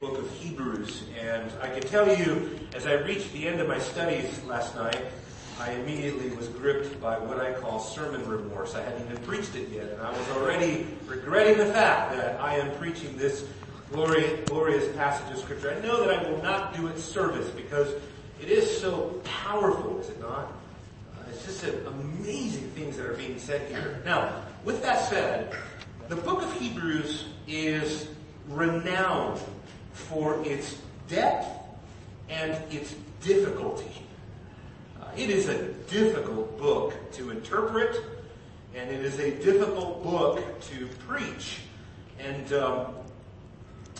book 0.00 0.16
of 0.16 0.30
Hebrews. 0.30 1.02
And 1.20 1.50
I 1.60 1.68
can 1.68 1.82
tell 1.82 2.06
you, 2.16 2.56
as 2.72 2.86
I 2.86 2.92
reached 2.92 3.32
the 3.32 3.48
end 3.48 3.60
of 3.60 3.66
my 3.66 3.80
studies 3.80 4.40
last 4.44 4.76
night, 4.76 5.02
I 5.58 5.72
immediately 5.72 6.30
was 6.36 6.46
gripped 6.46 7.00
by 7.00 7.18
what 7.18 7.40
I 7.40 7.52
call 7.54 7.80
sermon 7.80 8.24
remorse. 8.28 8.76
I 8.76 8.82
hadn't 8.82 9.04
even 9.10 9.20
preached 9.24 9.56
it 9.56 9.70
yet, 9.70 9.88
and 9.88 10.00
I 10.00 10.16
was 10.16 10.28
already 10.36 10.86
regretting 11.04 11.58
the 11.58 11.66
fact 11.66 12.12
that 12.14 12.40
I 12.40 12.54
am 12.58 12.70
preaching 12.76 13.16
this 13.16 13.44
glorious, 13.90 14.48
glorious 14.48 14.86
passage 14.94 15.32
of 15.32 15.38
scripture. 15.40 15.76
I 15.76 15.84
know 15.84 16.06
that 16.06 16.16
I 16.16 16.30
will 16.30 16.40
not 16.44 16.76
do 16.76 16.86
it 16.86 16.96
service 17.00 17.50
because 17.50 17.92
it 18.40 18.50
is 18.50 18.80
so 18.80 19.20
powerful, 19.24 19.98
is 19.98 20.10
it 20.10 20.20
not? 20.20 20.52
Uh, 21.18 21.24
it's 21.28 21.44
just 21.44 21.64
amazing 21.64 22.70
things 22.70 22.96
that 22.98 23.06
are 23.06 23.14
being 23.14 23.40
said 23.40 23.68
here. 23.68 24.00
Now, 24.04 24.44
with 24.64 24.80
that 24.82 25.08
said, 25.08 25.56
the 26.08 26.14
book 26.14 26.40
of 26.40 26.52
Hebrews 26.52 27.24
is 27.48 28.06
renowned 28.46 29.40
for 29.98 30.42
its 30.44 30.78
depth 31.08 31.46
and 32.28 32.52
its 32.72 32.94
difficulty. 33.22 33.90
Uh, 35.00 35.06
it 35.16 35.30
is 35.30 35.48
a 35.48 35.68
difficult 35.90 36.58
book 36.58 36.94
to 37.12 37.30
interpret, 37.30 37.96
and 38.74 38.90
it 38.90 39.04
is 39.04 39.18
a 39.18 39.30
difficult 39.42 40.02
book 40.02 40.60
to 40.60 40.86
preach. 41.06 41.60
And 42.18 42.52
um, 42.52 42.86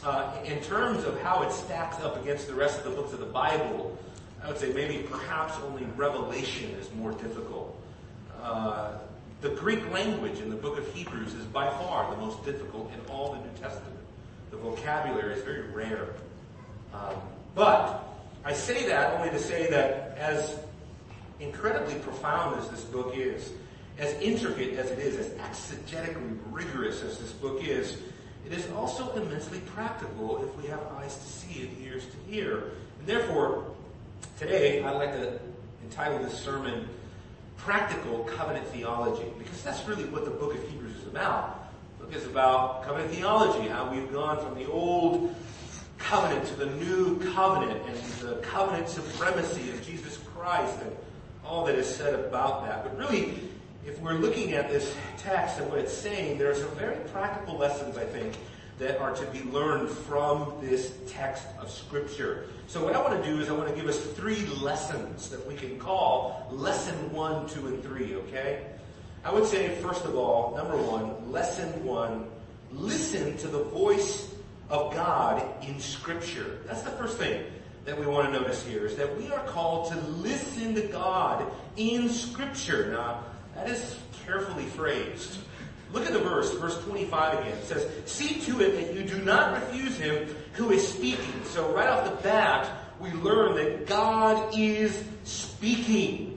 uh, 0.04 0.32
in 0.44 0.60
terms 0.60 1.04
of 1.04 1.20
how 1.22 1.42
it 1.42 1.52
stacks 1.52 2.00
up 2.00 2.20
against 2.22 2.46
the 2.46 2.54
rest 2.54 2.78
of 2.78 2.84
the 2.84 2.90
books 2.90 3.12
of 3.12 3.20
the 3.20 3.26
Bible, 3.26 3.96
I 4.42 4.48
would 4.48 4.58
say 4.58 4.72
maybe 4.72 5.06
perhaps 5.10 5.54
only 5.64 5.84
Revelation 5.96 6.70
is 6.72 6.92
more 6.94 7.12
difficult. 7.12 7.76
Uh, 8.42 8.92
the 9.40 9.50
Greek 9.50 9.88
language 9.92 10.40
in 10.40 10.50
the 10.50 10.56
book 10.56 10.78
of 10.78 10.92
Hebrews 10.94 11.34
is 11.34 11.44
by 11.46 11.70
far 11.70 12.10
the 12.14 12.20
most 12.20 12.44
difficult 12.44 12.92
in 12.92 13.00
all 13.10 13.32
the 13.32 13.38
New 13.40 13.56
Testament. 13.60 13.97
The 14.50 14.56
vocabulary 14.56 15.34
is 15.34 15.42
very 15.42 15.62
rare. 15.70 16.14
Um, 16.92 17.14
but 17.54 18.04
I 18.44 18.52
say 18.52 18.86
that 18.88 19.14
only 19.14 19.30
to 19.30 19.38
say 19.38 19.68
that 19.70 20.16
as 20.16 20.58
incredibly 21.40 21.94
profound 21.96 22.58
as 22.60 22.68
this 22.68 22.84
book 22.84 23.16
is, 23.16 23.52
as 23.98 24.12
intricate 24.14 24.78
as 24.78 24.90
it 24.90 24.98
is, 24.98 25.16
as 25.16 25.28
exegetically 25.34 26.38
rigorous 26.50 27.02
as 27.02 27.18
this 27.18 27.32
book 27.32 27.62
is, 27.66 27.98
it 28.46 28.52
is 28.52 28.70
also 28.72 29.12
immensely 29.14 29.60
practical 29.74 30.42
if 30.44 30.56
we 30.62 30.68
have 30.68 30.80
eyes 30.98 31.16
to 31.16 31.24
see 31.24 31.68
and 31.68 31.84
ears 31.84 32.04
to 32.06 32.32
hear. 32.32 32.72
And 32.98 33.06
therefore, 33.06 33.64
today 34.38 34.82
I'd 34.82 34.96
like 34.96 35.12
to 35.12 35.38
entitle 35.84 36.18
this 36.20 36.38
sermon 36.38 36.88
Practical 37.56 38.20
Covenant 38.20 38.66
Theology, 38.68 39.30
because 39.36 39.62
that's 39.62 39.86
really 39.86 40.04
what 40.04 40.24
the 40.24 40.30
book 40.30 40.54
of 40.54 40.68
Hebrews 40.70 40.96
is 40.96 41.06
about 41.06 41.67
is 42.12 42.24
about 42.24 42.84
covenant 42.84 43.12
theology, 43.12 43.68
how 43.68 43.90
we've 43.90 44.12
gone 44.12 44.38
from 44.40 44.54
the 44.54 44.70
old 44.70 45.34
covenant 45.98 46.46
to 46.46 46.54
the 46.54 46.66
new 46.66 47.18
covenant 47.32 47.80
and 47.86 47.96
the 48.20 48.36
covenant 48.36 48.88
supremacy 48.88 49.70
of 49.70 49.84
Jesus 49.84 50.18
Christ 50.34 50.76
and 50.82 50.96
all 51.44 51.64
that 51.66 51.74
is 51.74 51.86
said 51.86 52.14
about 52.14 52.64
that. 52.66 52.84
But 52.84 52.96
really, 52.96 53.40
if 53.86 53.98
we're 54.00 54.14
looking 54.14 54.52
at 54.52 54.70
this 54.70 54.94
text 55.16 55.58
and 55.58 55.68
what 55.70 55.78
it's 55.78 55.92
saying, 55.92 56.38
there 56.38 56.50
are 56.50 56.54
some 56.54 56.70
very 56.76 56.96
practical 57.08 57.56
lessons, 57.56 57.96
I 57.96 58.04
think, 58.04 58.34
that 58.78 58.98
are 59.00 59.14
to 59.14 59.26
be 59.26 59.42
learned 59.50 59.90
from 59.90 60.54
this 60.60 60.92
text 61.08 61.44
of 61.60 61.70
scripture. 61.70 62.46
So 62.68 62.84
what 62.84 62.94
I 62.94 63.00
want 63.00 63.22
to 63.22 63.28
do 63.28 63.40
is 63.40 63.48
I 63.48 63.52
want 63.52 63.68
to 63.68 63.74
give 63.74 63.88
us 63.88 63.98
three 63.98 64.46
lessons 64.60 65.30
that 65.30 65.44
we 65.46 65.54
can 65.54 65.78
call 65.78 66.46
lesson 66.52 67.12
one, 67.12 67.48
two, 67.48 67.66
and 67.66 67.82
three, 67.82 68.14
okay? 68.14 68.66
I 69.24 69.32
would 69.32 69.46
say, 69.46 69.74
first 69.76 70.04
of 70.04 70.14
all, 70.14 70.54
number 70.56 70.76
one, 70.76 71.32
lesson 71.32 71.84
one, 71.84 72.26
listen 72.72 73.36
to 73.38 73.48
the 73.48 73.64
voice 73.64 74.32
of 74.70 74.94
God 74.94 75.44
in 75.62 75.80
scripture. 75.80 76.58
That's 76.66 76.82
the 76.82 76.90
first 76.90 77.18
thing 77.18 77.44
that 77.84 77.98
we 77.98 78.06
want 78.06 78.32
to 78.32 78.38
notice 78.38 78.64
here 78.66 78.86
is 78.86 78.96
that 78.96 79.16
we 79.16 79.30
are 79.30 79.44
called 79.46 79.90
to 79.92 79.98
listen 80.00 80.74
to 80.74 80.82
God 80.82 81.50
in 81.76 82.08
scripture. 82.08 82.90
Now, 82.92 83.24
that 83.54 83.68
is 83.68 83.98
carefully 84.24 84.64
phrased. 84.64 85.38
Look 85.92 86.06
at 86.06 86.12
the 86.12 86.18
verse, 86.18 86.52
verse 86.54 86.78
25 86.84 87.40
again. 87.40 87.56
It 87.56 87.64
says, 87.64 87.90
see 88.04 88.40
to 88.42 88.60
it 88.60 88.72
that 88.72 88.94
you 88.94 89.04
do 89.04 89.22
not 89.22 89.54
refuse 89.54 89.96
him 89.96 90.28
who 90.52 90.70
is 90.70 90.86
speaking. 90.86 91.42
So 91.44 91.72
right 91.72 91.88
off 91.88 92.04
the 92.04 92.22
bat, 92.22 92.70
we 93.00 93.10
learn 93.12 93.56
that 93.56 93.86
God 93.86 94.52
is 94.54 95.02
speaking. 95.24 96.27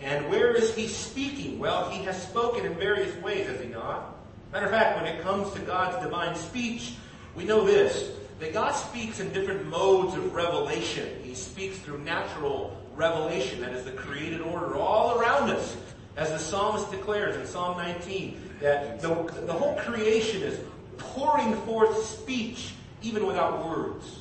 And 0.00 0.28
where 0.28 0.54
is 0.54 0.74
he 0.74 0.88
speaking? 0.88 1.58
Well, 1.58 1.88
he 1.90 2.04
has 2.04 2.20
spoken 2.22 2.66
in 2.66 2.74
various 2.74 3.14
ways, 3.22 3.46
has 3.46 3.60
he 3.60 3.68
not? 3.68 4.14
Matter 4.52 4.66
of 4.66 4.72
fact, 4.72 5.00
when 5.00 5.06
it 5.06 5.22
comes 5.22 5.52
to 5.54 5.60
God's 5.60 6.02
divine 6.04 6.34
speech, 6.34 6.94
we 7.34 7.44
know 7.44 7.64
this, 7.64 8.10
that 8.38 8.52
God 8.52 8.72
speaks 8.72 9.20
in 9.20 9.32
different 9.32 9.66
modes 9.66 10.14
of 10.14 10.34
revelation. 10.34 11.08
He 11.22 11.34
speaks 11.34 11.78
through 11.78 11.98
natural 11.98 12.76
revelation, 12.94 13.60
that 13.60 13.72
is 13.72 13.84
the 13.84 13.92
created 13.92 14.40
order 14.40 14.76
all 14.76 15.18
around 15.18 15.50
us. 15.50 15.76
As 16.16 16.30
the 16.30 16.38
psalmist 16.38 16.90
declares 16.90 17.36
in 17.36 17.46
Psalm 17.46 17.76
19, 17.76 18.40
that 18.60 19.00
the, 19.00 19.08
the 19.44 19.52
whole 19.52 19.76
creation 19.76 20.42
is 20.42 20.58
pouring 20.96 21.54
forth 21.62 22.04
speech 22.04 22.74
even 23.02 23.26
without 23.26 23.66
words. 23.66 24.20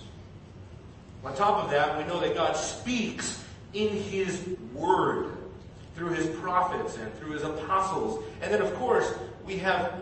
On 1.23 1.33
top 1.35 1.63
of 1.63 1.71
that, 1.71 1.97
we 1.97 2.03
know 2.03 2.19
that 2.19 2.35
God 2.35 2.55
speaks 2.55 3.43
in 3.73 3.89
His 3.89 4.45
Word 4.73 5.34
through 5.95 6.09
his 6.09 6.27
prophets 6.37 6.97
and 6.97 7.13
through 7.15 7.31
his 7.31 7.43
apostles. 7.43 8.23
And 8.41 8.53
then, 8.53 8.61
of 8.61 8.73
course, 8.75 9.13
we 9.45 9.57
have 9.57 9.93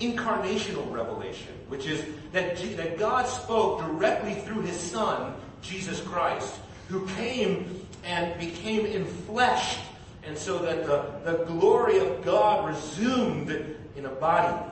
incarnational 0.00 0.90
revelation, 0.90 1.52
which 1.68 1.86
is 1.86 2.04
that, 2.32 2.56
G- 2.56 2.74
that 2.74 2.98
God 2.98 3.26
spoke 3.26 3.80
directly 3.80 4.34
through 4.34 4.62
his 4.62 4.78
son, 4.78 5.34
Jesus 5.60 6.00
Christ, 6.00 6.58
who 6.88 7.06
came 7.08 7.86
and 8.04 8.38
became 8.40 8.86
enfleshed, 8.86 9.78
and 10.24 10.36
so 10.36 10.58
that 10.58 10.86
the, 10.86 11.06
the 11.24 11.44
glory 11.44 11.98
of 11.98 12.24
God 12.24 12.68
resumed 12.68 13.50
in 13.96 14.06
a 14.06 14.10
body. 14.10 14.70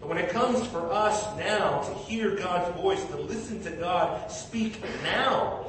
But 0.00 0.08
when 0.08 0.18
it 0.18 0.30
comes 0.30 0.66
for 0.66 0.90
us 0.90 1.24
now 1.38 1.80
to 1.82 1.94
hear 1.94 2.34
God's 2.34 2.74
voice, 2.80 3.04
to 3.06 3.16
listen 3.16 3.62
to 3.62 3.70
God 3.70 4.30
speak 4.30 4.82
now, 5.04 5.64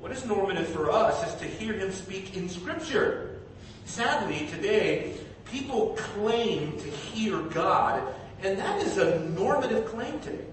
what 0.00 0.12
is 0.12 0.24
normative 0.24 0.68
for 0.68 0.90
us 0.90 1.26
is 1.26 1.40
to 1.40 1.46
hear 1.46 1.72
him 1.72 1.90
speak 1.90 2.36
in 2.36 2.48
scripture. 2.48 3.38
Sadly, 3.84 4.46
today, 4.48 5.14
people 5.46 5.96
claim 5.96 6.78
to 6.78 6.88
hear 6.88 7.38
God, 7.38 8.02
and 8.42 8.58
that 8.58 8.80
is 8.82 8.98
a 8.98 9.20
normative 9.30 9.86
claim 9.86 10.20
today. 10.20 10.44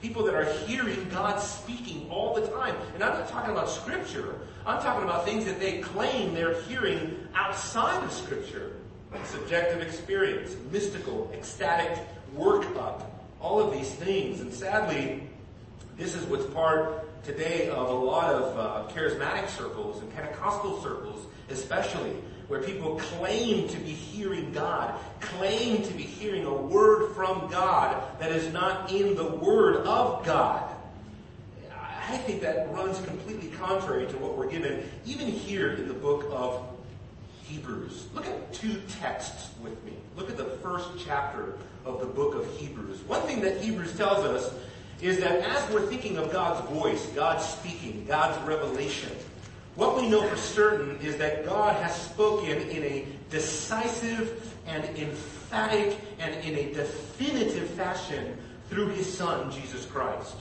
People 0.00 0.24
that 0.24 0.34
are 0.34 0.50
hearing 0.66 1.08
God 1.10 1.38
speaking 1.40 2.08
all 2.08 2.34
the 2.34 2.46
time. 2.48 2.74
And 2.94 3.02
I'm 3.02 3.14
not 3.14 3.28
talking 3.28 3.50
about 3.50 3.68
scripture. 3.68 4.36
I'm 4.64 4.80
talking 4.80 5.02
about 5.02 5.24
things 5.24 5.44
that 5.44 5.58
they 5.58 5.78
claim 5.78 6.34
they're 6.34 6.60
hearing 6.62 7.26
outside 7.34 8.02
of 8.04 8.12
scripture. 8.12 8.76
Like 9.10 9.26
subjective 9.26 9.80
experience, 9.82 10.54
mystical, 10.70 11.30
ecstatic 11.34 11.98
workup, 12.36 13.04
all 13.40 13.60
of 13.60 13.72
these 13.72 13.90
things. 13.90 14.40
And 14.40 14.52
sadly, 14.52 15.28
this 15.96 16.14
is 16.14 16.24
what's 16.26 16.46
part 16.54 17.07
today 17.24 17.68
of 17.68 17.88
a 17.88 17.92
lot 17.92 18.34
of 18.34 18.58
uh, 18.58 18.92
charismatic 18.92 19.48
circles 19.48 20.00
and 20.00 20.14
Pentecostal 20.14 20.82
circles, 20.82 21.26
especially, 21.50 22.12
where 22.48 22.62
people 22.62 22.96
claim 22.96 23.68
to 23.68 23.76
be 23.78 23.90
hearing 23.90 24.52
God, 24.52 24.94
claim 25.20 25.82
to 25.82 25.92
be 25.92 26.02
hearing 26.02 26.46
a 26.46 26.54
word 26.54 27.14
from 27.14 27.50
God 27.50 28.02
that 28.18 28.32
is 28.32 28.52
not 28.52 28.90
in 28.90 29.14
the 29.14 29.24
Word 29.24 29.86
of 29.86 30.24
God. 30.24 30.74
I 32.08 32.16
think 32.16 32.40
that 32.40 32.72
runs 32.72 32.98
completely 33.02 33.48
contrary 33.58 34.06
to 34.06 34.16
what 34.16 34.38
we're 34.38 34.48
given, 34.48 34.88
even 35.04 35.26
here 35.26 35.72
in 35.72 35.88
the 35.88 35.94
book 35.94 36.24
of 36.30 36.66
Hebrews. 37.42 38.06
Look 38.14 38.26
at 38.26 38.52
two 38.54 38.80
texts 38.98 39.50
with 39.62 39.82
me. 39.84 39.92
Look 40.16 40.30
at 40.30 40.38
the 40.38 40.44
first 40.44 40.88
chapter 41.04 41.54
of 41.84 42.00
the 42.00 42.06
book 42.06 42.34
of 42.34 42.46
Hebrews. 42.56 43.00
One 43.02 43.20
thing 43.22 43.42
that 43.42 43.60
Hebrews 43.60 43.94
tells 43.96 44.24
us 44.24 44.54
is 45.00 45.18
that 45.20 45.40
as 45.40 45.70
we're 45.72 45.86
thinking 45.86 46.16
of 46.16 46.32
God's 46.32 46.68
voice, 46.70 47.06
God's 47.14 47.44
speaking, 47.44 48.04
God's 48.06 48.40
revelation, 48.46 49.10
what 49.76 49.96
we 49.96 50.08
know 50.08 50.26
for 50.26 50.36
certain 50.36 50.98
is 51.00 51.16
that 51.18 51.44
God 51.44 51.80
has 51.82 51.94
spoken 51.94 52.60
in 52.68 52.82
a 52.82 53.06
decisive 53.30 54.52
and 54.66 54.84
emphatic 54.98 55.98
and 56.18 56.34
in 56.44 56.56
a 56.56 56.72
definitive 56.74 57.68
fashion 57.70 58.36
through 58.68 58.88
his 58.88 59.10
son, 59.16 59.50
Jesus 59.52 59.86
Christ. 59.86 60.34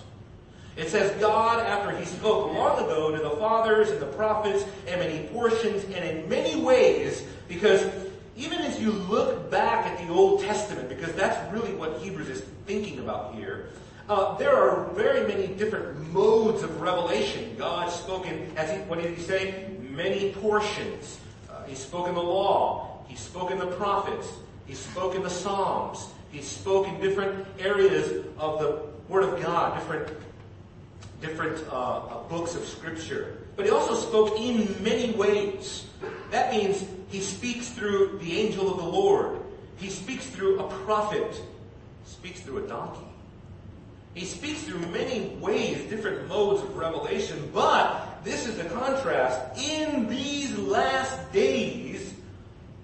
It 0.75 0.89
says 0.89 1.11
God, 1.19 1.59
after 1.59 1.95
he 1.97 2.05
spoke 2.05 2.53
long 2.53 2.83
ago 2.83 3.15
to 3.15 3.21
the 3.21 3.31
fathers 3.31 3.89
and 3.89 3.99
the 3.99 4.07
prophets 4.07 4.63
and 4.87 4.99
many 4.99 5.27
portions 5.29 5.83
and 5.85 5.95
in 5.95 6.29
many 6.29 6.59
ways, 6.59 7.23
because 7.47 7.89
even 8.35 8.59
as 8.59 8.79
you 8.79 8.91
look 8.91 9.49
back 9.49 9.87
at 9.87 9.97
the 9.97 10.13
Old 10.13 10.41
Testament, 10.41 10.89
because 10.89 11.13
that's 11.13 11.51
really 11.51 11.73
what 11.73 11.97
Hebrews 11.99 12.29
is 12.29 12.41
thinking 12.67 12.99
about 12.99 13.33
here, 13.33 13.69
uh, 14.09 14.37
there 14.37 14.55
are 14.55 14.85
very 14.93 15.27
many 15.27 15.47
different 15.47 16.13
modes 16.13 16.63
of 16.63 16.81
revelation. 16.81 17.55
God 17.57 17.91
spoken, 17.91 18.51
as 18.55 18.71
he, 18.71 18.77
what 18.83 19.01
did 19.01 19.13
he 19.13 19.21
say? 19.21 19.65
Many 19.89 20.31
portions. 20.33 21.19
Uh, 21.49 21.63
he 21.63 21.75
spoke 21.75 22.07
in 22.07 22.15
the 22.15 22.23
law. 22.23 23.03
He 23.07 23.15
spoke 23.15 23.51
in 23.51 23.57
the 23.57 23.67
prophets. 23.67 24.27
He 24.65 24.75
spoke 24.75 25.15
in 25.15 25.23
the 25.23 25.29
Psalms. 25.29 26.07
He 26.31 26.41
spoke 26.41 26.87
in 26.87 26.99
different 27.01 27.45
areas 27.59 28.25
of 28.37 28.59
the 28.59 28.83
Word 29.09 29.23
of 29.23 29.41
God, 29.41 29.79
different, 29.79 30.17
different 31.21 31.65
uh, 31.69 31.97
uh, 31.97 32.23
books 32.27 32.55
of 32.55 32.65
Scripture. 32.65 33.37
But 33.55 33.65
he 33.65 33.71
also 33.71 33.95
spoke 33.95 34.39
in 34.39 34.75
many 34.83 35.11
ways. 35.13 35.85
That 36.31 36.53
means 36.53 36.85
he 37.09 37.21
speaks 37.21 37.69
through 37.69 38.19
the 38.19 38.39
angel 38.39 38.69
of 38.69 38.77
the 38.77 38.89
Lord. 38.89 39.39
He 39.77 39.89
speaks 39.89 40.27
through 40.27 40.59
a 40.59 40.67
prophet. 40.85 41.33
He 41.33 42.09
speaks 42.09 42.41
through 42.41 42.65
a 42.65 42.67
donkey. 42.67 43.06
He 44.17 44.25
speaks 44.25 44.63
through 44.63 44.79
many 44.87 45.27
ways, 45.39 45.87
different 45.91 46.27
modes 46.27 46.63
of 46.63 46.75
revelation, 46.75 47.51
but 47.53 48.23
this 48.23 48.47
is 48.47 48.57
the 48.57 48.63
contrast. 48.63 49.61
In 49.61 50.09
these 50.09 50.57
last 50.57 51.31
days, 51.31 52.15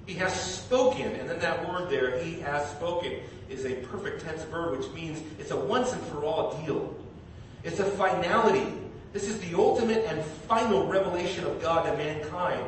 he 0.06 0.14
has 0.14 0.32
spoken, 0.32 1.08
and 1.08 1.28
then 1.28 1.40
that 1.40 1.68
word 1.68 1.90
there, 1.90 2.20
he 2.20 2.40
has 2.42 2.70
spoken, 2.70 3.14
is 3.50 3.66
a 3.66 3.74
perfect 3.88 4.24
tense 4.24 4.44
verb, 4.44 4.78
which 4.78 4.88
means 4.92 5.24
it's 5.40 5.50
a 5.50 5.58
once 5.58 5.92
and 5.92 6.04
for 6.04 6.24
all 6.24 6.56
deal. 6.64 6.96
It's 7.64 7.80
a 7.80 7.86
finality. 7.86 8.72
This 9.12 9.28
is 9.28 9.40
the 9.40 9.58
ultimate 9.58 10.06
and 10.06 10.24
final 10.24 10.86
revelation 10.86 11.46
of 11.46 11.60
God 11.64 11.90
to 11.90 11.98
mankind, 11.98 12.64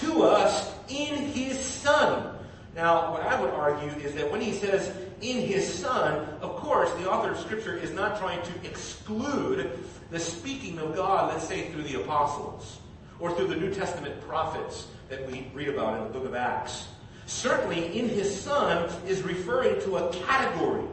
to 0.00 0.24
us 0.24 0.74
in 0.90 1.16
His 1.16 1.58
Son. 1.58 2.36
Now, 2.76 3.12
what 3.12 3.22
I 3.22 3.40
would 3.40 3.50
argue 3.50 3.90
is 4.02 4.14
that 4.14 4.30
when 4.30 4.42
he 4.42 4.52
says 4.52 4.94
in 5.20 5.46
his 5.46 5.66
son, 5.72 6.26
of 6.40 6.56
course, 6.56 6.90
the 6.94 7.10
author 7.10 7.32
of 7.32 7.38
scripture 7.38 7.76
is 7.76 7.92
not 7.92 8.18
trying 8.18 8.42
to 8.42 8.68
exclude 8.68 9.78
the 10.10 10.18
speaking 10.18 10.78
of 10.78 10.94
God, 10.94 11.32
let's 11.32 11.46
say 11.46 11.70
through 11.70 11.82
the 11.82 12.00
apostles 12.00 12.78
or 13.18 13.34
through 13.34 13.48
the 13.48 13.56
New 13.56 13.72
Testament 13.72 14.20
prophets 14.22 14.86
that 15.08 15.30
we 15.30 15.46
read 15.54 15.68
about 15.68 15.98
in 15.98 16.04
the 16.04 16.10
book 16.10 16.24
of 16.24 16.34
Acts. 16.34 16.88
Certainly 17.26 17.98
in 17.98 18.08
his 18.08 18.40
son 18.40 18.90
is 19.06 19.22
referring 19.22 19.80
to 19.82 19.98
a 19.98 20.12
category. 20.12 20.84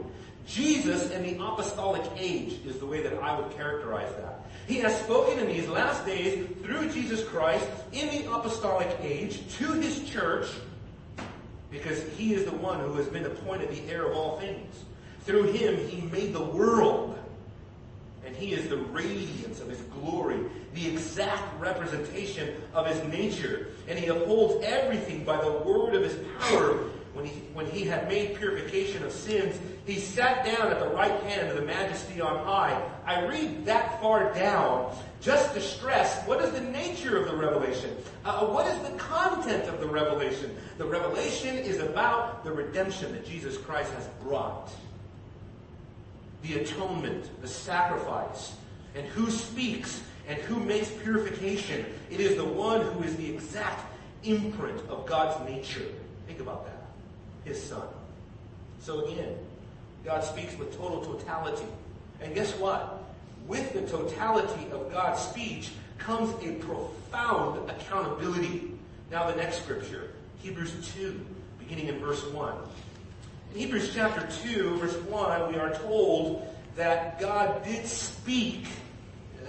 Jesus 0.45 1.11
and 1.11 1.25
the 1.25 1.43
apostolic 1.43 2.03
age 2.17 2.59
is 2.65 2.77
the 2.77 2.85
way 2.85 3.01
that 3.01 3.13
I 3.21 3.39
would 3.39 3.51
characterize 3.55 4.13
that. 4.15 4.45
He 4.67 4.75
has 4.79 4.97
spoken 5.01 5.39
in 5.39 5.47
these 5.47 5.67
last 5.67 6.05
days 6.05 6.47
through 6.61 6.89
Jesus 6.89 7.23
Christ 7.23 7.65
in 7.91 8.07
the 8.09 8.31
apostolic 8.31 8.89
age 9.01 9.41
to 9.55 9.73
his 9.73 10.07
church 10.09 10.47
because 11.69 12.01
he 12.17 12.33
is 12.33 12.45
the 12.45 12.55
one 12.55 12.79
who 12.79 12.93
has 12.93 13.07
been 13.07 13.25
appointed 13.25 13.69
the 13.69 13.91
heir 13.91 14.05
of 14.05 14.17
all 14.17 14.39
things. 14.39 14.83
Through 15.25 15.51
him, 15.51 15.77
he 15.87 16.01
made 16.07 16.33
the 16.33 16.43
world. 16.43 17.17
And 18.25 18.35
he 18.35 18.53
is 18.53 18.67
the 18.67 18.77
radiance 18.77 19.61
of 19.61 19.69
his 19.69 19.79
glory, 19.81 20.39
the 20.73 20.87
exact 20.87 21.59
representation 21.61 22.55
of 22.73 22.85
his 22.85 23.01
nature. 23.05 23.67
And 23.87 23.97
he 23.97 24.07
upholds 24.07 24.65
everything 24.65 25.23
by 25.23 25.41
the 25.41 25.51
word 25.51 25.95
of 25.95 26.03
his 26.03 26.17
power. 26.39 26.89
When 27.13 27.25
he, 27.25 27.39
when 27.53 27.65
he 27.65 27.83
had 27.83 28.07
made 28.07 28.35
purification 28.37 29.03
of 29.03 29.11
sins, 29.11 29.59
he 29.85 29.99
sat 29.99 30.45
down 30.45 30.71
at 30.71 30.79
the 30.79 30.89
right 30.89 31.23
hand 31.23 31.49
of 31.49 31.55
the 31.55 31.63
majesty 31.63 32.21
on 32.21 32.45
high. 32.45 32.79
I 33.05 33.25
read 33.25 33.65
that 33.65 33.99
far 34.01 34.33
down 34.33 34.95
just 35.21 35.53
to 35.53 35.61
stress 35.61 36.23
what 36.27 36.41
is 36.41 36.51
the 36.51 36.61
nature 36.61 37.17
of 37.17 37.27
the 37.27 37.35
revelation? 37.35 37.95
Uh, 38.23 38.45
what 38.45 38.67
is 38.67 38.79
the 38.89 38.97
content 38.97 39.67
of 39.67 39.79
the 39.79 39.87
revelation? 39.87 40.55
The 40.77 40.85
revelation 40.85 41.55
is 41.57 41.79
about 41.79 42.43
the 42.43 42.51
redemption 42.51 43.11
that 43.13 43.25
Jesus 43.25 43.57
Christ 43.57 43.91
has 43.93 44.07
brought. 44.21 44.69
The 46.43 46.59
atonement, 46.59 47.29
the 47.41 47.47
sacrifice, 47.47 48.53
and 48.95 49.05
who 49.07 49.31
speaks 49.31 50.01
and 50.27 50.37
who 50.39 50.59
makes 50.59 50.89
purification. 50.89 51.85
It 52.09 52.19
is 52.19 52.35
the 52.35 52.45
one 52.45 52.81
who 52.81 53.03
is 53.03 53.15
the 53.15 53.29
exact 53.33 53.85
imprint 54.23 54.79
of 54.89 55.05
God's 55.05 55.49
nature. 55.49 55.85
Think 56.27 56.39
about 56.41 56.65
that. 56.65 56.85
His 57.45 57.61
son. 57.61 57.87
So 58.79 59.05
again, 59.05 59.35
God 60.03 60.23
speaks 60.23 60.57
with 60.57 60.77
total 60.77 61.03
totality. 61.03 61.65
And 62.21 62.35
guess 62.35 62.51
what? 62.57 63.03
With 63.47 63.73
the 63.73 63.81
totality 63.83 64.69
of 64.71 64.91
God's 64.91 65.21
speech 65.21 65.71
comes 65.97 66.33
a 66.43 66.53
profound 66.55 67.69
accountability. 67.69 68.73
Now 69.09 69.29
the 69.31 69.37
next 69.37 69.63
scripture, 69.63 70.11
Hebrews 70.39 70.73
2, 70.95 71.25
beginning 71.57 71.87
in 71.87 71.99
verse 71.99 72.25
1. 72.25 72.53
In 73.53 73.59
Hebrews 73.59 73.91
chapter 73.93 74.27
2, 74.43 74.77
verse 74.77 74.95
1, 74.95 75.53
we 75.53 75.57
are 75.57 75.73
told 75.75 76.53
that 76.75 77.19
God 77.21 77.63
did 77.63 77.87
speak 77.87 78.67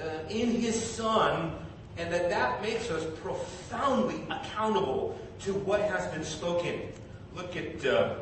uh, 0.01 0.29
in 0.29 0.53
His 0.53 0.81
Son 0.81 1.53
and 1.97 2.12
that 2.12 2.31
that 2.31 2.62
makes 2.62 2.91
us 2.91 3.05
profoundly 3.21 4.23
accountable 4.31 5.19
to 5.41 5.53
what 5.53 5.81
has 5.81 6.06
been 6.12 6.25
spoken. 6.25 6.81
Look 7.35 7.56
at, 7.56 7.85
uh, 7.85 8.15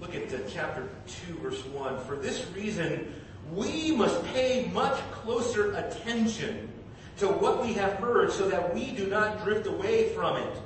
look 0.00 0.14
at 0.14 0.32
uh, 0.32 0.38
chapter 0.48 0.88
2, 1.28 1.34
verse 1.34 1.62
1. 1.66 2.00
For 2.06 2.16
this 2.16 2.46
reason, 2.54 3.12
we 3.52 3.92
must 3.92 4.24
pay 4.26 4.70
much 4.72 4.98
closer 5.12 5.72
attention 5.76 6.68
to 7.18 7.28
what 7.28 7.62
we 7.62 7.72
have 7.74 7.94
heard 7.94 8.32
so 8.32 8.48
that 8.48 8.74
we 8.74 8.92
do 8.92 9.06
not 9.06 9.42
drift 9.44 9.66
away 9.66 10.10
from 10.10 10.36
it. 10.36 10.56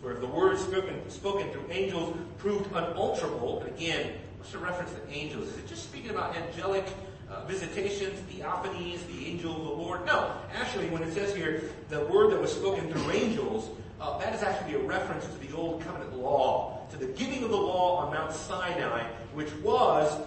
For 0.00 0.12
if 0.12 0.20
the 0.20 0.26
word 0.26 0.58
spoken, 0.58 1.08
spoken 1.10 1.50
through 1.50 1.66
angels 1.70 2.16
proved 2.38 2.70
unalterable, 2.72 3.60
and 3.60 3.68
again, 3.76 4.14
what's 4.38 4.52
the 4.52 4.58
reference 4.58 4.92
to 4.92 5.10
angels? 5.10 5.48
Is 5.48 5.58
it 5.58 5.68
just 5.68 5.84
speaking 5.84 6.10
about 6.10 6.34
angelic 6.36 6.86
uh, 7.30 7.44
visitations, 7.44 8.18
theophanies, 8.30 9.06
the 9.08 9.26
angel 9.26 9.52
of 9.52 9.62
the 9.62 9.82
Lord? 9.82 10.06
No. 10.06 10.32
Actually, 10.54 10.88
when 10.88 11.02
it 11.02 11.12
says 11.12 11.34
here, 11.34 11.64
the 11.90 12.06
word 12.06 12.30
that 12.32 12.40
was 12.40 12.50
spoken 12.50 12.90
through 12.90 13.10
angels, 13.10 13.68
uh, 14.00 14.16
that 14.18 14.34
is 14.34 14.42
actually 14.42 14.74
a 14.74 14.78
reference 14.78 15.26
to 15.26 15.46
the 15.46 15.54
Old 15.54 15.82
Covenant 15.82 16.16
law, 16.16 16.86
to 16.90 16.96
the 16.96 17.06
giving 17.06 17.44
of 17.44 17.50
the 17.50 17.56
law 17.56 17.98
on 17.98 18.14
Mount 18.14 18.32
Sinai, 18.32 19.02
which 19.34 19.52
was 19.56 20.18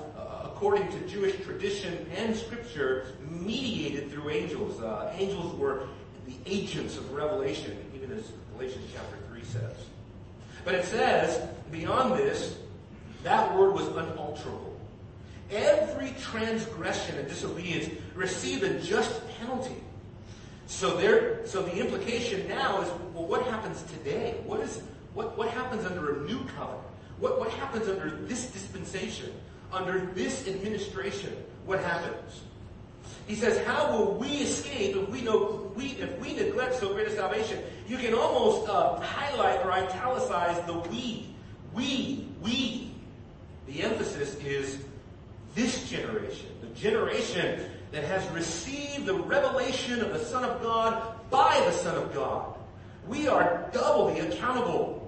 according 0.63 0.89
to 0.97 1.07
Jewish 1.09 1.35
tradition 1.43 2.05
and 2.15 2.33
scripture, 2.33 3.07
mediated 3.29 4.09
through 4.09 4.29
angels. 4.29 4.81
Uh, 4.81 5.13
angels 5.17 5.53
were 5.59 5.89
the 6.25 6.35
agents 6.45 6.95
of 6.95 7.11
revelation, 7.11 7.77
even 7.93 8.13
as 8.13 8.31
Galatians 8.53 8.89
chapter 8.93 9.17
3 9.29 9.43
says. 9.43 9.75
But 10.63 10.75
it 10.75 10.85
says, 10.85 11.49
beyond 11.69 12.17
this, 12.17 12.57
that 13.23 13.53
word 13.57 13.73
was 13.73 13.87
unalterable. 13.87 14.79
Every 15.51 16.15
transgression 16.21 17.17
and 17.17 17.27
disobedience 17.27 17.89
received 18.15 18.63
a 18.63 18.79
just 18.79 19.21
penalty. 19.39 19.75
So 20.67 20.95
there, 20.95 21.45
so 21.45 21.61
the 21.61 21.75
implication 21.75 22.47
now 22.47 22.81
is, 22.83 22.87
well, 23.13 23.25
what 23.25 23.45
happens 23.47 23.83
today? 23.83 24.37
What 24.45 24.61
is, 24.61 24.81
what, 25.13 25.37
what 25.37 25.49
happens 25.49 25.85
under 25.85 26.21
a 26.21 26.25
new 26.25 26.39
covenant? 26.55 26.87
What, 27.19 27.37
what 27.37 27.49
happens 27.49 27.89
under 27.89 28.11
this 28.11 28.45
dispensation? 28.45 29.33
Under 29.73 29.99
this 30.13 30.47
administration, 30.47 31.35
what 31.65 31.79
happens? 31.79 32.41
He 33.27 33.35
says, 33.35 33.65
how 33.65 33.91
will 33.91 34.13
we 34.13 34.27
escape 34.27 34.95
if 34.95 35.09
we 35.09 35.21
know 35.21 35.71
we 35.75 35.91
if 35.91 36.19
we 36.19 36.33
neglect 36.33 36.75
so 36.75 36.93
great 36.93 37.07
a 37.07 37.15
salvation? 37.15 37.59
You 37.87 37.97
can 37.97 38.13
almost 38.13 38.69
uh, 38.69 38.99
highlight 38.99 39.65
or 39.65 39.71
italicize 39.71 40.63
the 40.65 40.73
we, 40.89 41.33
we, 41.73 42.27
we. 42.41 42.91
The 43.67 43.81
emphasis 43.81 44.35
is 44.43 44.79
this 45.55 45.89
generation, 45.89 46.47
the 46.61 46.67
generation 46.79 47.63
that 47.91 48.03
has 48.03 48.27
received 48.31 49.05
the 49.05 49.13
revelation 49.13 50.01
of 50.01 50.11
the 50.11 50.19
Son 50.19 50.43
of 50.43 50.61
God 50.61 51.15
by 51.29 51.61
the 51.65 51.71
Son 51.71 51.95
of 51.95 52.13
God. 52.13 52.55
We 53.07 53.27
are 53.27 53.69
doubly 53.71 54.19
accountable. 54.19 54.99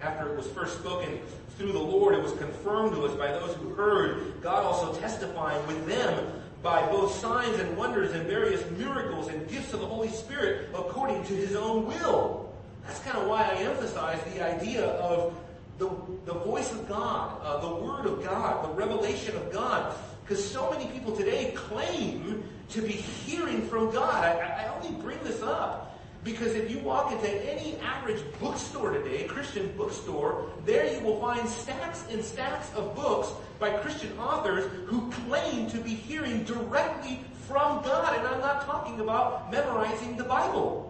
After 0.00 0.28
it 0.28 0.36
was 0.36 0.46
first 0.48 0.78
spoken 0.78 1.20
through 1.62 1.72
the 1.72 1.78
Lord. 1.78 2.14
It 2.16 2.22
was 2.22 2.32
confirmed 2.32 2.92
to 2.96 3.04
us 3.04 3.14
by 3.14 3.28
those 3.28 3.54
who 3.54 3.70
heard, 3.74 4.40
God 4.42 4.64
also 4.64 4.98
testifying 5.00 5.64
with 5.68 5.86
them 5.86 6.42
by 6.60 6.84
both 6.88 7.14
signs 7.14 7.58
and 7.60 7.76
wonders 7.76 8.12
and 8.12 8.26
various 8.26 8.68
miracles 8.72 9.28
and 9.28 9.48
gifts 9.48 9.72
of 9.72 9.80
the 9.80 9.86
Holy 9.86 10.08
Spirit 10.08 10.70
according 10.74 11.24
to 11.24 11.34
his 11.34 11.54
own 11.54 11.86
will. 11.86 12.52
That's 12.84 12.98
kind 13.00 13.16
of 13.16 13.28
why 13.28 13.42
I 13.44 13.54
emphasize 13.62 14.20
the 14.34 14.44
idea 14.44 14.84
of 14.84 15.34
the, 15.78 15.88
the 16.24 16.34
voice 16.34 16.72
of 16.72 16.88
God, 16.88 17.40
uh, 17.42 17.60
the 17.60 17.74
Word 17.76 18.06
of 18.06 18.24
God, 18.24 18.68
the 18.68 18.74
revelation 18.74 19.36
of 19.36 19.52
God. 19.52 19.94
Because 20.24 20.44
so 20.44 20.70
many 20.70 20.86
people 20.86 21.14
today 21.14 21.52
claim 21.54 22.42
to 22.70 22.82
be 22.82 22.92
hearing 22.92 23.62
from 23.68 23.92
God. 23.92 24.24
I, 24.24 24.64
I 24.64 24.74
only 24.76 25.00
bring 25.00 25.18
this 25.22 25.42
up 25.42 25.91
because 26.24 26.54
if 26.54 26.70
you 26.70 26.78
walk 26.78 27.10
into 27.10 27.28
any 27.52 27.76
average 27.78 28.22
bookstore 28.40 28.92
today, 28.92 29.24
Christian 29.24 29.72
bookstore, 29.76 30.46
there 30.64 30.92
you 30.92 31.00
will 31.00 31.20
find 31.20 31.48
stacks 31.48 32.04
and 32.10 32.24
stacks 32.24 32.72
of 32.74 32.94
books 32.94 33.30
by 33.58 33.70
Christian 33.78 34.16
authors 34.18 34.70
who 34.86 35.10
claim 35.26 35.68
to 35.70 35.78
be 35.78 35.90
hearing 35.94 36.44
directly 36.44 37.20
from 37.48 37.82
God. 37.82 38.16
And 38.16 38.26
I'm 38.26 38.40
not 38.40 38.64
talking 38.66 39.00
about 39.00 39.50
memorizing 39.50 40.16
the 40.16 40.24
Bible. 40.24 40.88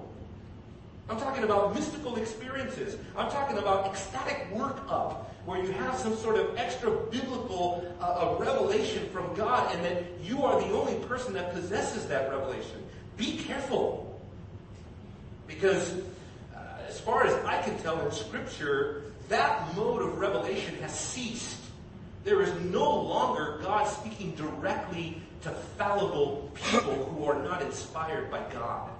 I'm 1.08 1.18
talking 1.18 1.44
about 1.44 1.74
mystical 1.74 2.16
experiences. 2.16 2.98
I'm 3.16 3.30
talking 3.30 3.58
about 3.58 3.86
ecstatic 3.86 4.52
workup, 4.52 5.24
where 5.46 5.62
you 5.64 5.72
have 5.72 5.98
some 5.98 6.16
sort 6.16 6.36
of 6.36 6.56
extra 6.56 6.90
biblical 6.90 7.90
uh, 8.00 8.36
revelation 8.38 9.08
from 9.08 9.34
God, 9.34 9.74
and 9.74 9.84
that 9.84 10.04
you 10.22 10.44
are 10.44 10.60
the 10.60 10.72
only 10.72 10.94
person 11.06 11.32
that 11.34 11.54
possesses 11.54 12.06
that 12.06 12.30
revelation. 12.30 12.82
Be 13.16 13.38
careful. 13.38 14.11
Because 15.54 15.94
uh, 16.54 16.58
as 16.88 16.98
far 17.00 17.26
as 17.26 17.32
I 17.44 17.60
can 17.62 17.78
tell 17.78 18.00
in 18.04 18.10
Scripture, 18.10 19.02
that 19.28 19.74
mode 19.76 20.02
of 20.02 20.18
revelation 20.18 20.74
has 20.76 20.98
ceased. 20.98 21.58
There 22.24 22.42
is 22.42 22.52
no 22.70 23.00
longer 23.00 23.58
God 23.62 23.86
speaking 23.86 24.34
directly 24.34 25.20
to 25.42 25.50
fallible 25.50 26.50
people 26.54 27.04
who 27.06 27.24
are 27.24 27.42
not 27.42 27.62
inspired 27.62 28.30
by 28.30 28.42
God. 28.52 28.90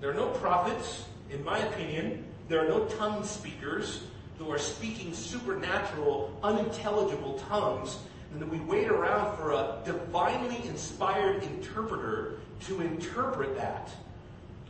There 0.00 0.10
are 0.10 0.14
no 0.14 0.28
prophets, 0.28 1.04
in 1.30 1.44
my 1.44 1.58
opinion. 1.58 2.24
There 2.48 2.64
are 2.64 2.68
no 2.68 2.86
tongue 2.86 3.24
speakers 3.24 4.04
who 4.38 4.50
are 4.50 4.58
speaking 4.58 5.12
supernatural, 5.12 6.36
unintelligible 6.42 7.38
tongues. 7.48 7.98
And 8.32 8.50
we 8.50 8.58
wait 8.60 8.88
around 8.88 9.36
for 9.36 9.52
a 9.52 9.78
divinely 9.84 10.66
inspired 10.66 11.42
interpreter 11.42 12.38
to 12.60 12.80
interpret 12.80 13.56
that. 13.56 13.90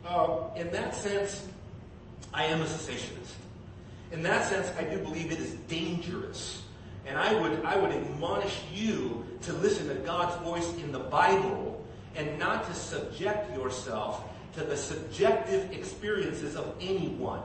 Uh, 0.05 0.39
in 0.55 0.71
that 0.71 0.95
sense, 0.95 1.47
I 2.33 2.45
am 2.45 2.61
a 2.61 2.65
cessationist. 2.65 3.35
In 4.11 4.23
that 4.23 4.47
sense, 4.47 4.71
I 4.77 4.83
do 4.83 4.97
believe 4.99 5.31
it 5.31 5.39
is 5.39 5.53
dangerous. 5.67 6.63
And 7.05 7.17
I 7.17 7.33
would, 7.33 7.63
I 7.65 7.77
would 7.77 7.91
admonish 7.91 8.59
you 8.73 9.25
to 9.43 9.53
listen 9.53 9.87
to 9.87 9.95
God's 9.95 10.35
voice 10.43 10.71
in 10.75 10.91
the 10.91 10.99
Bible 10.99 11.83
and 12.15 12.37
not 12.37 12.67
to 12.67 12.73
subject 12.73 13.55
yourself 13.55 14.23
to 14.55 14.63
the 14.63 14.75
subjective 14.75 15.71
experiences 15.71 16.55
of 16.55 16.75
anyone. 16.81 17.41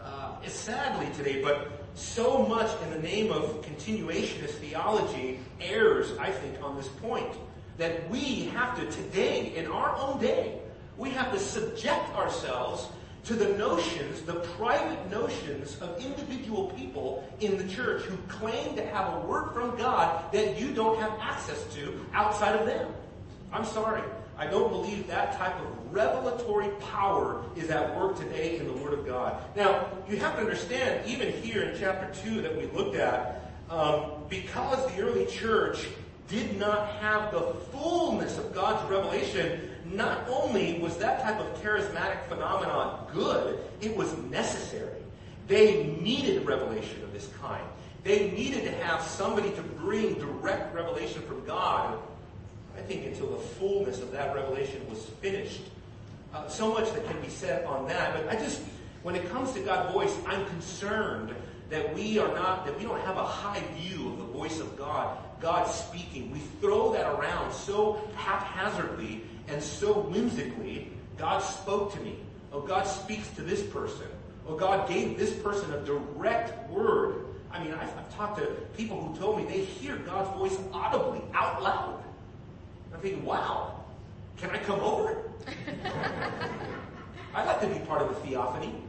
Uh, 0.00 0.32
sadly 0.46 1.08
today, 1.16 1.42
but 1.42 1.70
so 1.94 2.44
much 2.46 2.70
in 2.82 2.90
the 2.90 2.98
name 2.98 3.32
of 3.32 3.62
continuationist 3.62 4.52
theology 4.60 5.40
errs, 5.60 6.16
I 6.18 6.30
think, 6.30 6.62
on 6.62 6.76
this 6.76 6.88
point. 6.88 7.32
That 7.78 8.08
we 8.08 8.44
have 8.46 8.78
to 8.78 8.90
today, 8.90 9.54
in 9.56 9.66
our 9.66 9.96
own 9.96 10.20
day, 10.20 10.60
we 10.96 11.10
have 11.10 11.32
to 11.32 11.38
subject 11.38 12.14
ourselves 12.16 12.88
to 13.24 13.34
the 13.34 13.56
notions, 13.56 14.20
the 14.22 14.34
private 14.56 15.10
notions 15.10 15.80
of 15.80 16.04
individual 16.04 16.68
people 16.76 17.26
in 17.40 17.56
the 17.56 17.72
church 17.72 18.02
who 18.02 18.16
claim 18.28 18.76
to 18.76 18.84
have 18.86 19.14
a 19.14 19.26
word 19.26 19.52
from 19.54 19.76
God 19.76 20.30
that 20.32 20.60
you 20.60 20.72
don't 20.72 20.98
have 21.00 21.12
access 21.20 21.64
to 21.74 22.04
outside 22.12 22.54
of 22.54 22.66
them. 22.66 22.92
I'm 23.50 23.64
sorry. 23.64 24.02
I 24.36 24.46
don't 24.46 24.68
believe 24.68 25.06
that 25.06 25.36
type 25.38 25.54
of 25.60 25.94
revelatory 25.94 26.68
power 26.90 27.42
is 27.56 27.70
at 27.70 27.96
work 27.96 28.18
today 28.18 28.58
in 28.58 28.66
the 28.66 28.72
Word 28.72 28.92
of 28.92 29.06
God. 29.06 29.40
Now, 29.54 29.86
you 30.08 30.16
have 30.16 30.34
to 30.34 30.40
understand, 30.40 31.06
even 31.06 31.32
here 31.32 31.62
in 31.62 31.78
chapter 31.78 32.12
2 32.22 32.42
that 32.42 32.56
we 32.56 32.66
looked 32.76 32.96
at, 32.96 33.52
um, 33.70 34.10
because 34.28 34.92
the 34.92 35.02
early 35.02 35.26
church 35.26 35.86
did 36.28 36.58
not 36.58 36.88
have 36.94 37.30
the 37.30 37.54
fullness 37.72 38.36
of 38.38 38.52
God's 38.52 38.90
revelation, 38.90 39.70
not 39.84 40.26
only 40.28 40.78
was 40.78 40.96
that 40.98 41.22
type 41.22 41.38
of 41.38 41.62
charismatic 41.62 42.22
phenomenon 42.28 43.06
good, 43.12 43.58
it 43.80 43.96
was 43.96 44.16
necessary. 44.30 45.00
They 45.46 45.84
needed 46.00 46.46
revelation 46.46 47.02
of 47.02 47.12
this 47.12 47.28
kind. 47.40 47.64
They 48.02 48.30
needed 48.30 48.64
to 48.64 48.72
have 48.82 49.02
somebody 49.02 49.50
to 49.52 49.62
bring 49.62 50.14
direct 50.14 50.74
revelation 50.74 51.22
from 51.22 51.44
God, 51.44 51.98
I 52.76 52.80
think, 52.82 53.06
until 53.06 53.30
the 53.30 53.38
fullness 53.38 54.00
of 54.00 54.10
that 54.12 54.34
revelation 54.34 54.88
was 54.88 55.04
finished. 55.20 55.62
Uh, 56.32 56.48
so 56.48 56.72
much 56.72 56.92
that 56.92 57.06
can 57.06 57.20
be 57.20 57.28
said 57.28 57.64
on 57.64 57.86
that, 57.88 58.14
but 58.14 58.28
I 58.28 58.34
just, 58.40 58.62
when 59.02 59.14
it 59.14 59.30
comes 59.30 59.52
to 59.52 59.60
God's 59.60 59.92
voice, 59.92 60.16
I'm 60.26 60.44
concerned 60.46 61.34
that 61.70 61.94
we 61.94 62.18
are 62.18 62.32
not, 62.34 62.66
that 62.66 62.76
we 62.78 62.84
don't 62.84 63.00
have 63.00 63.16
a 63.16 63.24
high 63.24 63.62
view 63.76 64.08
of 64.08 64.18
the 64.18 64.24
voice 64.24 64.60
of 64.60 64.76
God, 64.76 65.18
God 65.40 65.64
speaking. 65.64 66.30
We 66.30 66.40
throw 66.60 66.92
that 66.92 67.06
around 67.06 67.52
so 67.52 68.00
haphazardly 68.16 69.22
and 69.48 69.62
so 69.62 69.94
whimsically. 69.94 70.92
God 71.16 71.40
spoke 71.40 71.92
to 71.94 72.00
me. 72.00 72.18
Oh, 72.52 72.60
God 72.60 72.84
speaks 72.84 73.28
to 73.30 73.42
this 73.42 73.62
person. 73.62 74.06
Oh, 74.46 74.56
God 74.56 74.88
gave 74.88 75.18
this 75.18 75.32
person 75.34 75.72
a 75.72 75.80
direct 75.80 76.70
word. 76.70 77.26
I 77.50 77.62
mean, 77.62 77.72
I've, 77.72 77.96
I've 77.96 78.14
talked 78.14 78.38
to 78.38 78.46
people 78.76 79.00
who 79.00 79.18
told 79.18 79.38
me 79.38 79.44
they 79.44 79.64
hear 79.64 79.96
God's 79.96 80.36
voice 80.38 80.58
audibly, 80.72 81.22
out 81.32 81.62
loud. 81.62 82.02
I'm 82.92 83.00
thinking, 83.00 83.24
wow, 83.24 83.84
can 84.36 84.50
I 84.50 84.58
come 84.58 84.80
over? 84.80 85.22
I'd 87.34 87.46
like 87.46 87.60
to 87.60 87.66
be 87.66 87.78
part 87.86 88.02
of 88.02 88.08
the 88.08 88.14
theophany. 88.14 88.83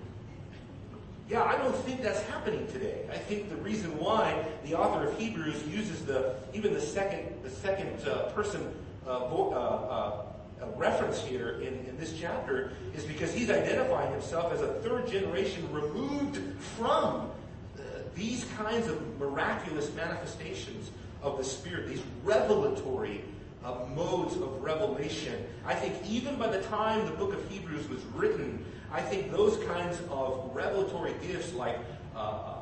Yeah, 1.28 1.44
I 1.44 1.58
don't 1.58 1.76
think 1.78 2.04
that's 2.04 2.22
happening 2.24 2.68
today. 2.68 3.02
I 3.12 3.18
think 3.18 3.50
the 3.50 3.56
reason 3.56 3.98
why 3.98 4.46
the 4.64 4.76
author 4.76 5.08
of 5.08 5.18
Hebrews 5.18 5.66
uses 5.68 6.06
the 6.06 6.36
even 6.54 6.74
the 6.74 6.82
second 6.82 7.42
the 7.44 7.50
second 7.50 8.08
uh, 8.08 8.30
person 8.30 8.72
uh, 9.08 9.28
vo- 9.30 9.52
uh, 9.52 10.64
uh 10.64 10.68
reference 10.76 11.24
here 11.24 11.60
in, 11.62 11.74
in 11.88 11.98
this 11.98 12.18
chapter 12.20 12.72
is 12.96 13.04
because 13.06 13.34
he's 13.34 13.50
identifying 13.50 14.12
himself 14.12 14.54
as 14.54 14.62
a 14.62 14.74
third 14.82 15.08
generation 15.08 15.68
removed 15.72 16.40
from 16.78 17.32
uh, 17.78 17.82
these 18.14 18.46
kinds 18.58 18.88
of 18.88 19.20
miraculous 19.20 19.94
manifestations 19.96 20.92
of 21.24 21.38
the 21.38 21.44
Spirit, 21.44 21.88
these 21.88 22.04
revelatory 22.24 23.24
uh, 23.64 23.80
modes 23.96 24.36
of 24.36 24.64
revelation. 24.64 25.44
I 25.66 25.74
think 25.74 25.96
even 26.08 26.36
by 26.36 26.48
the 26.48 26.62
time 26.64 27.06
the 27.06 27.12
book 27.14 27.34
of 27.34 27.50
Hebrews 27.50 27.90
was 27.90 28.04
written, 28.14 28.64
I 28.96 29.02
think 29.02 29.30
those 29.30 29.62
kinds 29.66 30.00
of 30.10 30.52
revelatory 30.54 31.14
gifts 31.22 31.54
like 31.54 31.78
uh, 32.16 32.54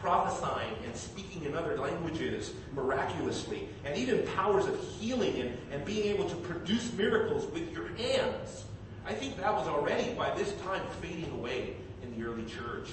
prophesying 0.00 0.72
and 0.86 0.96
speaking 0.96 1.44
in 1.44 1.54
other 1.54 1.76
languages 1.76 2.52
miraculously, 2.72 3.68
and 3.84 3.94
even 3.94 4.26
powers 4.28 4.64
of 4.64 4.80
healing 4.98 5.38
and, 5.38 5.58
and 5.70 5.84
being 5.84 6.04
able 6.04 6.26
to 6.30 6.36
produce 6.36 6.90
miracles 6.94 7.44
with 7.52 7.70
your 7.74 7.88
hands, 7.88 8.64
I 9.06 9.12
think 9.12 9.36
that 9.36 9.52
was 9.52 9.68
already 9.68 10.14
by 10.14 10.34
this 10.34 10.54
time 10.62 10.80
fading 11.02 11.30
away 11.32 11.74
in 12.02 12.18
the 12.18 12.26
early 12.26 12.46
church. 12.46 12.88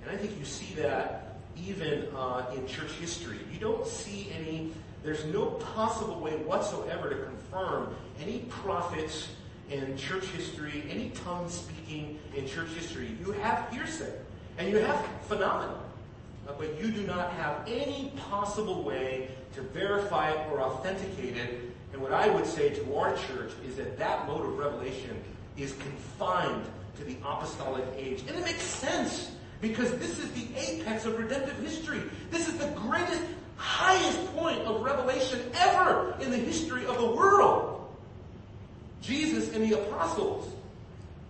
And 0.00 0.10
I 0.10 0.16
think 0.16 0.38
you 0.38 0.46
see 0.46 0.74
that 0.76 1.36
even 1.62 2.08
uh, 2.16 2.50
in 2.56 2.66
church 2.66 2.92
history. 2.92 3.38
You 3.52 3.58
don't 3.58 3.86
see 3.86 4.32
any, 4.34 4.72
there's 5.02 5.26
no 5.26 5.44
possible 5.74 6.18
way 6.20 6.36
whatsoever 6.36 7.10
to 7.10 7.16
confirm 7.16 7.94
any 8.18 8.38
prophets 8.48 9.28
in 9.70 9.96
church 9.96 10.24
history, 10.26 10.84
any 10.90 11.10
tongue 11.24 11.48
speaking 11.48 12.18
in 12.36 12.46
church 12.46 12.68
history, 12.70 13.16
you 13.24 13.32
have 13.32 13.68
hearsay 13.70 14.12
and 14.58 14.68
you 14.68 14.78
have 14.78 15.04
phenomena. 15.22 15.80
Uh, 16.46 16.52
but 16.58 16.78
you 16.80 16.90
do 16.90 17.02
not 17.06 17.32
have 17.32 17.66
any 17.66 18.12
possible 18.28 18.82
way 18.82 19.28
to 19.54 19.62
verify 19.62 20.30
it 20.30 20.50
or 20.50 20.60
authenticate 20.60 21.36
it. 21.36 21.60
And 21.92 22.02
what 22.02 22.12
I 22.12 22.28
would 22.28 22.46
say 22.46 22.70
to 22.70 22.94
our 22.96 23.16
church 23.16 23.52
is 23.66 23.76
that 23.76 23.98
that 23.98 24.26
mode 24.26 24.44
of 24.44 24.58
revelation 24.58 25.16
is 25.56 25.72
confined 25.72 26.64
to 26.98 27.04
the 27.04 27.16
apostolic 27.24 27.84
age. 27.96 28.20
And 28.28 28.36
it 28.36 28.44
makes 28.44 28.62
sense 28.62 29.30
because 29.60 29.90
this 29.98 30.18
is 30.18 30.30
the 30.32 30.46
apex 30.56 31.06
of 31.06 31.18
redemptive 31.18 31.58
history. 31.60 32.02
This 32.30 32.46
is 32.46 32.58
the 32.58 32.68
greatest, 32.68 33.22
highest 33.56 34.36
point 34.36 34.60
of 34.62 34.82
revelation 34.82 35.40
ever 35.54 36.14
in 36.20 36.30
the 36.30 36.36
history 36.36 36.84
of 36.86 36.98
the 36.98 37.06
world. 37.06 37.73
Jesus 39.04 39.54
and 39.54 39.70
the 39.70 39.78
apostles. 39.80 40.48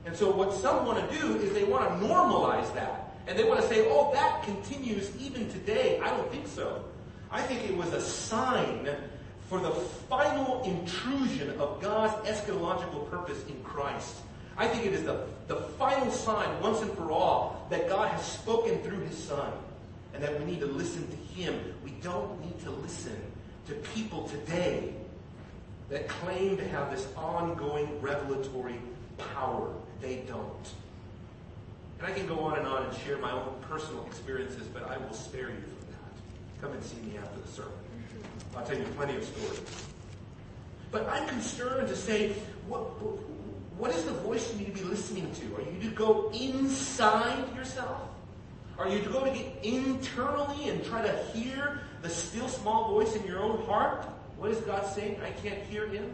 And 0.07 0.15
so 0.15 0.31
what 0.31 0.53
some 0.53 0.87
want 0.87 1.11
to 1.11 1.19
do 1.19 1.37
is 1.37 1.53
they 1.53 1.65
want 1.65 1.89
to 1.89 2.07
normalize 2.07 2.73
that. 2.75 3.17
And 3.27 3.39
they 3.39 3.45
want 3.45 3.61
to 3.63 3.69
say, 3.69 3.87
oh, 3.89 4.13
that 4.13 4.43
continues 4.43 5.11
even 5.19 5.51
today. 5.51 5.99
I 6.01 6.11
don't 6.11 6.31
think 6.31 6.47
so. 6.47 6.85
I 7.31 7.43
think 7.43 7.69
it 7.69 7.77
was 7.77 7.93
a 7.93 8.01
sign 8.01 8.89
for 9.49 9.61
the 9.61 9.71
final 9.71 10.63
intrusion 10.63 11.51
of 11.59 11.81
God's 11.81 12.13
eschatological 12.29 13.11
purpose 13.11 13.43
in 13.49 13.63
Christ. 13.63 14.17
I 14.57 14.69
think 14.69 14.87
it 14.87 14.93
is 14.93 15.05
the, 15.05 15.27
the 15.49 15.57
final 15.57 16.11
sign, 16.11 16.61
once 16.61 16.81
and 16.81 16.93
for 16.93 17.11
all, 17.11 17.67
that 17.71 17.89
God 17.89 18.09
has 18.09 18.25
spoken 18.25 18.79
through 18.83 19.01
His 19.01 19.17
Son 19.17 19.53
and 20.13 20.23
that 20.23 20.39
we 20.39 20.45
need 20.45 20.61
to 20.61 20.67
listen 20.67 21.07
to 21.09 21.17
Him. 21.17 21.75
We 21.83 21.93
don't 22.03 22.41
need 22.41 22.61
to 22.65 22.71
listen 22.71 23.17
to 23.67 23.75
people 23.95 24.29
today 24.29 24.95
that 25.91 26.09
claim 26.09 26.57
to 26.57 26.69
have 26.69 26.91
this 26.91 27.07
ongoing 27.17 28.01
revelatory 28.01 28.81
power. 29.35 29.73
They 30.01 30.17
don't. 30.27 30.69
And 31.99 32.07
I 32.07 32.13
can 32.13 32.27
go 32.27 32.41
on 32.41 32.59
and 32.59 32.67
on 32.67 32.85
and 32.85 32.97
share 32.99 33.19
my 33.19 33.31
own 33.31 33.55
personal 33.69 34.05
experiences, 34.07 34.67
but 34.73 34.89
I 34.91 34.99
will 34.99 35.13
spare 35.13 35.51
you 35.51 35.57
from 35.57 35.87
that. 35.91 36.61
Come 36.61 36.73
and 36.73 36.83
see 36.83 36.97
me 36.97 37.17
after 37.19 37.41
the 37.41 37.49
sermon. 37.49 37.73
I'll 38.57 38.65
tell 38.65 38.79
you 38.79 38.85
plenty 38.97 39.17
of 39.17 39.25
stories. 39.25 39.61
But 40.91 41.09
I'm 41.09 41.27
concerned 41.29 41.89
to 41.89 41.97
say, 41.97 42.33
what, 42.69 42.81
what 43.79 43.91
is 43.91 44.05
the 44.05 44.13
voice 44.13 44.53
you 44.53 44.61
need 44.61 44.75
to 44.77 44.83
be 44.83 44.89
listening 44.89 45.33
to? 45.35 45.57
Are 45.57 45.63
you 45.63 45.81
to 45.89 45.95
go 45.95 46.31
inside 46.33 47.55
yourself? 47.57 48.09
Are 48.79 48.89
you 48.89 49.01
to 49.01 49.09
go 49.09 49.25
to 49.25 49.31
get 49.31 49.47
internally 49.63 50.69
and 50.69 50.85
try 50.85 51.03
to 51.03 51.17
hear 51.33 51.81
the 52.03 52.09
still 52.09 52.49
small 52.49 52.91
voice 52.91 53.15
in 53.15 53.25
your 53.25 53.41
own 53.41 53.65
heart? 53.67 54.07
What 54.39 54.51
is 54.51 54.59
God 54.59 54.87
saying? 54.87 55.19
I 55.25 55.31
can't 55.31 55.63
hear 55.65 55.87
him? 55.89 56.13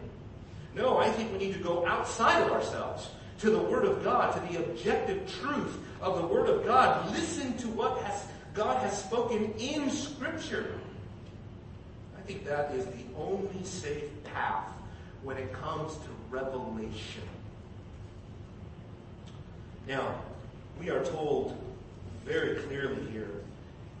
No, 0.75 0.97
I 0.97 1.09
think 1.09 1.31
we 1.31 1.37
need 1.37 1.53
to 1.53 1.59
go 1.59 1.85
outside 1.85 2.41
of 2.43 2.51
ourselves 2.51 3.09
to 3.39 3.49
the 3.49 3.59
Word 3.59 3.85
of 3.85 4.03
God, 4.03 4.33
to 4.33 4.53
the 4.53 4.63
objective 4.63 5.29
truth 5.41 5.77
of 5.99 6.17
the 6.21 6.27
Word 6.27 6.47
of 6.47 6.65
God. 6.65 7.11
Listen 7.11 7.57
to 7.57 7.67
what 7.69 8.01
has, 8.03 8.25
God 8.53 8.81
has 8.83 9.03
spoken 9.03 9.53
in 9.57 9.89
Scripture. 9.89 10.79
I 12.17 12.21
think 12.21 12.45
that 12.45 12.71
is 12.75 12.85
the 12.85 13.03
only 13.17 13.63
safe 13.63 14.03
path 14.23 14.69
when 15.23 15.37
it 15.37 15.51
comes 15.53 15.93
to 15.95 16.09
revelation. 16.29 17.23
Now, 19.87 20.15
we 20.79 20.89
are 20.89 21.03
told 21.03 21.57
very 22.25 22.61
clearly 22.61 23.09
here 23.11 23.31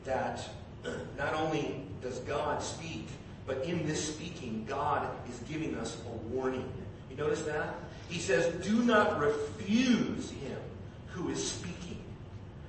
that 0.05 0.47
not 1.17 1.33
only 1.33 1.83
does 2.01 2.19
God 2.19 2.61
speak 2.61 3.07
But 3.45 3.65
in 3.65 3.85
this 3.87 4.15
speaking, 4.15 4.65
God 4.67 5.07
is 5.29 5.39
giving 5.49 5.75
us 5.75 5.97
a 6.05 6.09
warning. 6.33 6.71
You 7.09 7.17
notice 7.17 7.41
that? 7.43 7.75
He 8.09 8.19
says, 8.19 8.53
do 8.65 8.83
not 8.83 9.19
refuse 9.19 10.29
him 10.31 10.57
who 11.07 11.29
is 11.29 11.51
speaking. 11.51 12.01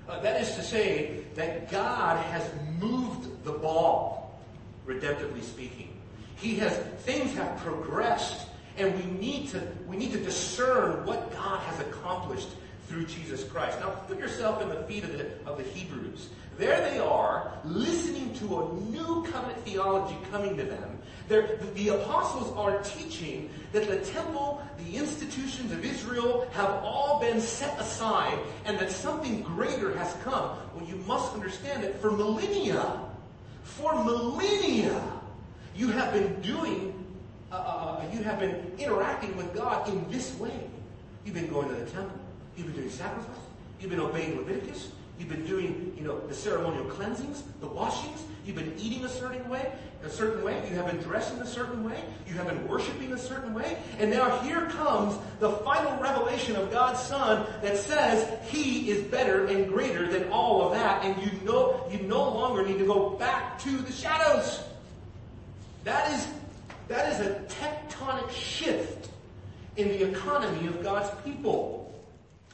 Uh, 0.08 0.20
that 0.20 0.40
is 0.40 0.54
to 0.56 0.62
say 0.62 1.24
that 1.34 1.70
God 1.70 2.22
has 2.26 2.48
moved 2.78 3.44
the 3.44 3.52
ball, 3.52 4.40
redemptively 4.86 5.42
speaking. 5.42 5.96
He 6.36 6.56
has, 6.56 6.76
things 7.04 7.34
have 7.34 7.56
progressed 7.58 8.46
and 8.76 8.94
we 8.94 9.20
need 9.20 9.48
to, 9.50 9.60
we 9.86 9.96
need 9.96 10.12
to 10.12 10.18
discern 10.18 11.04
what 11.04 11.32
God 11.32 11.60
has 11.60 11.80
accomplished 11.80 12.48
through 12.92 13.06
Jesus 13.06 13.42
Christ. 13.44 13.80
Now 13.80 13.88
put 14.06 14.18
yourself 14.18 14.60
in 14.60 14.68
the 14.68 14.82
feet 14.82 15.02
of 15.02 15.12
the, 15.12 15.26
of 15.46 15.56
the 15.56 15.64
Hebrews. 15.64 16.28
There 16.58 16.78
they 16.90 16.98
are, 16.98 17.50
listening 17.64 18.34
to 18.34 18.60
a 18.60 18.72
new 18.90 19.26
covenant 19.32 19.58
theology 19.64 20.16
coming 20.30 20.58
to 20.58 20.64
them. 20.64 20.98
They're, 21.26 21.56
the 21.74 21.88
apostles 21.88 22.54
are 22.54 22.82
teaching 22.82 23.48
that 23.72 23.88
the 23.88 24.00
temple, 24.00 24.62
the 24.76 24.98
institutions 24.98 25.72
of 25.72 25.82
Israel 25.82 26.46
have 26.52 26.68
all 26.68 27.18
been 27.18 27.40
set 27.40 27.80
aside 27.80 28.38
and 28.66 28.78
that 28.78 28.90
something 28.90 29.40
greater 29.40 29.96
has 29.96 30.14
come. 30.22 30.58
Well, 30.74 30.86
you 30.86 30.96
must 31.06 31.32
understand 31.32 31.84
that 31.84 31.98
for 32.02 32.10
millennia, 32.10 33.00
for 33.62 34.04
millennia, 34.04 35.02
you 35.74 35.88
have 35.88 36.12
been 36.12 36.38
doing, 36.42 36.92
uh, 37.50 37.54
uh, 37.54 37.58
uh 37.58 38.04
you 38.12 38.22
have 38.22 38.38
been 38.38 38.70
interacting 38.78 39.34
with 39.38 39.54
God 39.54 39.88
in 39.88 40.10
this 40.10 40.36
way. 40.38 40.52
You've 41.24 41.34
been 41.34 41.48
going 41.48 41.68
to 41.68 41.74
the 41.74 41.90
temple. 41.90 42.21
You've 42.62 42.74
been 42.74 42.82
doing 42.82 42.94
sacrifice. 42.94 43.36
You've 43.80 43.90
been 43.90 44.00
obeying 44.00 44.36
Leviticus. 44.36 44.92
You've 45.18 45.28
been 45.28 45.44
doing, 45.44 45.92
you 45.96 46.04
know, 46.04 46.20
the 46.28 46.34
ceremonial 46.34 46.84
cleansings, 46.84 47.42
the 47.60 47.66
washings. 47.66 48.22
You've 48.46 48.56
been 48.56 48.74
eating 48.78 49.04
a 49.04 49.08
certain 49.08 49.48
way, 49.48 49.72
a 50.04 50.08
certain 50.08 50.44
way. 50.44 50.64
You 50.68 50.76
have 50.76 50.86
been 50.86 50.98
dressing 50.98 51.38
a 51.40 51.46
certain 51.46 51.82
way. 51.82 52.04
You 52.26 52.34
have 52.34 52.46
been 52.46 52.68
worshiping 52.68 53.12
a 53.12 53.18
certain 53.18 53.52
way. 53.52 53.78
And 53.98 54.10
now 54.10 54.38
here 54.40 54.66
comes 54.70 55.18
the 55.40 55.50
final 55.50 56.00
revelation 56.00 56.54
of 56.54 56.70
God's 56.70 57.00
Son 57.00 57.46
that 57.62 57.76
says 57.78 58.28
He 58.48 58.90
is 58.90 59.02
better 59.08 59.46
and 59.46 59.68
greater 59.68 60.10
than 60.10 60.30
all 60.30 60.62
of 60.62 60.72
that. 60.72 61.04
And 61.04 61.20
you 61.20 61.32
know, 61.44 61.84
you 61.90 61.98
no 62.02 62.22
longer 62.22 62.64
need 62.64 62.78
to 62.78 62.86
go 62.86 63.10
back 63.10 63.58
to 63.60 63.70
the 63.70 63.92
shadows. 63.92 64.62
That 65.84 66.12
is, 66.12 66.28
that 66.86 67.12
is 67.12 67.26
a 67.26 67.40
tectonic 67.60 68.30
shift 68.30 69.08
in 69.76 69.88
the 69.88 70.10
economy 70.10 70.68
of 70.68 70.82
God's 70.82 71.10
people. 71.24 71.81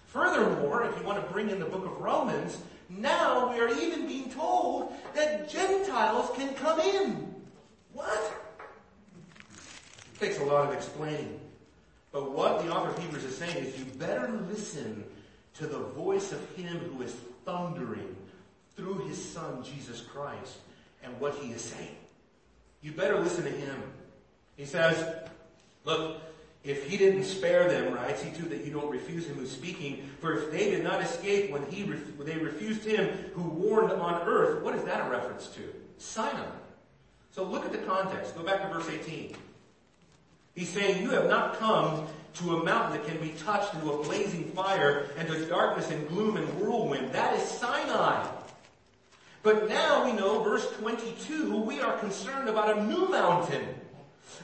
Furthermore, 0.09 0.85
if 0.85 0.99
you 0.99 1.07
want 1.07 1.25
to 1.25 1.33
bring 1.33 1.51
in 1.51 1.59
the 1.59 1.67
book 1.67 1.85
of 1.85 1.99
Romans, 2.01 2.59
now 2.89 3.53
we 3.53 3.61
are 3.61 3.69
even 3.69 4.07
being 4.07 4.31
told 4.31 4.95
that 5.15 5.49
Gentiles 5.51 6.31
can 6.35 6.55
come 6.55 6.81
in. 6.81 7.35
What? 7.93 8.33
It 10.15 10.19
takes 10.19 10.39
a 10.41 10.45
lot 10.45 10.67
of 10.67 10.75
explaining. 10.75 11.39
But 12.11 12.33
what 12.33 12.65
the 12.65 12.73
author 12.73 12.89
of 12.89 12.99
Hebrews 12.99 13.25
is 13.25 13.37
saying 13.37 13.57
is 13.57 13.79
you 13.79 13.85
better 13.85 14.29
listen 14.49 15.05
to 15.55 15.67
the 15.67 15.79
voice 15.79 16.33
of 16.33 16.57
him 16.57 16.79
who 16.79 17.03
is 17.03 17.15
thundering 17.45 18.17
through 18.77 19.07
his 19.09 19.23
son 19.23 19.63
Jesus 19.63 20.01
Christ 20.01 20.57
and 21.03 21.21
what 21.21 21.35
he 21.35 21.53
is 21.53 21.61
saying. 21.61 21.97
You 22.81 22.93
better 22.93 23.21
listen 23.21 23.45
to 23.45 23.51
him. 23.51 23.83
He 24.57 24.65
says, 24.65 25.27
look, 25.85 26.23
if 26.69 26.87
he 26.87 26.99
didn't 26.99 27.25
spare 27.25 27.67
them, 27.67 27.95
right, 27.95 28.17
see 28.19 28.31
to 28.31 28.43
that 28.51 28.63
you 28.63 28.71
don't 28.71 28.91
refuse 28.91 29.27
him 29.27 29.37
who's 29.37 29.51
speaking. 29.51 30.07
For 30.21 30.35
if 30.35 30.53
they 30.53 30.71
did 30.71 30.85
not 30.85 31.03
escape 31.03 31.51
when 31.51 31.65
he 31.71 31.83
when 31.83 32.27
they 32.27 32.37
refused 32.37 32.85
him 32.85 33.09
who 33.33 33.43
warned 33.43 33.91
on 33.91 34.29
earth, 34.29 34.63
what 34.63 34.75
is 34.75 34.85
that 34.85 35.07
a 35.07 35.11
reference 35.11 35.47
to? 35.49 35.63
Sinai. 35.97 36.45
So 37.31 37.43
look 37.43 37.65
at 37.65 37.73
the 37.73 37.79
context. 37.79 38.37
Go 38.37 38.43
back 38.43 38.61
to 38.61 38.69
verse 38.69 38.87
18. 38.87 39.35
He's 40.55 40.69
saying, 40.69 41.03
you 41.03 41.09
have 41.11 41.27
not 41.31 41.59
come 41.59 42.07
to 42.35 42.59
a 42.59 42.65
mountain 42.65 43.01
that 43.01 43.09
can 43.09 43.19
be 43.19 43.31
touched 43.31 43.73
into 43.73 43.91
a 43.91 44.03
blazing 44.03 44.45
fire 44.51 45.09
and 45.17 45.27
to 45.27 45.47
darkness 45.47 45.91
and 45.91 46.07
gloom 46.09 46.37
and 46.37 46.47
whirlwind. 46.61 47.13
That 47.13 47.35
is 47.35 47.43
Sinai. 47.49 48.27
But 49.43 49.71
now 49.71 50.05
we 50.05 50.13
know, 50.13 50.43
verse 50.43 50.71
22, 50.73 51.57
we 51.63 51.81
are 51.81 51.97
concerned 51.99 52.51
about 52.51 52.77
a 52.77 52.85
new 52.85 53.09
mountain 53.09 53.63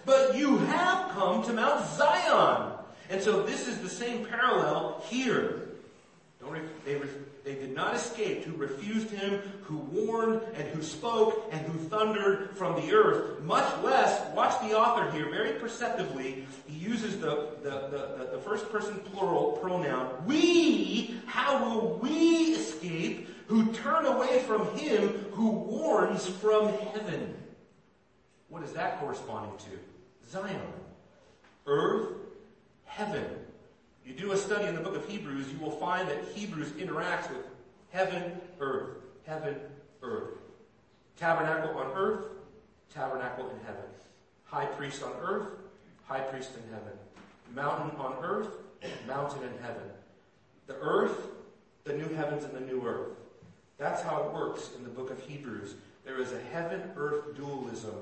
but 0.04 0.36
you 0.36 0.58
have 0.58 1.10
come 1.10 1.42
to 1.44 1.52
Mount 1.52 1.86
Zion. 1.96 2.72
And 3.10 3.22
so 3.22 3.42
this 3.42 3.68
is 3.68 3.78
the 3.78 3.88
same 3.88 4.24
parallel 4.24 5.02
here. 5.08 5.60
They, 6.84 7.00
they 7.44 7.54
did 7.54 7.74
not 7.74 7.94
escape 7.94 8.44
who 8.44 8.56
refused 8.56 9.10
him, 9.10 9.40
who 9.62 9.76
warned 9.76 10.42
and 10.54 10.68
who 10.68 10.82
spoke 10.82 11.48
and 11.50 11.60
who 11.66 11.78
thundered 11.88 12.56
from 12.56 12.74
the 12.76 12.92
earth. 12.92 13.42
Much 13.42 13.82
less, 13.82 14.34
watch 14.34 14.60
the 14.60 14.76
author 14.76 15.10
here 15.10 15.30
very 15.30 15.58
perceptively. 15.58 16.46
He 16.66 16.74
uses 16.74 17.18
the, 17.18 17.48
the, 17.62 17.70
the, 17.70 18.28
the 18.32 18.38
first 18.38 18.70
person 18.70 18.98
plural 19.12 19.52
pronoun. 19.52 20.26
We, 20.26 21.20
how 21.26 21.64
will 21.64 21.98
we 21.98 22.54
escape 22.54 23.28
who 23.46 23.72
turn 23.72 24.06
away 24.06 24.40
from 24.40 24.76
him 24.76 25.08
who 25.32 25.50
warns 25.50 26.26
from 26.26 26.68
heaven? 26.68 27.34
What 28.48 28.62
is 28.62 28.72
that 28.72 29.00
corresponding 29.00 29.56
to? 29.58 30.30
Zion. 30.30 30.60
Earth, 31.66 32.08
heaven. 32.84 33.24
You 34.06 34.14
do 34.14 34.32
a 34.32 34.36
study 34.36 34.66
in 34.66 34.74
the 34.74 34.80
book 34.80 34.96
of 34.96 35.08
Hebrews, 35.08 35.46
you 35.50 35.58
will 35.58 35.70
find 35.70 36.08
that 36.08 36.18
Hebrews 36.34 36.72
interacts 36.72 37.30
with 37.30 37.46
heaven, 37.90 38.40
earth, 38.60 38.96
heaven, 39.26 39.56
earth. 40.02 40.34
Tabernacle 41.18 41.78
on 41.78 41.92
earth, 41.94 42.26
tabernacle 42.92 43.48
in 43.48 43.56
heaven. 43.64 43.82
High 44.44 44.66
priest 44.66 45.02
on 45.02 45.12
earth, 45.22 45.48
high 46.06 46.20
priest 46.20 46.50
in 46.54 46.72
heaven. 46.72 46.92
Mountain 47.54 47.98
on 47.98 48.16
earth, 48.22 48.48
mountain 49.06 49.42
in 49.42 49.62
heaven. 49.62 49.82
The 50.66 50.76
earth, 50.80 51.28
the 51.84 51.94
new 51.94 52.08
heavens 52.14 52.44
and 52.44 52.54
the 52.54 52.60
new 52.60 52.86
earth. 52.86 53.12
That's 53.78 54.02
how 54.02 54.22
it 54.22 54.32
works 54.32 54.70
in 54.76 54.84
the 54.84 54.90
book 54.90 55.10
of 55.10 55.20
Hebrews. 55.20 55.74
There 56.04 56.20
is 56.20 56.32
a 56.32 56.40
heaven-earth 56.52 57.36
dualism 57.36 57.94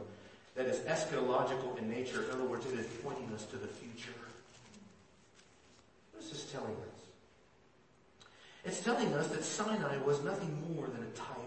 that 0.55 0.67
is 0.67 0.81
eschatological 0.81 1.79
in 1.79 1.89
nature. 1.89 2.25
In 2.25 2.31
other 2.31 2.45
words, 2.45 2.67
it 2.67 2.79
is 2.79 2.87
pointing 3.03 3.33
us 3.35 3.45
to 3.47 3.57
the 3.57 3.69
future. 3.69 4.13
What 6.13 6.23
is 6.23 6.31
this 6.31 6.45
telling 6.53 6.71
us? 6.71 6.93
It's 8.65 8.81
telling 8.81 9.13
us 9.15 9.29
that 9.29 9.45
Sinai 9.45 9.97
was 9.99 10.23
nothing 10.23 10.75
more 10.75 10.87
than 10.87 11.03
a 11.03 11.11
type. 11.17 11.39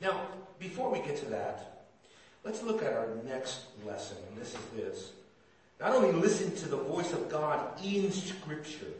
Now, 0.00 0.28
before 0.58 0.90
we 0.90 0.98
get 1.00 1.16
to 1.18 1.26
that, 1.26 1.86
let's 2.44 2.62
look 2.62 2.82
at 2.82 2.92
our 2.92 3.08
next 3.26 3.60
lesson, 3.84 4.16
and 4.28 4.40
this 4.40 4.54
is 4.54 4.64
this. 4.74 5.12
Not 5.80 5.94
only 5.94 6.12
listen 6.12 6.54
to 6.56 6.68
the 6.68 6.76
voice 6.76 7.12
of 7.12 7.28
God 7.28 7.60
in 7.84 8.10
Scripture, 8.12 8.92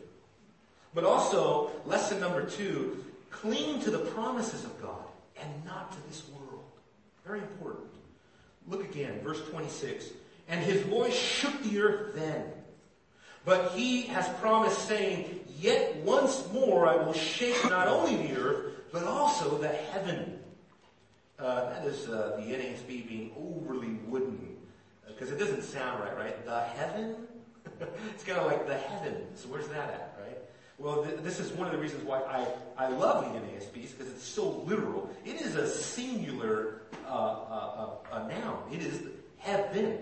but 0.94 1.04
also, 1.04 1.70
lesson 1.84 2.20
number 2.20 2.44
two, 2.44 3.04
cling 3.30 3.80
to 3.82 3.90
the 3.90 3.98
promises 3.98 4.64
of 4.64 4.80
God 4.80 5.04
and 5.40 5.64
not 5.64 5.92
to 5.92 5.98
this 6.08 6.22
world. 6.34 6.64
Very 7.26 7.40
important. 7.40 7.86
Look 8.68 8.84
again, 8.84 9.20
verse 9.22 9.40
26. 9.50 10.06
And 10.48 10.62
his 10.62 10.82
voice 10.82 11.16
shook 11.16 11.62
the 11.62 11.80
earth 11.80 12.14
then. 12.14 12.44
But 13.44 13.72
he 13.72 14.02
has 14.02 14.28
promised 14.40 14.86
saying, 14.88 15.40
Yet 15.58 15.96
once 15.96 16.46
more 16.52 16.86
I 16.86 16.96
will 16.96 17.12
shake 17.12 17.62
not 17.64 17.88
only 17.88 18.28
the 18.28 18.36
earth, 18.38 18.74
but 18.92 19.04
also 19.04 19.56
the 19.58 19.68
heaven. 19.68 20.38
Uh, 21.38 21.70
that 21.70 21.84
is 21.84 22.08
uh, 22.08 22.36
the 22.38 22.42
NASB 22.42 23.08
being 23.08 23.30
overly 23.38 23.94
wooden, 24.06 24.56
because 25.06 25.30
uh, 25.30 25.34
it 25.34 25.38
doesn't 25.38 25.62
sound 25.62 26.00
right, 26.00 26.16
right? 26.16 26.44
The 26.46 26.60
heaven? 26.60 27.16
it's 28.14 28.24
kind 28.24 28.38
of 28.38 28.46
like 28.46 28.66
the 28.66 28.76
heavens. 28.76 29.46
Where's 29.46 29.68
that 29.68 29.90
at? 29.90 30.15
Well, 30.78 31.04
th- 31.04 31.20
this 31.20 31.40
is 31.40 31.52
one 31.52 31.66
of 31.66 31.72
the 31.72 31.78
reasons 31.78 32.04
why 32.04 32.20
I, 32.20 32.46
I 32.84 32.88
love 32.88 33.24
the 33.24 33.38
NASBs, 33.40 33.96
because 33.96 34.12
it's 34.12 34.24
so 34.24 34.62
literal. 34.66 35.10
It 35.24 35.40
is 35.40 35.56
a 35.56 35.66
singular 35.66 36.82
uh, 37.06 37.10
uh, 37.10 37.88
uh, 38.12 38.28
noun. 38.28 38.62
It 38.70 38.82
is 38.82 39.02
heaven. 39.38 39.98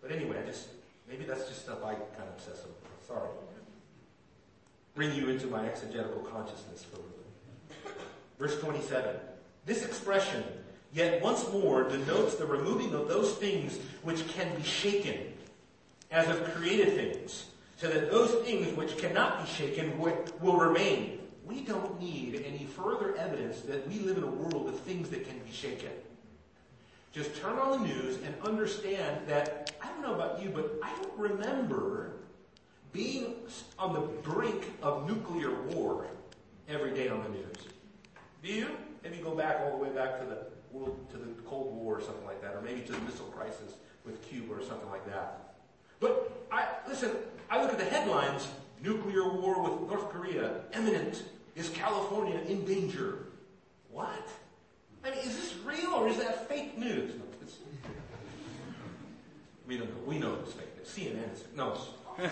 But 0.00 0.12
anyway, 0.12 0.38
I 0.40 0.46
just, 0.46 0.68
maybe 1.08 1.24
that's 1.24 1.48
just 1.48 1.62
stuff 1.62 1.84
I 1.84 1.94
kind 1.94 2.28
of 2.28 2.34
obsess 2.36 2.60
over. 2.60 2.74
Sorry. 3.06 3.28
Bring 4.94 5.12
you 5.14 5.28
into 5.28 5.48
my 5.48 5.66
exegetical 5.66 6.20
consciousness 6.20 6.84
for 6.84 6.96
a 6.96 7.02
minute. 7.02 7.98
Verse 8.38 8.60
27. 8.60 9.16
This 9.66 9.84
expression, 9.84 10.44
yet 10.92 11.20
once 11.20 11.50
more, 11.50 11.88
denotes 11.88 12.36
the 12.36 12.46
removing 12.46 12.94
of 12.94 13.08
those 13.08 13.32
things 13.32 13.78
which 14.02 14.28
can 14.28 14.54
be 14.54 14.62
shaken, 14.62 15.18
as 16.12 16.28
of 16.28 16.44
created 16.54 16.94
things, 16.94 17.46
so 17.84 17.90
that 17.90 18.10
those 18.10 18.32
things 18.46 18.74
which 18.78 18.96
cannot 18.96 19.44
be 19.44 19.52
shaken 19.52 19.98
will 19.98 20.56
remain. 20.56 21.18
We 21.44 21.60
don't 21.60 22.00
need 22.00 22.42
any 22.46 22.64
further 22.64 23.14
evidence 23.14 23.60
that 23.60 23.86
we 23.86 23.98
live 23.98 24.16
in 24.16 24.22
a 24.22 24.26
world 24.26 24.70
of 24.70 24.80
things 24.80 25.10
that 25.10 25.28
can 25.28 25.38
be 25.40 25.52
shaken. 25.52 25.90
Just 27.12 27.36
turn 27.36 27.58
on 27.58 27.82
the 27.82 27.88
news 27.88 28.16
and 28.24 28.34
understand 28.42 29.26
that, 29.26 29.76
I 29.82 29.88
don't 29.88 30.00
know 30.00 30.14
about 30.14 30.42
you, 30.42 30.48
but 30.48 30.78
I 30.82 30.94
don't 31.02 31.18
remember 31.18 32.12
being 32.94 33.34
on 33.78 33.92
the 33.92 34.00
brink 34.00 34.64
of 34.82 35.06
nuclear 35.06 35.52
war 35.64 36.06
every 36.66 36.94
day 36.94 37.10
on 37.10 37.22
the 37.22 37.28
news. 37.28 37.56
Do 38.42 38.48
you? 38.48 38.68
Maybe 39.02 39.18
go 39.18 39.34
back 39.34 39.60
all 39.60 39.76
the 39.76 39.84
way 39.84 39.90
back 39.90 40.20
to 40.20 40.24
the 40.24 40.46
world, 40.72 41.06
to 41.10 41.18
the 41.18 41.26
Cold 41.42 41.76
War 41.76 41.98
or 41.98 42.00
something 42.00 42.24
like 42.24 42.40
that, 42.40 42.54
or 42.54 42.62
maybe 42.62 42.80
to 42.80 42.92
the 42.92 43.00
missile 43.00 43.26
crisis 43.26 43.74
with 44.06 44.26
Cuba 44.26 44.54
or 44.54 44.62
something 44.62 44.88
like 44.88 45.04
that. 45.04 45.53
I, 46.54 46.66
listen, 46.86 47.10
I 47.50 47.60
look 47.60 47.72
at 47.72 47.78
the 47.78 47.84
headlines, 47.84 48.46
nuclear 48.80 49.28
war 49.28 49.60
with 49.60 49.90
North 49.90 50.08
Korea, 50.10 50.60
imminent. 50.72 51.24
Is 51.56 51.68
California 51.70 52.38
in 52.46 52.64
danger? 52.64 53.26
What? 53.90 54.28
I 55.04 55.10
mean, 55.10 55.18
is 55.18 55.34
this 55.36 55.56
real 55.64 55.94
or 55.94 56.08
is 56.08 56.18
that 56.18 56.48
fake 56.48 56.78
news? 56.78 57.16
No, 57.16 57.24
we 59.66 59.78
don't 59.78 59.88
know. 59.88 59.96
We 60.06 60.18
know 60.18 60.36
it's 60.42 60.52
fake 60.52 60.76
news. 60.76 60.88
CNN 60.88 61.32
is, 61.32 61.44
no. 61.56 61.76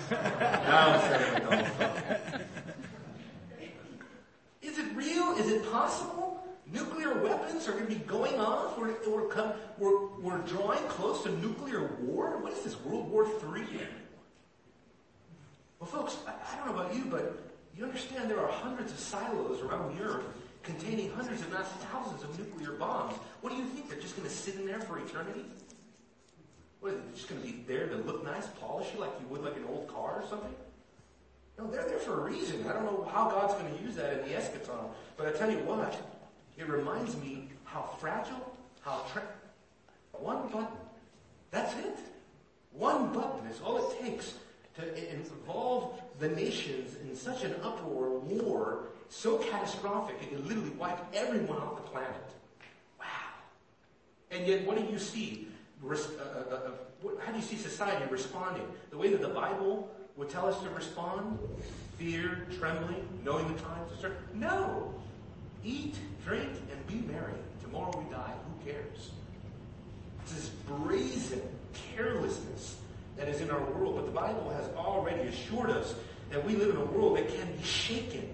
Is 4.62 4.78
it 4.78 4.86
real? 4.94 5.32
Is 5.32 5.50
it 5.50 5.68
possible? 5.72 6.46
Nuclear 6.72 7.20
weapons 7.20 7.66
are 7.66 7.72
going 7.72 7.86
to 7.86 7.90
be 7.90 7.96
going 7.96 8.38
off? 8.38 8.78
We're, 8.78 8.94
we're, 9.08 9.26
come, 9.26 9.54
we're, 9.78 10.06
we're 10.20 10.38
drawing 10.38 10.84
close 10.84 11.24
to 11.24 11.32
nuclear 11.40 11.96
war? 12.00 12.38
What 12.38 12.52
is 12.52 12.62
this, 12.62 12.80
World 12.80 13.10
War 13.10 13.26
III? 13.26 13.88
Well, 15.82 15.90
folks, 15.90 16.18
I, 16.28 16.30
I 16.30 16.56
don't 16.56 16.76
know 16.76 16.80
about 16.80 16.94
you, 16.94 17.06
but 17.10 17.42
you 17.76 17.82
understand 17.82 18.30
there 18.30 18.38
are 18.38 18.52
hundreds 18.52 18.92
of 18.92 19.00
silos 19.00 19.60
around 19.62 19.98
the 19.98 20.04
earth 20.04 20.22
containing 20.62 21.10
hundreds, 21.10 21.42
if 21.42 21.50
not 21.50 21.66
thousands, 21.90 22.22
of 22.22 22.38
nuclear 22.38 22.70
bombs. 22.78 23.16
What 23.40 23.50
do 23.50 23.58
you 23.58 23.64
think? 23.64 23.88
They're 23.88 23.98
just 23.98 24.16
going 24.16 24.28
to 24.28 24.32
sit 24.32 24.54
in 24.54 24.64
there 24.64 24.78
for 24.78 25.00
eternity? 25.00 25.44
What, 26.78 26.92
are 26.92 26.94
they 26.94 27.16
just 27.16 27.28
going 27.28 27.40
to 27.40 27.46
be 27.48 27.64
there 27.66 27.88
to 27.88 27.96
look 27.96 28.24
nice, 28.24 28.46
polish 28.60 28.86
you 28.94 29.00
like 29.00 29.10
you 29.20 29.26
would 29.26 29.42
like 29.42 29.56
an 29.56 29.64
old 29.68 29.88
car 29.88 30.22
or 30.22 30.24
something? 30.28 30.54
No, 31.58 31.66
they're 31.66 31.88
there 31.88 31.98
for 31.98 32.20
a 32.20 32.30
reason. 32.30 32.64
I 32.68 32.74
don't 32.74 32.84
know 32.84 33.10
how 33.12 33.28
God's 33.28 33.54
going 33.54 33.76
to 33.76 33.82
use 33.82 33.96
that 33.96 34.20
in 34.20 34.28
the 34.28 34.36
eschaton. 34.36 34.88
But 35.16 35.26
I 35.26 35.32
tell 35.32 35.50
you 35.50 35.58
what, 35.64 36.00
it 36.56 36.68
reminds 36.68 37.16
me 37.16 37.48
how 37.64 37.90
fragile, 37.98 38.56
how 38.82 39.04
tra- 39.12 39.26
one 40.12 40.46
button. 40.46 40.78
That's 41.50 41.74
it. 41.74 41.98
One 42.70 43.12
button 43.12 43.48
is 43.48 43.60
all 43.60 43.90
it 43.90 44.00
takes 44.00 44.34
to 44.76 45.10
involve 45.10 46.00
the 46.18 46.28
nations 46.28 46.96
in 47.02 47.14
such 47.14 47.44
an 47.44 47.54
uproar, 47.62 48.18
war, 48.20 48.84
so 49.08 49.36
catastrophic 49.38 50.16
it 50.22 50.30
could 50.30 50.46
literally 50.46 50.70
wipe 50.70 50.98
everyone 51.14 51.58
off 51.58 51.76
the 51.76 51.90
planet. 51.90 52.34
Wow. 52.98 53.06
And 54.30 54.46
yet, 54.46 54.66
what 54.66 54.78
do 54.78 54.90
you 54.90 54.98
see? 54.98 55.48
Uh, 55.84 55.94
uh, 55.94 56.54
uh, 56.54 56.60
how 57.24 57.32
do 57.32 57.38
you 57.38 57.44
see 57.44 57.56
society 57.56 58.04
responding? 58.10 58.66
The 58.90 58.96
way 58.96 59.10
that 59.10 59.20
the 59.20 59.28
Bible 59.28 59.90
would 60.16 60.30
tell 60.30 60.46
us 60.46 60.60
to 60.62 60.70
respond? 60.70 61.38
Fear, 61.98 62.46
trembling, 62.58 63.06
knowing 63.24 63.52
the 63.52 63.60
times 63.60 63.90
to 63.92 63.98
start? 63.98 64.16
No. 64.34 64.94
Eat, 65.64 65.96
drink, 66.24 66.50
and 66.70 66.86
be 66.86 67.06
merry. 67.12 67.34
Tomorrow 67.62 67.98
we 67.98 68.10
die. 68.10 68.32
Who 68.46 68.70
cares? 68.70 69.10
It's 70.22 70.32
this 70.32 70.48
brazen 70.48 71.42
carelessness 71.94 72.76
that 73.22 73.32
is 73.32 73.40
in 73.40 73.50
our 73.50 73.60
world, 73.60 73.94
but 73.94 74.06
the 74.06 74.10
Bible 74.10 74.50
has 74.50 74.68
already 74.76 75.28
assured 75.28 75.70
us 75.70 75.94
that 76.30 76.44
we 76.44 76.56
live 76.56 76.70
in 76.70 76.76
a 76.76 76.84
world 76.84 77.16
that 77.16 77.28
can 77.28 77.52
be 77.52 77.62
shaken, 77.62 78.28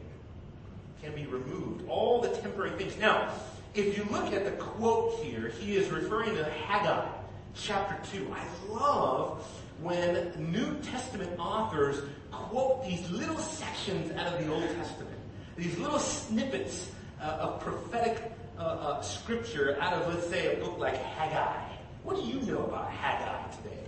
can 1.02 1.14
be 1.14 1.26
removed, 1.26 1.86
all 1.88 2.22
the 2.22 2.28
temporary 2.28 2.70
things. 2.70 2.96
Now, 2.96 3.30
if 3.74 3.98
you 3.98 4.06
look 4.10 4.32
at 4.32 4.46
the 4.46 4.52
quote 4.52 5.22
here, 5.22 5.48
he 5.60 5.76
is 5.76 5.90
referring 5.90 6.34
to 6.36 6.44
Haggai 6.44 7.06
chapter 7.54 7.98
2. 8.16 8.32
I 8.32 8.72
love 8.72 9.44
when 9.82 10.32
New 10.50 10.78
Testament 10.80 11.38
authors 11.38 12.00
quote 12.30 12.86
these 12.86 13.10
little 13.10 13.38
sections 13.38 14.10
out 14.12 14.32
of 14.32 14.42
the 14.42 14.50
Old 14.50 14.62
Testament, 14.74 15.18
these 15.58 15.76
little 15.76 15.98
snippets 15.98 16.90
uh, 17.20 17.24
of 17.24 17.60
prophetic 17.60 18.32
uh, 18.58 18.62
uh, 18.62 19.00
scripture 19.02 19.76
out 19.82 19.92
of, 19.92 20.14
let's 20.14 20.28
say, 20.28 20.56
a 20.56 20.64
book 20.64 20.78
like 20.78 20.96
Haggai. 20.96 21.74
What 22.04 22.16
do 22.16 22.22
you 22.22 22.40
know 22.50 22.64
about 22.64 22.90
Haggai 22.90 23.50
today? 23.56 23.87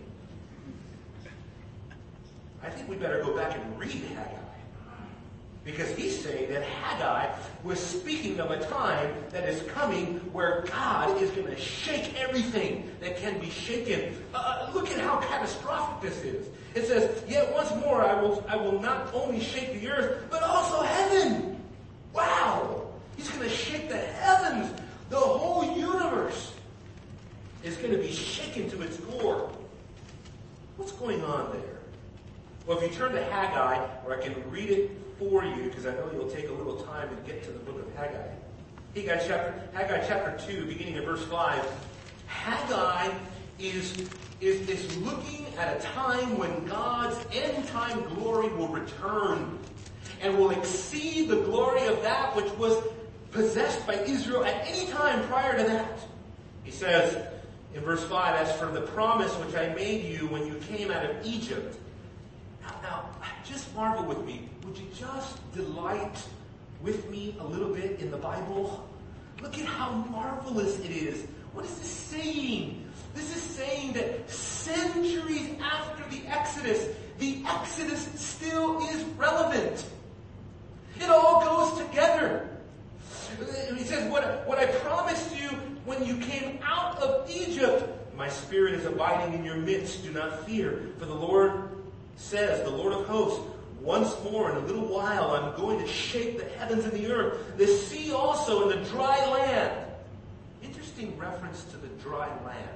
I 2.62 2.68
think 2.68 2.88
we 2.88 2.96
better 2.96 3.22
go 3.22 3.36
back 3.36 3.56
and 3.56 3.78
read 3.78 3.90
Haggai. 3.90 4.36
Because 5.64 5.90
he's 5.94 6.22
saying 6.22 6.50
that 6.50 6.62
Haggai 6.62 7.34
was 7.64 7.78
speaking 7.78 8.40
of 8.40 8.50
a 8.50 8.64
time 8.66 9.14
that 9.30 9.46
is 9.46 9.62
coming 9.72 10.18
where 10.32 10.64
God 10.66 11.20
is 11.20 11.30
going 11.30 11.46
to 11.46 11.56
shake 11.56 12.18
everything 12.18 12.90
that 13.00 13.18
can 13.18 13.38
be 13.38 13.50
shaken. 13.50 14.16
Uh, 14.34 14.38
uh, 14.38 14.70
look 14.72 14.88
at 14.90 14.98
how 15.00 15.18
catastrophic 15.20 16.10
this 16.10 16.24
is. 16.24 16.48
It 16.74 16.86
says, 16.86 17.22
yet 17.28 17.52
once 17.52 17.70
more 17.76 18.02
I 18.02 18.20
will, 18.20 18.44
I 18.48 18.56
will 18.56 18.80
not 18.80 19.12
only 19.12 19.40
shake 19.40 19.80
the 19.80 19.90
earth, 19.90 20.26
but 20.30 20.42
also 20.42 20.82
heaven. 20.82 21.60
Wow! 22.14 22.86
He's 23.16 23.28
going 23.28 23.48
to 23.48 23.54
shake 23.54 23.88
the 23.90 23.98
heavens. 23.98 24.72
The 25.10 25.16
whole 25.16 25.76
universe 25.76 26.54
is 27.62 27.76
going 27.76 27.92
to 27.92 27.98
be 27.98 28.12
shaken 28.12 28.70
to 28.70 28.82
its 28.82 28.96
core. 28.96 29.50
What's 30.76 30.92
going 30.92 31.22
on 31.22 31.52
there? 31.52 31.79
Well, 32.66 32.78
if 32.78 32.90
you 32.90 32.96
turn 32.96 33.12
to 33.12 33.24
Haggai, 33.24 33.86
or 34.04 34.14
I 34.14 34.20
can 34.22 34.34
read 34.50 34.70
it 34.70 34.90
for 35.18 35.44
you, 35.44 35.64
because 35.64 35.86
I 35.86 35.92
know 35.92 36.10
you'll 36.12 36.30
take 36.30 36.48
a 36.48 36.52
little 36.52 36.82
time 36.82 37.08
to 37.08 37.30
get 37.30 37.42
to 37.44 37.50
the 37.50 37.58
book 37.60 37.80
of 37.80 37.94
Haggai. 37.94 38.28
Haggai 38.94 39.18
chapter, 39.26 39.62
Haggai 39.72 40.06
chapter 40.06 40.46
2, 40.46 40.66
beginning 40.66 40.96
at 40.96 41.04
verse 41.04 41.24
5. 41.24 41.64
Haggai 42.26 43.10
is, 43.58 44.08
is, 44.40 44.68
is 44.68 44.96
looking 44.98 45.46
at 45.58 45.76
a 45.76 45.80
time 45.80 46.38
when 46.38 46.64
God's 46.66 47.18
end 47.32 47.66
time 47.68 48.02
glory 48.14 48.48
will 48.54 48.68
return 48.68 49.58
and 50.20 50.38
will 50.38 50.50
exceed 50.50 51.28
the 51.28 51.40
glory 51.42 51.86
of 51.86 52.02
that 52.02 52.36
which 52.36 52.50
was 52.52 52.76
possessed 53.30 53.86
by 53.86 53.94
Israel 53.94 54.44
at 54.44 54.66
any 54.66 54.86
time 54.90 55.26
prior 55.28 55.56
to 55.56 55.64
that. 55.64 55.98
He 56.64 56.70
says 56.70 57.26
in 57.74 57.82
verse 57.82 58.04
5, 58.04 58.34
As 58.34 58.52
for 58.58 58.66
the 58.66 58.82
promise 58.82 59.32
which 59.34 59.54
I 59.54 59.68
made 59.74 60.04
you 60.04 60.26
when 60.28 60.46
you 60.46 60.54
came 60.68 60.90
out 60.90 61.04
of 61.04 61.24
Egypt, 61.24 61.76
now, 62.82 63.10
just 63.44 63.74
marvel 63.74 64.04
with 64.04 64.24
me. 64.24 64.48
Would 64.64 64.78
you 64.78 64.86
just 64.96 65.38
delight 65.52 66.22
with 66.82 67.10
me 67.10 67.36
a 67.40 67.44
little 67.44 67.74
bit 67.74 68.00
in 68.00 68.10
the 68.10 68.16
Bible? 68.16 68.88
Look 69.42 69.58
at 69.58 69.64
how 69.64 69.90
marvelous 70.10 70.78
it 70.80 70.90
is. 70.90 71.26
What 71.52 71.64
is 71.64 71.74
this 71.78 71.88
saying? 71.88 72.86
This 73.14 73.36
is 73.36 73.42
saying 73.42 73.92
that 73.94 74.30
centuries 74.30 75.58
after 75.60 76.08
the 76.10 76.26
Exodus, 76.28 76.88
the 77.18 77.42
Exodus 77.46 78.08
still 78.14 78.86
is 78.88 79.02
relevant. 79.16 79.84
It 81.00 81.10
all 81.10 81.42
goes 81.44 81.86
together. 81.86 82.48
He 83.76 83.84
says, 83.84 84.10
what, 84.10 84.46
what 84.46 84.58
I 84.58 84.66
promised 84.66 85.34
you 85.36 85.48
when 85.84 86.04
you 86.04 86.16
came 86.18 86.58
out 86.62 86.98
of 87.02 87.28
Egypt, 87.30 87.88
my 88.16 88.28
spirit 88.28 88.74
is 88.74 88.84
abiding 88.84 89.34
in 89.34 89.44
your 89.44 89.56
midst. 89.56 90.04
Do 90.04 90.12
not 90.12 90.46
fear, 90.46 90.90
for 90.98 91.06
the 91.06 91.14
Lord 91.14 91.59
says, 92.30 92.62
the 92.62 92.70
Lord 92.70 92.92
of 92.92 93.06
hosts, 93.06 93.40
once 93.80 94.14
more 94.22 94.50
in 94.50 94.56
a 94.56 94.60
little 94.60 94.86
while 94.86 95.32
I'm 95.32 95.56
going 95.60 95.80
to 95.80 95.86
shake 95.86 96.38
the 96.38 96.44
heavens 96.58 96.84
and 96.84 96.92
the 96.92 97.10
earth, 97.10 97.56
the 97.56 97.66
sea 97.66 98.12
also 98.12 98.70
and 98.70 98.80
the 98.80 98.88
dry 98.88 99.26
land. 99.30 99.86
Interesting 100.62 101.16
reference 101.18 101.64
to 101.64 101.76
the 101.76 101.88
dry 102.02 102.28
land. 102.44 102.68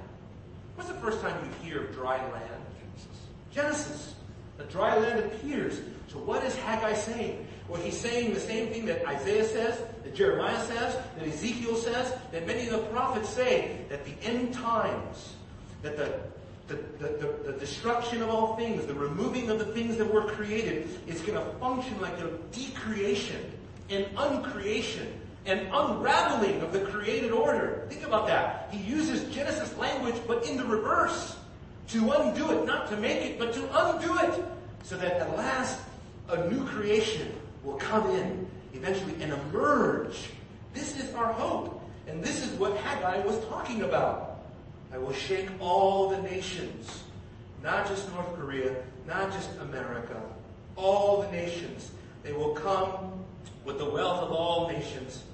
What's 0.75 0.91
the 0.91 0.97
first 0.97 1.21
time 1.21 1.37
you 1.45 1.69
hear 1.69 1.85
of 1.85 1.95
dry 1.95 2.17
land? 2.33 2.65
Genesis. 2.81 3.21
Genesis. 3.53 4.15
The 4.57 4.65
dry 4.65 4.99
land 4.99 5.21
appears. 5.21 5.81
So 6.09 6.19
what 6.19 6.43
is 6.45 6.57
Haggai 6.57 6.95
saying? 6.95 7.47
Well, 7.69 7.81
he's 7.81 7.99
saying 7.99 8.35
the 8.35 8.41
same 8.41 8.69
thing 8.69 8.87
that 8.87 9.07
Isaiah 9.07 9.45
says, 9.45 9.81
that 10.03 10.15
Jeremiah 10.15 10.61
says, 10.67 10.97
that 11.17 11.29
Ezekiel 11.29 11.77
says, 11.77 12.13
that 12.33 12.47
many 12.47 12.67
of 12.67 12.73
the 12.73 12.87
prophets 12.89 13.29
say, 13.29 13.79
that 13.89 14.05
the 14.05 14.15
end 14.23 14.53
times, 14.53 15.35
that 15.83 15.97
the 15.97 16.21
the, 16.67 16.77
the, 16.99 17.53
the, 17.53 17.53
destruction 17.59 18.23
of 18.23 18.31
all 18.31 18.57
things, 18.57 18.87
the 18.87 18.95
removing 18.95 19.51
of 19.51 19.59
the 19.59 19.67
things 19.67 19.97
that 19.99 20.13
were 20.13 20.25
created, 20.25 20.89
is 21.07 21.21
going 21.21 21.35
to 21.35 21.59
function 21.59 22.01
like 22.01 22.19
a 22.21 22.29
decreation 22.53 23.53
and 23.91 24.07
uncreation 24.17 25.07
and 25.47 25.61
unraveling 25.73 26.63
of 26.63 26.73
the 26.73 26.81
created 26.81 27.33
order. 27.33 27.87
Think 27.91 28.07
about 28.07 28.27
that. 28.29 28.69
He 28.71 28.79
uses 28.79 29.33
Genesis 29.35 29.77
language, 29.77 30.17
but 30.27 30.47
in 30.49 30.57
the 30.57 30.65
reverse. 30.65 31.37
To 31.89 32.13
undo 32.13 32.51
it, 32.51 32.65
not 32.65 32.89
to 32.89 32.97
make 32.97 33.21
it, 33.21 33.39
but 33.39 33.53
to 33.53 33.87
undo 33.87 34.19
it. 34.21 34.43
So 34.85 34.97
that 34.97 35.13
at 35.21 35.37
last, 35.37 35.79
a 36.31 36.49
new 36.49 36.65
creation 36.65 37.31
will 37.63 37.75
come 37.75 38.09
in 38.11 38.47
eventually 38.73 39.23
and 39.23 39.35
emerge. 39.35 40.31
This 40.73 40.99
is 40.99 41.15
our 41.15 41.33
hope. 41.35 41.83
And 42.07 42.23
this 42.23 42.45
is 42.45 42.53
what 42.59 42.77
Haggai 42.79 43.19
was 43.21 43.39
talking 43.47 43.83
about. 43.83 44.24
I 44.95 44.99
will 44.99 45.13
shake 45.13 45.49
all 45.59 46.09
the 46.09 46.23
nations, 46.23 47.03
not 47.65 47.89
just 47.89 48.09
North 48.13 48.33
Korea, 48.37 48.77
not 49.09 49.33
just 49.33 49.51
America, 49.59 50.23
all 50.77 51.23
the 51.23 51.31
nations. 51.33 51.91
They 52.23 52.33
will 52.33 52.55
come 52.55 53.25
with 53.65 53.79
the 53.79 53.91
wealth 53.91 54.23
of 54.23 54.31
all 54.31 54.69
nations 54.69 55.25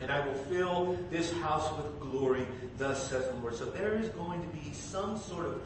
and 0.00 0.12
I 0.12 0.24
will 0.26 0.34
fill 0.34 0.98
this 1.10 1.32
house 1.32 1.70
with 1.76 1.98
glory, 1.98 2.46
thus 2.76 3.08
says 3.08 3.26
the 3.26 3.34
Lord. 3.36 3.54
So 3.54 3.64
there 3.64 3.94
is 3.94 4.08
going 4.10 4.42
to 4.42 4.48
be 4.48 4.72
some 4.72 5.18
sort 5.18 5.46
of 5.46 5.62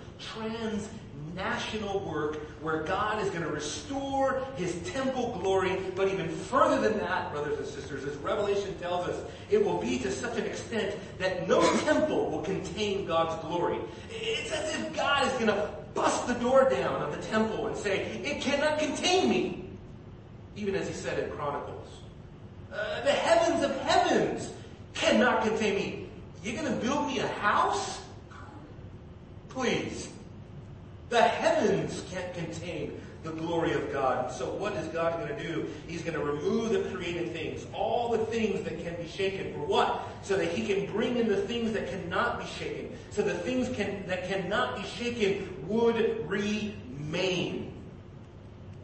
transnational 1.38 2.00
work 2.00 2.36
where 2.60 2.82
God 2.82 3.22
is 3.22 3.30
going 3.30 3.42
to 3.42 3.50
restore 3.50 4.42
his 4.56 4.74
temple 4.90 5.38
glory, 5.40 5.78
but 5.94 6.08
even 6.08 6.28
further 6.28 6.80
than 6.80 6.98
that, 6.98 7.32
brothers 7.32 7.58
and 7.58 7.66
sisters, 7.66 8.04
as 8.04 8.16
Revelation 8.16 8.76
tells 8.78 9.08
us, 9.08 9.24
it 9.50 9.64
will 9.64 9.78
be 9.78 9.98
to 10.00 10.10
such 10.10 10.36
an 10.36 10.44
extent 10.44 10.96
that 11.18 11.48
no 11.48 11.60
temple 11.80 12.30
will 12.30 12.42
contain 12.42 13.06
God's 13.06 13.40
glory. 13.44 13.78
It's 14.10 14.50
as 14.52 14.74
if 14.74 14.96
God 14.96 15.26
is 15.26 15.32
going 15.34 15.46
to 15.46 15.70
bust 15.94 16.26
the 16.26 16.34
door 16.34 16.68
down 16.68 17.02
of 17.02 17.14
the 17.14 17.22
temple 17.28 17.66
and 17.68 17.76
say, 17.76 18.00
it 18.24 18.40
cannot 18.40 18.78
contain 18.78 19.28
me. 19.28 19.64
Even 20.56 20.74
as 20.74 20.88
he 20.88 20.94
said 20.94 21.18
in 21.20 21.30
Chronicles. 21.30 21.86
Uh, 22.72 23.00
the 23.02 23.12
heavens 23.12 23.62
of 23.62 23.80
heavens 23.82 24.52
cannot 24.94 25.44
contain 25.44 25.74
me. 25.76 26.08
You're 26.42 26.60
going 26.60 26.72
to 26.72 26.84
build 26.84 27.06
me 27.06 27.20
a 27.20 27.26
house? 27.26 28.00
Please. 29.48 30.08
The 31.08 31.22
heavens 31.22 32.04
can't 32.10 32.32
contain 32.34 33.00
the 33.22 33.30
glory 33.32 33.72
of 33.72 33.92
God. 33.92 34.30
So 34.30 34.54
what 34.54 34.74
is 34.74 34.86
God 34.88 35.18
going 35.18 35.36
to 35.36 35.42
do? 35.42 35.66
He's 35.86 36.02
going 36.02 36.18
to 36.18 36.24
remove 36.24 36.70
the 36.70 36.80
created 36.94 37.32
things, 37.32 37.66
all 37.72 38.10
the 38.10 38.18
things 38.26 38.62
that 38.64 38.82
can 38.82 38.94
be 38.96 39.08
shaken. 39.08 39.52
For 39.52 39.60
what? 39.60 40.06
So 40.22 40.36
that 40.36 40.48
he 40.48 40.66
can 40.66 40.90
bring 40.92 41.16
in 41.16 41.28
the 41.28 41.42
things 41.42 41.72
that 41.72 41.88
cannot 41.88 42.40
be 42.40 42.46
shaken. 42.46 42.96
So 43.10 43.22
the 43.22 43.34
things 43.34 43.74
can, 43.74 44.06
that 44.06 44.28
cannot 44.28 44.76
be 44.76 44.84
shaken 44.84 45.66
would 45.66 46.28
remain. 46.28 47.72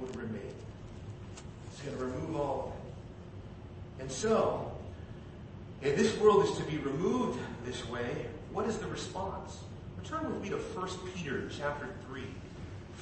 Would 0.01 0.17
remain. 0.17 0.41
He's 1.71 1.81
going 1.81 1.99
to 1.99 2.05
remove 2.05 2.37
all 2.37 2.61
of 2.61 2.73
it. 2.73 4.03
And 4.03 4.11
so, 4.11 4.73
if 5.83 5.97
this 5.97 6.17
world 6.19 6.45
is 6.45 6.57
to 6.57 6.65
be 6.65 6.79
removed 6.79 7.39
this 7.65 7.87
way, 7.89 8.27
what 8.53 8.67
is 8.67 8.79
the 8.79 8.87
response? 8.87 9.59
Turn 10.05 10.31
with 10.31 10.43
me 10.43 10.51
to 10.51 10.57
1 10.57 10.89
Peter 11.15 11.49
chapter 11.49 11.89
3. 12.11 12.23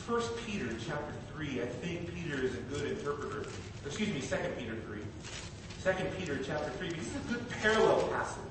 1 0.07 0.23
Peter 0.47 0.69
chapter 0.87 1.13
3. 1.35 1.63
I 1.63 1.67
think 1.67 2.15
Peter 2.15 2.41
is 2.41 2.55
a 2.55 2.59
good 2.59 2.93
interpreter. 2.93 3.49
Excuse 3.85 4.09
me, 4.11 4.21
2 4.21 4.37
Peter 4.57 4.77
3. 4.87 5.95
2 5.95 6.05
Peter 6.17 6.39
chapter 6.45 6.71
3. 6.71 6.91
This 6.91 7.09
is 7.09 7.17
a 7.17 7.33
good 7.33 7.51
parallel 7.61 8.07
passage. 8.09 8.43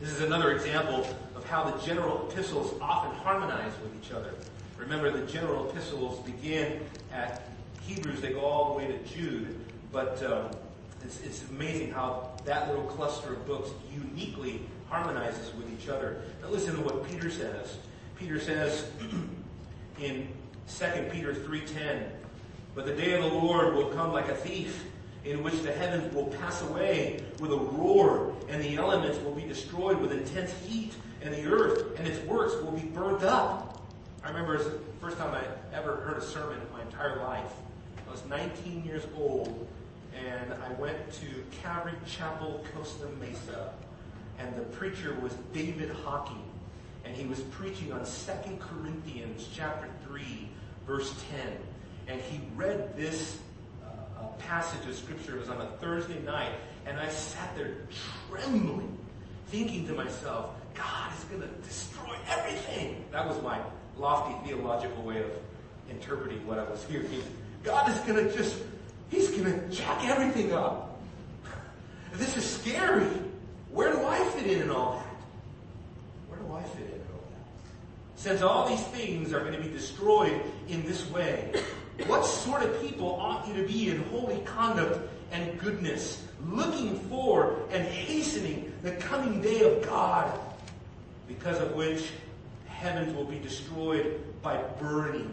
This 0.00 0.10
is 0.10 0.22
another 0.22 0.50
example 0.50 1.06
of 1.36 1.44
how 1.44 1.70
the 1.70 1.86
general 1.86 2.28
epistles 2.28 2.74
often 2.80 3.14
harmonize 3.20 3.72
with 3.80 3.92
each 4.02 4.12
other. 4.12 4.34
Remember, 4.76 5.12
the 5.12 5.24
general 5.30 5.70
epistles 5.70 6.18
begin 6.26 6.80
at 7.12 7.48
Hebrews, 7.82 8.20
they 8.20 8.32
go 8.32 8.40
all 8.40 8.72
the 8.72 8.78
way 8.78 8.86
to 8.88 8.98
Jude, 9.14 9.56
but 9.92 10.22
um, 10.24 10.50
it's, 11.04 11.20
it's 11.20 11.44
amazing 11.50 11.92
how 11.92 12.30
that 12.44 12.68
little 12.68 12.84
cluster 12.84 13.34
of 13.34 13.46
books 13.46 13.70
uniquely 13.94 14.60
harmonizes 14.88 15.54
with 15.54 15.70
each 15.72 15.88
other. 15.88 16.22
Now 16.42 16.48
listen 16.48 16.74
to 16.76 16.82
what 16.82 17.08
Peter 17.08 17.30
says. 17.30 17.78
Peter 18.16 18.40
says 18.40 18.90
in 20.00 20.28
2 20.68 21.08
Peter 21.12 21.34
3.10, 21.34 22.08
But 22.74 22.86
the 22.86 22.94
day 22.94 23.12
of 23.12 23.22
the 23.22 23.36
Lord 23.36 23.74
will 23.74 23.88
come 23.88 24.12
like 24.12 24.28
a 24.28 24.34
thief, 24.34 24.84
in 25.24 25.42
which 25.42 25.62
the 25.62 25.72
heavens 25.72 26.12
will 26.14 26.26
pass 26.26 26.62
away 26.62 27.22
with 27.40 27.52
a 27.52 27.56
roar, 27.56 28.34
and 28.48 28.62
the 28.62 28.76
elements 28.76 29.18
will 29.18 29.34
be 29.34 29.42
destroyed 29.42 30.00
with 30.00 30.12
intense 30.12 30.52
heat, 30.66 30.94
and 31.22 31.34
the 31.34 31.44
earth 31.46 31.98
and 31.98 32.06
its 32.06 32.24
works 32.26 32.54
will 32.62 32.72
be 32.72 32.86
burnt 32.86 33.22
up. 33.22 33.82
I 34.24 34.28
remember 34.28 34.58
the 34.58 34.78
first 35.00 35.18
time 35.18 35.34
I 35.34 35.44
ever 35.76 35.96
heard 35.96 36.18
a 36.18 36.22
sermon 36.22 36.58
in 36.60 36.72
my 36.72 36.82
entire 36.82 37.18
life. 37.18 37.52
I 38.06 38.10
was 38.10 38.24
19 38.26 38.84
years 38.84 39.04
old, 39.16 39.66
and 40.14 40.54
I 40.54 40.72
went 40.80 40.96
to 41.14 41.26
Calvary 41.62 41.94
Chapel, 42.06 42.64
Costa 42.74 43.06
Mesa, 43.20 43.72
and 44.38 44.54
the 44.54 44.62
preacher 44.62 45.16
was 45.20 45.34
David 45.52 45.90
Hocking, 46.04 46.42
and 47.04 47.14
he 47.16 47.26
was 47.26 47.40
preaching 47.40 47.92
on 47.92 48.04
2 48.04 48.56
Corinthians 48.58 49.48
chapter 49.54 49.88
3, 50.06 50.48
verse 50.86 51.12
10. 51.30 51.40
And 52.08 52.20
he 52.20 52.40
read 52.56 52.96
this 52.96 53.38
uh, 53.84 54.26
passage 54.38 54.86
of 54.88 54.94
scripture. 54.96 55.36
It 55.36 55.40
was 55.40 55.48
on 55.48 55.60
a 55.60 55.66
Thursday 55.80 56.20
night, 56.20 56.52
and 56.86 56.98
I 56.98 57.08
sat 57.08 57.54
there 57.56 57.76
trembling, 58.30 58.96
thinking 59.48 59.86
to 59.88 59.94
myself, 59.94 60.50
God 60.74 61.12
is 61.18 61.24
going 61.24 61.42
to 61.42 61.68
destroy 61.68 62.16
everything. 62.28 63.04
That 63.10 63.26
was 63.26 63.42
my 63.42 63.58
lofty 63.96 64.48
theological 64.48 65.02
way 65.02 65.22
of 65.22 65.30
interpreting 65.90 66.46
what 66.46 66.58
I 66.58 66.64
was 66.64 66.84
hearing. 66.84 67.22
God 67.64 67.90
is 67.90 67.98
going 68.00 68.24
to 68.24 68.36
just, 68.36 68.56
he's 69.10 69.30
going 69.30 69.44
to 69.44 69.68
jack 69.68 70.04
everything 70.04 70.52
up. 70.52 70.84
This 72.14 72.38
is 72.38 72.48
scary. 72.48 73.06
Where 73.78 73.92
do 73.92 74.04
I 74.04 74.18
fit 74.30 74.50
in 74.50 74.62
in 74.62 74.70
all 74.72 74.94
that? 74.94 75.06
Where 76.26 76.40
do 76.40 76.52
I 76.52 76.68
fit 76.68 76.84
in 76.84 76.94
in 76.94 77.06
all 77.14 77.22
that? 77.30 78.20
Since 78.20 78.42
all 78.42 78.68
these 78.68 78.82
things 78.88 79.32
are 79.32 79.38
going 79.38 79.52
to 79.52 79.60
be 79.60 79.68
destroyed 79.68 80.42
in 80.66 80.84
this 80.84 81.08
way, 81.12 81.62
what 82.08 82.26
sort 82.26 82.64
of 82.64 82.82
people 82.82 83.08
ought 83.08 83.46
you 83.46 83.54
to 83.54 83.68
be 83.68 83.90
in 83.90 84.02
holy 84.10 84.40
conduct 84.40 84.98
and 85.30 85.60
goodness, 85.60 86.26
looking 86.48 86.98
for 87.08 87.56
and 87.70 87.86
hastening 87.86 88.72
the 88.82 88.90
coming 88.96 89.40
day 89.40 89.60
of 89.60 89.86
God, 89.86 90.36
because 91.28 91.60
of 91.60 91.76
which 91.76 92.10
heavens 92.66 93.14
will 93.14 93.26
be 93.26 93.38
destroyed 93.38 94.20
by 94.42 94.60
burning, 94.80 95.32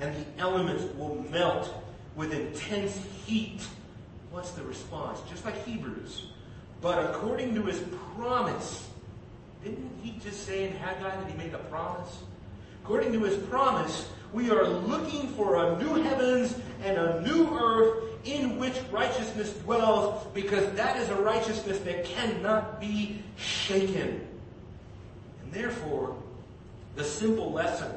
and 0.00 0.16
the 0.16 0.40
elements 0.40 0.84
will 0.96 1.22
melt 1.30 1.70
with 2.16 2.32
intense 2.32 2.98
heat. 3.26 3.60
What's 4.30 4.52
the 4.52 4.62
response? 4.62 5.20
Just 5.28 5.44
like 5.44 5.62
Hebrews. 5.66 6.28
But 6.80 7.10
according 7.10 7.54
to 7.54 7.62
his 7.62 7.82
promise, 8.16 8.88
didn't 9.64 9.90
he 10.02 10.18
just 10.22 10.46
say 10.46 10.64
in 10.64 10.72
Haggai 10.76 11.16
that 11.16 11.30
he 11.30 11.36
made 11.36 11.54
a 11.54 11.58
promise? 11.58 12.18
According 12.84 13.12
to 13.12 13.20
his 13.24 13.36
promise, 13.48 14.08
we 14.32 14.50
are 14.50 14.66
looking 14.66 15.28
for 15.28 15.56
a 15.56 15.82
new 15.82 15.94
heavens 16.02 16.56
and 16.84 16.96
a 16.96 17.20
new 17.22 17.48
earth 17.58 18.04
in 18.24 18.58
which 18.58 18.74
righteousness 18.90 19.52
dwells 19.64 20.26
because 20.34 20.70
that 20.72 20.96
is 20.98 21.08
a 21.08 21.16
righteousness 21.16 21.78
that 21.80 22.04
cannot 22.04 22.80
be 22.80 23.22
shaken. 23.36 24.26
And 25.42 25.52
therefore, 25.52 26.16
the 26.94 27.04
simple 27.04 27.52
lesson 27.52 27.92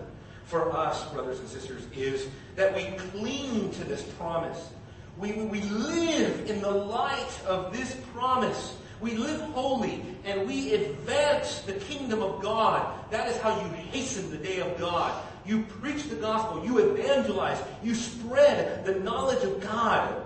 for 0.46 0.76
us, 0.76 1.06
brothers 1.12 1.39
and 1.39 1.48
sisters, 1.48 1.84
is 1.96 2.28
that 2.56 2.76
we 2.76 2.86
cling 3.12 3.72
to 3.72 3.84
this 3.84 4.04
promise 4.04 4.70
we, 5.17 5.34
we 5.34 5.62
live 5.62 6.50
in 6.50 6.62
the 6.62 6.71
light 6.71 7.39
of 7.45 7.74
this 7.74 7.95
promise. 8.13 8.78
We 9.00 9.15
live 9.15 9.41
holy 9.52 10.04
and 10.26 10.47
we 10.47 10.74
advance 10.74 11.60
the 11.62 11.74
kingdom 11.74 12.21
of 12.21 12.41
God. 12.41 12.93
That 13.12 13.28
is 13.28 13.38
how 13.38 13.60
you 13.62 13.67
hasten 13.91 14.30
the 14.30 14.38
day 14.38 14.60
of 14.60 14.78
God. 14.78 15.24
You 15.45 15.63
preach 15.63 16.04
the 16.04 16.15
gospel. 16.15 16.63
You 16.63 16.78
evangelize. 16.78 17.62
You 17.84 17.95
spread 17.95 18.86
the 18.86 18.95
knowledge 18.95 19.43
of 19.43 19.60
God 19.62 20.24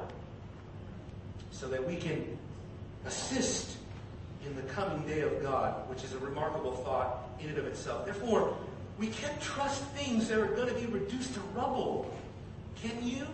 so 1.52 1.68
that 1.68 1.86
we 1.88 1.96
can 1.96 2.38
assist 3.06 3.78
in 4.46 4.56
the 4.56 4.62
coming 4.74 5.06
day 5.08 5.22
of 5.22 5.42
God, 5.42 5.90
which 5.90 6.04
is 6.04 6.14
a 6.14 6.20
remarkable 6.20 6.74
thought 6.74 7.30
in 7.40 7.50
and 7.50 7.58
of 7.58 7.66
itself. 7.66 8.06
Therefore, 8.06 8.58
we 9.00 9.08
can't 9.08 9.40
trust 9.42 9.84
things 9.88 10.28
that 10.28 10.38
are 10.38 10.48
going 10.48 10.68
to 10.68 10.76
be 10.76 10.86
reduced 10.86 11.34
to 11.34 11.40
rubble. 11.54 12.14
Can 12.82 13.06
you? 13.06 13.26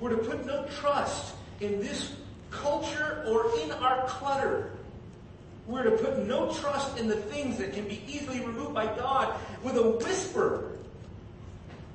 We're 0.00 0.10
to 0.10 0.18
put 0.18 0.44
no 0.44 0.66
trust 0.80 1.34
in 1.60 1.80
this 1.80 2.12
culture 2.50 3.24
or 3.26 3.58
in 3.60 3.72
our 3.72 4.06
clutter. 4.06 4.72
We're 5.66 5.84
to 5.84 5.92
put 5.92 6.26
no 6.26 6.52
trust 6.52 6.98
in 6.98 7.08
the 7.08 7.16
things 7.16 7.58
that 7.58 7.72
can 7.72 7.88
be 7.88 8.02
easily 8.06 8.40
removed 8.40 8.74
by 8.74 8.86
God 8.86 9.34
with 9.62 9.76
a 9.76 9.90
whisper. 9.90 10.72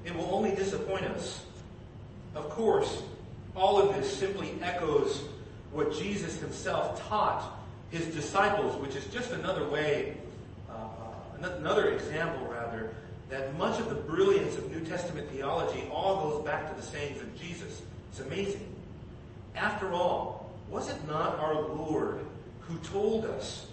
It 0.03 0.15
will 0.15 0.33
only 0.33 0.55
disappoint 0.55 1.03
us. 1.03 1.45
Of 2.35 2.49
course, 2.49 3.01
all 3.55 3.79
of 3.81 3.95
this 3.95 4.17
simply 4.17 4.53
echoes 4.61 5.23
what 5.71 5.93
Jesus 5.93 6.39
himself 6.39 7.07
taught 7.07 7.59
his 7.91 8.07
disciples, 8.07 8.75
which 8.81 8.95
is 8.95 9.05
just 9.05 9.31
another 9.31 9.67
way, 9.67 10.17
uh, 10.69 10.73
uh 10.73 11.47
another 11.57 11.89
example 11.89 12.47
rather, 12.47 12.93
that 13.29 13.57
much 13.57 13.79
of 13.79 13.89
the 13.89 13.95
brilliance 13.95 14.57
of 14.57 14.69
New 14.71 14.81
Testament 14.81 15.29
theology 15.29 15.83
all 15.91 16.29
goes 16.29 16.45
back 16.45 16.69
to 16.69 16.75
the 16.75 16.85
sayings 16.85 17.21
of 17.21 17.39
Jesus. 17.39 17.81
It's 18.11 18.19
amazing. 18.19 18.67
After 19.55 19.93
all, 19.93 20.51
was 20.69 20.89
it 20.89 21.07
not 21.07 21.39
our 21.39 21.55
Lord 21.55 22.19
who 22.59 22.77
told 22.79 23.25
us, 23.25 23.67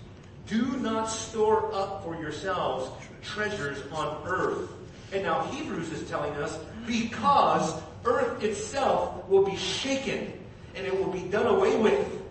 do 0.47 0.77
not 0.79 1.07
store 1.07 1.75
up 1.75 2.05
for 2.05 2.15
yourselves 2.15 2.89
treasures 3.21 3.79
on 3.93 4.23
earth? 4.27 4.71
And 5.13 5.25
now 5.25 5.43
Hebrews 5.43 5.91
is 5.91 6.09
telling 6.09 6.33
us, 6.35 6.57
because 6.87 7.75
earth 8.05 8.43
itself 8.43 9.29
will 9.29 9.45
be 9.45 9.57
shaken 9.57 10.33
and 10.77 10.87
it 10.87 10.97
will 10.97 11.13
be 11.13 11.23
done 11.23 11.47
away 11.47 11.77
with. 11.77 12.23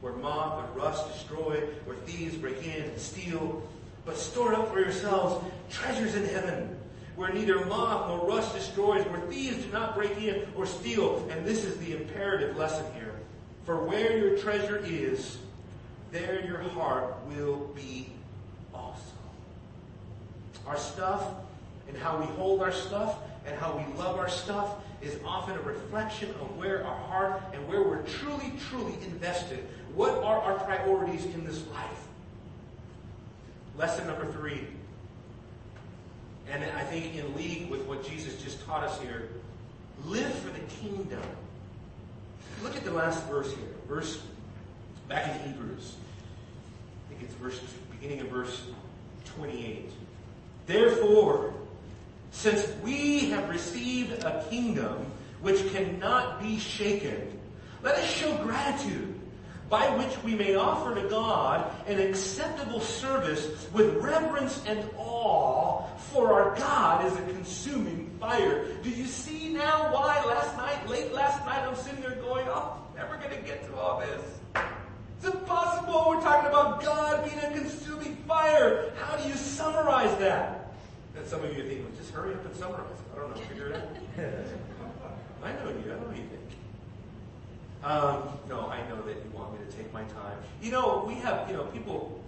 Where 0.00 0.12
moth 0.12 0.66
and 0.66 0.76
rust 0.76 1.12
destroy, 1.12 1.62
where 1.84 1.96
thieves 1.96 2.36
break 2.36 2.64
in 2.64 2.84
and 2.84 2.98
steal. 2.98 3.62
But 4.04 4.16
store 4.16 4.54
up 4.54 4.72
for 4.72 4.78
yourselves 4.78 5.44
treasures 5.68 6.14
in 6.14 6.26
heaven 6.26 6.79
where 7.16 7.32
neither 7.32 7.64
moth 7.66 8.08
nor 8.08 8.28
rust 8.28 8.54
destroys, 8.54 9.04
where 9.06 9.20
thieves 9.22 9.64
do 9.64 9.72
not 9.72 9.94
break 9.94 10.16
in 10.18 10.46
or 10.54 10.66
steal. 10.66 11.28
And 11.30 11.44
this 11.44 11.64
is 11.64 11.76
the 11.78 11.96
imperative 11.96 12.56
lesson 12.56 12.86
here. 12.94 13.14
For 13.64 13.84
where 13.84 14.16
your 14.16 14.38
treasure 14.38 14.82
is, 14.84 15.38
there 16.12 16.44
your 16.44 16.58
heart 16.58 17.14
will 17.26 17.70
be 17.74 18.10
also. 18.74 19.00
Our 20.66 20.76
stuff 20.76 21.24
and 21.88 21.96
how 21.96 22.18
we 22.18 22.26
hold 22.26 22.62
our 22.62 22.72
stuff 22.72 23.18
and 23.46 23.58
how 23.58 23.76
we 23.76 23.98
love 23.98 24.18
our 24.18 24.28
stuff 24.28 24.76
is 25.02 25.18
often 25.24 25.56
a 25.56 25.62
reflection 25.62 26.30
of 26.40 26.56
where 26.56 26.86
our 26.86 26.98
heart 27.06 27.42
and 27.52 27.66
where 27.68 27.82
we're 27.82 28.02
truly, 28.02 28.52
truly 28.68 28.94
invested. 29.04 29.66
What 29.94 30.14
are 30.22 30.40
our 30.40 30.58
priorities 30.58 31.24
in 31.24 31.44
this 31.44 31.66
life? 31.68 32.06
Lesson 33.76 34.06
number 34.06 34.30
three. 34.32 34.66
And 36.50 36.64
I 36.64 36.82
think 36.82 37.14
in 37.16 37.36
league 37.36 37.70
with 37.70 37.82
what 37.86 38.04
Jesus 38.06 38.42
just 38.42 38.64
taught 38.66 38.82
us 38.82 39.00
here, 39.00 39.28
live 40.04 40.32
for 40.34 40.50
the 40.50 40.60
kingdom. 40.80 41.22
Look 42.62 42.76
at 42.76 42.84
the 42.84 42.90
last 42.90 43.24
verse 43.26 43.48
here. 43.48 43.68
Verse 43.88 44.20
back 45.08 45.28
in 45.28 45.52
Hebrews. 45.52 45.94
I 47.06 47.14
think 47.14 47.22
it's 47.22 47.34
verse 47.34 47.60
beginning 48.00 48.20
of 48.20 48.28
verse 48.28 48.62
28. 49.36 49.90
Therefore, 50.66 51.52
since 52.30 52.66
we 52.82 53.30
have 53.30 53.48
received 53.48 54.24
a 54.24 54.44
kingdom 54.48 55.06
which 55.42 55.70
cannot 55.72 56.40
be 56.40 56.58
shaken, 56.58 57.38
let 57.82 57.96
us 57.96 58.10
show 58.10 58.34
gratitude 58.38 59.14
by 59.68 59.88
which 59.96 60.22
we 60.24 60.34
may 60.34 60.54
offer 60.54 60.94
to 60.94 61.08
God 61.08 61.70
an 61.86 62.00
acceptable 62.00 62.80
service 62.80 63.68
with 63.72 63.96
reverence 63.96 64.62
and 64.66 64.84
awe, 64.96 65.69
for 66.12 66.32
our 66.32 66.56
God 66.56 67.06
is 67.06 67.16
a 67.16 67.22
consuming 67.22 68.10
fire. 68.18 68.66
Do 68.82 68.90
you 68.90 69.06
see 69.06 69.50
now 69.50 69.92
why 69.92 70.24
last 70.24 70.56
night, 70.56 70.88
late 70.88 71.12
last 71.12 71.44
night, 71.44 71.66
I'm 71.66 71.76
sitting 71.76 72.00
there 72.00 72.16
going, 72.16 72.46
oh, 72.48 72.82
never 72.96 73.16
gonna 73.16 73.40
get 73.42 73.64
to 73.66 73.76
all 73.76 74.00
this. 74.00 74.64
It's 75.22 75.34
impossible. 75.34 76.06
We're 76.08 76.20
talking 76.22 76.48
about 76.48 76.82
God 76.82 77.24
being 77.24 77.38
a 77.38 77.50
consuming 77.50 78.16
fire. 78.26 78.92
How 78.98 79.16
do 79.16 79.28
you 79.28 79.34
summarize 79.34 80.16
that? 80.18 80.72
And 81.16 81.26
some 81.26 81.44
of 81.44 81.54
you 81.56 81.62
thinking, 81.62 81.84
well, 81.84 81.92
just 81.96 82.12
hurry 82.12 82.34
up 82.34 82.44
and 82.44 82.54
summarize 82.56 82.86
it. 82.90 83.16
I 83.16 83.18
don't 83.18 83.36
know, 83.36 83.42
figure 83.42 83.68
it 83.68 83.76
out. 83.76 83.88
I 85.44 85.52
know 85.52 85.70
you. 85.70 85.92
I 85.92 85.96
know 85.96 86.06
what 86.06 86.16
you 86.16 86.24
think. 86.24 86.40
Um, 87.82 88.38
no, 88.48 88.68
I 88.68 88.86
know 88.88 89.00
that 89.02 89.16
you 89.16 89.30
want 89.32 89.52
me 89.52 89.58
to 89.66 89.76
take 89.76 89.92
my 89.92 90.02
time. 90.04 90.36
You 90.62 90.70
know, 90.70 91.04
we 91.06 91.14
have, 91.14 91.48
you 91.48 91.56
know, 91.56 91.64
people, 91.64 92.22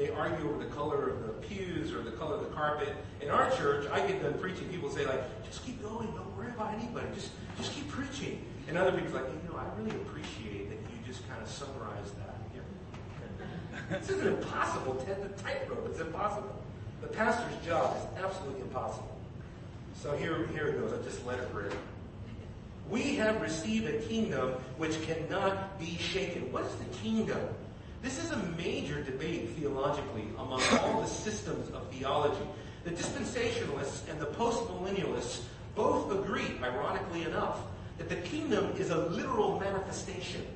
they 0.00 0.08
argue 0.08 0.48
over 0.48 0.64
the 0.64 0.70
color 0.70 1.10
of 1.10 1.26
the 1.26 1.32
pews 1.46 1.92
or 1.92 2.00
the 2.00 2.12
color 2.12 2.36
of 2.36 2.40
the 2.40 2.56
carpet. 2.56 2.88
In 3.20 3.28
our 3.28 3.50
church, 3.56 3.86
I 3.92 4.00
get 4.06 4.22
done 4.22 4.32
preaching, 4.38 4.66
people 4.70 4.88
say 4.88 5.04
like, 5.04 5.22
just 5.44 5.62
keep 5.66 5.82
going, 5.82 6.06
don't 6.12 6.36
worry 6.38 6.48
about 6.48 6.72
anybody, 6.72 7.06
just, 7.14 7.28
just 7.58 7.74
keep 7.74 7.86
preaching. 7.88 8.42
And 8.66 8.78
other 8.78 8.92
people 8.92 9.18
are 9.18 9.22
like, 9.22 9.30
you 9.30 9.50
know, 9.50 9.58
I 9.58 9.66
really 9.78 9.90
appreciate 9.90 10.70
that 10.70 10.78
you 10.90 11.06
just 11.06 11.28
kind 11.28 11.42
of 11.42 11.48
summarize 11.48 12.12
that. 12.18 14.00
this 14.00 14.08
is 14.08 14.22
an 14.22 14.28
impossible, 14.28 14.94
tightrope, 15.42 15.86
it's 15.90 16.00
impossible. 16.00 16.56
The 17.02 17.08
pastor's 17.08 17.66
job 17.66 17.94
is 17.96 18.24
absolutely 18.24 18.62
impossible. 18.62 19.18
So 20.02 20.16
here, 20.16 20.46
here 20.54 20.68
it 20.68 20.80
goes, 20.80 20.98
I 20.98 21.02
just 21.04 21.26
let 21.26 21.40
it 21.40 21.48
rip. 21.52 21.74
We 22.88 23.16
have 23.16 23.42
received 23.42 23.86
a 23.86 23.98
kingdom 23.98 24.52
which 24.78 25.02
cannot 25.02 25.78
be 25.78 25.98
shaken. 25.98 26.50
What 26.50 26.64
is 26.64 26.74
the 26.76 26.96
kingdom? 27.02 27.38
This 28.02 28.22
is 28.22 28.30
a 28.30 28.38
major 28.56 29.02
debate 29.02 29.50
theologically 29.50 30.24
among 30.38 30.62
all 30.78 31.00
the 31.00 31.06
systems 31.06 31.70
of 31.74 31.86
theology. 31.92 32.46
The 32.84 32.90
dispensationalists 32.90 34.08
and 34.10 34.18
the 34.18 34.26
postmillennialists 34.26 35.42
both 35.74 36.10
agree, 36.10 36.58
ironically 36.62 37.24
enough, 37.24 37.58
that 37.98 38.08
the 38.08 38.16
kingdom 38.16 38.72
is 38.78 38.90
a 38.90 38.96
literal 38.96 39.60
manifestation. 39.60 40.46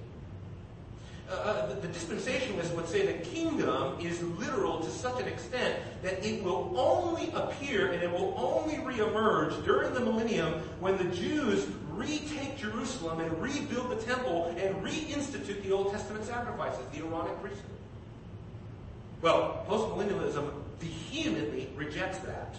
Uh, 1.31 1.33
uh 1.33 1.67
the, 1.67 1.87
the 1.87 1.89
dispensationalists 1.89 2.75
would 2.75 2.89
say 2.89 3.07
the 3.07 3.25
kingdom 3.25 3.99
is 4.01 4.23
literal 4.23 4.81
to 4.81 4.91
such 4.91 5.21
an 5.21 5.29
extent 5.29 5.79
that 6.03 6.25
it 6.25 6.43
will 6.43 6.73
only 6.79 7.31
appear 7.33 7.93
and 7.93 8.03
it 8.03 8.11
will 8.11 8.35
only 8.39 8.77
reemerge 8.77 9.63
during 9.65 9.93
the 9.93 10.01
millennium 10.01 10.53
when 10.81 10.97
the 10.97 11.15
Jews 11.17 11.67
retake 11.99 12.57
Jerusalem 12.57 13.21
and 13.21 13.41
rebuild 13.41 13.91
the 13.91 14.03
temple 14.03 14.55
and 14.59 14.75
reinstitute 14.77 15.63
the 15.63 15.73
Old 15.73 15.93
Testament 15.93 16.25
sacrifices, 16.25 16.85
the 16.93 17.01
Aaronic 17.01 17.41
priesthood. 17.41 17.71
Well, 19.23 19.65
postmillennialism 19.69 20.51
vehemently 20.79 21.71
rejects 21.77 22.19
that. 22.19 22.57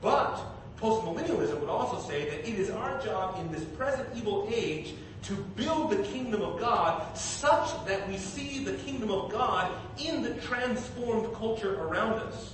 But 0.00 0.38
postmillennialism 0.80 1.60
would 1.60 1.70
also 1.70 1.98
say 2.06 2.28
that 2.28 2.48
it 2.48 2.58
is 2.58 2.70
our 2.70 3.00
job 3.02 3.38
in 3.40 3.50
this 3.50 3.64
present 3.64 4.08
evil 4.14 4.48
age 4.52 4.94
to 5.22 5.34
build 5.56 5.90
the 5.90 6.02
kingdom 6.02 6.42
of 6.42 6.60
God 6.60 7.16
such 7.16 7.70
that 7.86 8.06
we 8.08 8.18
see 8.18 8.62
the 8.62 8.74
kingdom 8.74 9.10
of 9.10 9.32
God 9.32 9.72
in 9.98 10.22
the 10.22 10.34
transformed 10.34 11.32
culture 11.34 11.80
around 11.80 12.14
us. 12.14 12.52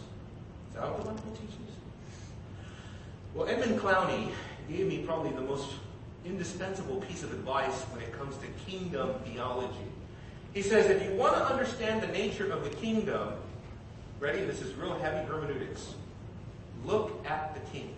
Is 0.68 0.74
that 0.74 0.88
what 0.88 0.98
the 0.98 1.10
Bible 1.10 1.32
teaches? 1.32 1.56
Well, 3.34 3.48
Edmund 3.48 3.80
Clowney 3.80 4.30
gave 4.68 4.86
me 4.86 4.98
probably 5.04 5.32
the 5.32 5.40
most 5.40 5.72
indispensable 6.24 7.00
piece 7.02 7.22
of 7.22 7.32
advice 7.32 7.82
when 7.92 8.02
it 8.02 8.12
comes 8.18 8.36
to 8.38 8.46
kingdom 8.70 9.14
theology. 9.24 9.74
He 10.52 10.62
says 10.62 10.90
if 10.90 11.02
you 11.02 11.16
want 11.16 11.34
to 11.36 11.44
understand 11.44 12.02
the 12.02 12.08
nature 12.08 12.50
of 12.50 12.64
the 12.64 12.70
kingdom, 12.70 13.34
ready? 14.18 14.44
This 14.44 14.60
is 14.60 14.74
real 14.74 14.98
heavy 14.98 15.26
hermeneutics. 15.26 15.94
Look 16.84 17.24
at 17.26 17.54
the 17.54 17.60
king. 17.70 17.94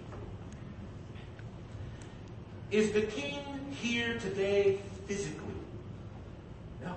Is 2.71 2.93
the 2.93 3.03
king 3.03 3.41
here 3.71 4.19
today 4.19 4.79
physically? 5.07 5.55
No. 6.83 6.97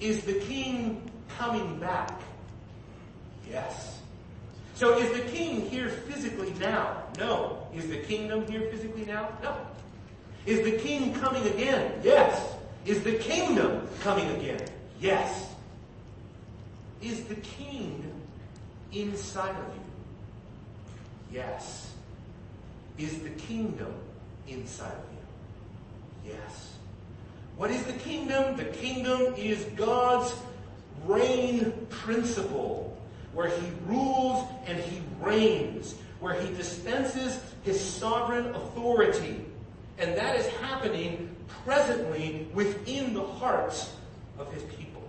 Is 0.00 0.24
the 0.24 0.34
king 0.34 1.10
coming 1.36 1.78
back? 1.78 2.20
Yes. 3.50 4.00
So 4.74 4.98
is 4.98 5.12
the 5.12 5.28
king 5.30 5.68
here 5.68 5.88
physically 5.88 6.52
now? 6.58 7.02
No. 7.18 7.66
Is 7.74 7.88
the 7.88 7.98
kingdom 7.98 8.46
here 8.46 8.62
physically 8.70 9.04
now? 9.04 9.28
No. 9.42 9.56
Is 10.46 10.62
the 10.64 10.72
king 10.72 11.14
coming 11.14 11.46
again? 11.46 11.92
Yes. 12.02 12.54
Is 12.84 13.02
the 13.02 13.14
kingdom 13.14 13.88
coming 14.00 14.28
again? 14.30 14.60
Yes. 15.00 15.48
Is 17.00 17.24
the 17.24 17.36
king 17.36 18.12
inside 18.92 19.50
of 19.50 19.74
you? 19.74 19.82
Yes. 21.32 21.92
Is 22.98 23.20
the 23.20 23.30
kingdom 23.30 23.92
inside 24.48 24.92
of 24.92 25.04
you? 26.24 26.32
Yes. 26.32 26.72
What 27.56 27.70
is 27.70 27.82
the 27.84 27.92
kingdom? 27.92 28.56
The 28.56 28.64
kingdom 28.64 29.34
is 29.36 29.64
God's 29.76 30.34
reign 31.04 31.72
principle, 31.88 32.96
where 33.32 33.48
he 33.48 33.66
rules 33.86 34.48
and 34.66 34.78
he 34.78 35.00
reigns, 35.20 35.94
where 36.20 36.34
he 36.40 36.52
dispenses 36.54 37.40
his 37.62 37.80
sovereign 37.80 38.54
authority. 38.54 39.44
And 40.02 40.16
that 40.16 40.34
is 40.36 40.48
happening 40.54 41.34
presently 41.64 42.48
within 42.52 43.14
the 43.14 43.22
hearts 43.22 43.94
of 44.36 44.52
his 44.52 44.64
people. 44.64 45.08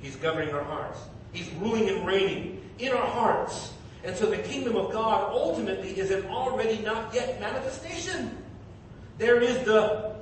He's 0.00 0.14
governing 0.14 0.54
our 0.54 0.62
hearts. 0.62 1.00
He's 1.32 1.50
ruling 1.54 1.88
and 1.88 2.06
reigning 2.06 2.60
in 2.78 2.92
our 2.92 3.06
hearts. 3.06 3.72
And 4.04 4.14
so 4.14 4.26
the 4.26 4.36
kingdom 4.36 4.76
of 4.76 4.92
God 4.92 5.32
ultimately 5.32 5.98
is 5.98 6.10
an 6.10 6.26
already 6.26 6.82
not 6.82 7.14
yet 7.14 7.40
manifestation. 7.40 8.36
There 9.16 9.40
is 9.40 9.64
the, 9.64 10.16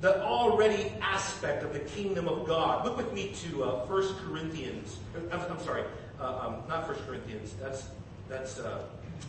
the 0.00 0.22
already 0.22 0.92
aspect 1.02 1.64
of 1.64 1.72
the 1.72 1.80
kingdom 1.80 2.28
of 2.28 2.46
God. 2.46 2.84
Look 2.84 2.96
with 2.96 3.12
me 3.12 3.34
to 3.42 3.64
uh, 3.64 3.86
1 3.86 4.14
Corinthians. 4.26 4.96
I'm, 5.32 5.40
I'm 5.40 5.60
sorry, 5.60 5.82
uh, 6.20 6.38
um, 6.46 6.56
not 6.68 6.86
1 6.86 6.96
Corinthians. 7.04 7.54
That's, 7.60 7.88
that's 8.28 8.60
uh, 8.60 8.84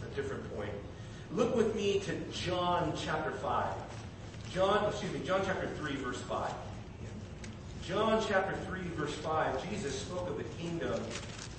a 0.05 0.15
different 0.15 0.55
point. 0.55 0.71
Look 1.31 1.55
with 1.55 1.75
me 1.75 1.99
to 1.99 2.15
John 2.31 2.93
chapter 2.97 3.31
5. 3.31 3.73
John, 4.51 4.89
excuse 4.89 5.13
me, 5.13 5.19
John 5.23 5.41
chapter 5.45 5.67
3, 5.77 5.95
verse 5.97 6.19
5. 6.21 6.51
John 7.85 8.23
chapter 8.27 8.55
3, 8.67 8.81
verse 8.95 9.13
5, 9.13 9.69
Jesus 9.69 9.99
spoke 9.99 10.27
of 10.27 10.37
the 10.37 10.43
kingdom. 10.59 10.99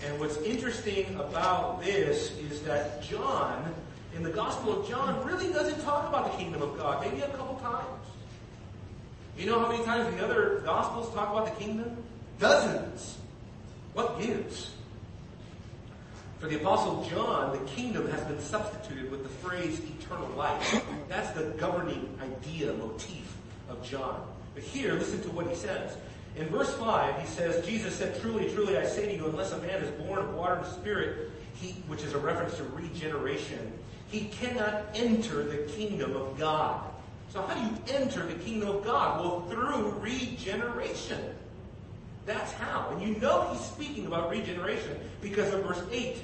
And 0.04 0.18
what's 0.18 0.38
interesting 0.38 1.14
about 1.16 1.82
this 1.84 2.36
is 2.38 2.62
that 2.62 3.02
John, 3.02 3.72
in 4.16 4.24
the 4.24 4.30
Gospel 4.30 4.80
of 4.80 4.88
John, 4.88 5.24
really 5.24 5.52
doesn't 5.52 5.82
talk 5.84 6.08
about 6.08 6.32
the 6.32 6.38
kingdom 6.38 6.62
of 6.62 6.76
God, 6.76 7.04
maybe 7.04 7.20
a 7.22 7.28
couple 7.28 7.56
times. 7.56 7.86
You 9.38 9.46
know 9.46 9.60
how 9.60 9.70
many 9.70 9.84
times 9.84 10.12
the 10.16 10.24
other 10.24 10.62
Gospels 10.64 11.14
talk 11.14 11.30
about 11.30 11.46
the 11.46 11.64
kingdom? 11.64 11.96
Dozens. 12.40 13.18
What 13.92 14.20
gives? 14.20 14.72
For 16.40 16.46
the 16.46 16.56
Apostle 16.56 17.06
John, 17.10 17.52
the 17.52 17.70
kingdom 17.70 18.10
has 18.10 18.24
been 18.24 18.40
substituted 18.40 19.10
with 19.10 19.22
the 19.22 19.28
phrase 19.28 19.78
eternal 20.00 20.26
life. 20.30 20.82
That's 21.06 21.30
the 21.32 21.50
governing 21.58 22.18
idea, 22.22 22.72
motif 22.72 23.36
of 23.68 23.82
John. 23.84 24.26
But 24.54 24.62
here, 24.62 24.94
listen 24.94 25.20
to 25.24 25.30
what 25.32 25.46
he 25.48 25.54
says. 25.54 25.98
In 26.36 26.48
verse 26.48 26.72
5, 26.76 27.20
he 27.20 27.26
says, 27.26 27.66
Jesus 27.66 27.94
said, 27.94 28.18
Truly, 28.22 28.50
truly, 28.54 28.78
I 28.78 28.86
say 28.86 29.04
to 29.04 29.16
you, 29.16 29.26
unless 29.26 29.52
a 29.52 29.58
man 29.58 29.82
is 29.82 29.90
born 30.02 30.18
of 30.18 30.32
water 30.32 30.54
and 30.54 30.66
spirit, 30.66 31.30
he, 31.56 31.72
which 31.88 32.02
is 32.02 32.14
a 32.14 32.18
reference 32.18 32.56
to 32.56 32.64
regeneration, 32.64 33.70
he 34.08 34.24
cannot 34.26 34.84
enter 34.94 35.42
the 35.42 35.70
kingdom 35.70 36.16
of 36.16 36.38
God. 36.38 36.80
So 37.28 37.42
how 37.42 37.52
do 37.52 37.60
you 37.60 37.98
enter 38.00 38.24
the 38.24 38.34
kingdom 38.42 38.70
of 38.70 38.82
God? 38.82 39.20
Well, 39.20 39.42
through 39.50 39.90
regeneration. 40.00 41.20
That's 42.24 42.52
how. 42.52 42.88
And 42.92 43.02
you 43.02 43.20
know 43.20 43.50
he's 43.52 43.60
speaking 43.60 44.06
about 44.06 44.30
regeneration 44.30 44.98
because 45.20 45.52
of 45.52 45.64
verse 45.64 45.82
8. 45.92 46.16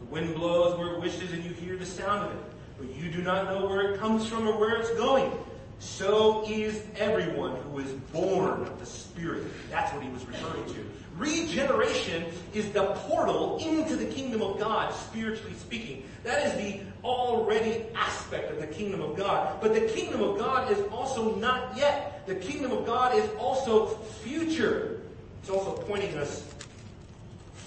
The 0.00 0.06
wind 0.06 0.34
blows 0.34 0.78
where 0.78 0.94
it 0.94 1.00
wishes 1.00 1.32
and 1.32 1.44
you 1.44 1.50
hear 1.50 1.76
the 1.76 1.86
sound 1.86 2.26
of 2.26 2.32
it, 2.32 2.44
but 2.78 2.94
you 2.94 3.10
do 3.10 3.22
not 3.22 3.46
know 3.46 3.66
where 3.66 3.92
it 3.92 4.00
comes 4.00 4.26
from 4.26 4.46
or 4.46 4.58
where 4.58 4.76
it's 4.76 4.90
going. 4.94 5.32
So 5.80 6.44
is 6.48 6.82
everyone 6.96 7.56
who 7.56 7.78
is 7.78 7.90
born 8.12 8.62
of 8.62 8.80
the 8.80 8.86
Spirit. 8.86 9.44
That's 9.70 9.92
what 9.92 10.02
he 10.02 10.10
was 10.10 10.24
referring 10.26 10.64
to. 10.74 10.90
Regeneration 11.16 12.26
is 12.54 12.70
the 12.70 12.94
portal 12.94 13.58
into 13.58 13.96
the 13.96 14.06
kingdom 14.06 14.42
of 14.42 14.58
God, 14.58 14.92
spiritually 14.94 15.54
speaking. 15.54 16.04
That 16.22 16.46
is 16.46 16.52
the 16.54 16.80
already 17.02 17.86
aspect 17.94 18.52
of 18.52 18.60
the 18.60 18.66
kingdom 18.66 19.02
of 19.02 19.16
God. 19.16 19.60
But 19.60 19.74
the 19.74 19.80
kingdom 19.82 20.22
of 20.22 20.38
God 20.38 20.70
is 20.70 20.78
also 20.92 21.34
not 21.36 21.76
yet. 21.76 22.26
The 22.26 22.36
kingdom 22.36 22.72
of 22.72 22.86
God 22.86 23.16
is 23.16 23.28
also 23.38 23.86
future. 24.22 25.00
It's 25.40 25.50
also 25.50 25.72
pointing 25.82 26.16
us 26.18 26.44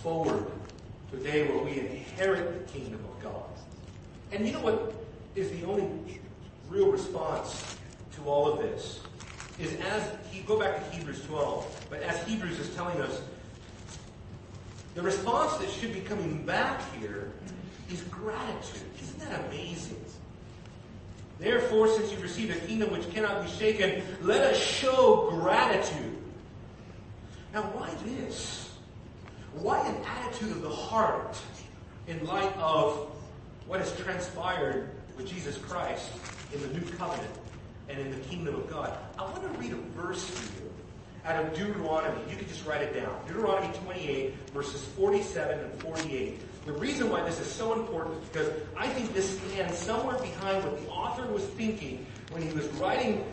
forward 0.01 0.45
a 1.13 1.17
day 1.17 1.47
where 1.47 1.57
we 1.63 1.79
inherit 1.79 2.67
the 2.67 2.73
kingdom 2.73 3.03
of 3.05 3.23
God. 3.23 3.49
And 4.31 4.45
you 4.45 4.53
know 4.53 4.61
what 4.61 4.93
is 5.35 5.49
the 5.51 5.65
only 5.65 6.19
real 6.69 6.91
response 6.91 7.77
to 8.15 8.23
all 8.23 8.51
of 8.51 8.59
this? 8.59 9.01
Is 9.59 9.75
as 9.81 10.09
he 10.31 10.41
go 10.41 10.57
back 10.57 10.77
to 10.77 10.95
Hebrews 10.95 11.23
12, 11.25 11.87
but 11.89 12.01
as 12.01 12.25
Hebrews 12.27 12.59
is 12.59 12.73
telling 12.75 12.99
us, 13.01 13.21
the 14.95 15.01
response 15.01 15.57
that 15.57 15.69
should 15.69 15.93
be 15.93 16.01
coming 16.01 16.45
back 16.45 16.81
here 16.99 17.31
is 17.91 18.01
gratitude. 18.03 18.89
Isn't 19.01 19.19
that 19.19 19.45
amazing? 19.47 19.97
Therefore, 21.41 21.87
since 21.87 22.11
you've 22.11 22.21
received 22.21 22.55
a 22.55 22.59
kingdom 22.67 22.91
which 22.91 23.09
cannot 23.11 23.43
be 23.43 23.51
shaken, 23.51 24.03
let 24.21 24.41
us 24.41 24.63
show 24.63 25.27
gratitude. 25.31 26.17
Now, 27.51 27.63
why 27.63 27.89
this? 28.05 28.60
Why 29.53 29.85
an 29.85 29.95
attitude 30.05 30.51
of 30.51 30.61
the 30.61 30.69
heart 30.69 31.37
in 32.07 32.25
light 32.25 32.55
of 32.57 33.09
what 33.67 33.79
has 33.79 33.95
transpired 33.97 34.89
with 35.17 35.27
Jesus 35.27 35.57
Christ 35.57 36.09
in 36.53 36.61
the 36.61 36.67
new 36.67 36.85
covenant 36.97 37.33
and 37.89 37.99
in 37.99 38.11
the 38.11 38.19
kingdom 38.27 38.55
of 38.55 38.69
God? 38.69 38.97
I 39.19 39.23
want 39.23 39.41
to 39.41 39.59
read 39.59 39.73
a 39.73 39.99
verse 39.99 40.25
to 40.25 40.63
you 40.63 40.71
out 41.25 41.43
of 41.43 41.53
Deuteronomy. 41.53 42.19
You 42.29 42.37
can 42.37 42.47
just 42.47 42.65
write 42.65 42.81
it 42.81 42.93
down. 42.93 43.13
Deuteronomy 43.27 43.73
28, 43.83 44.33
verses 44.51 44.83
47 44.95 45.59
and 45.59 45.81
48. 45.81 46.65
The 46.65 46.73
reason 46.73 47.09
why 47.09 47.23
this 47.23 47.39
is 47.39 47.47
so 47.47 47.73
important 47.73 48.21
is 48.21 48.29
because 48.29 48.49
I 48.77 48.87
think 48.87 49.13
this 49.13 49.37
stands 49.39 49.77
somewhere 49.77 50.17
behind 50.17 50.63
what 50.63 50.81
the 50.81 50.87
author 50.89 51.25
was 51.27 51.43
thinking 51.43 52.05
when 52.31 52.41
he 52.41 52.53
was 52.53 52.67
writing 52.73 53.23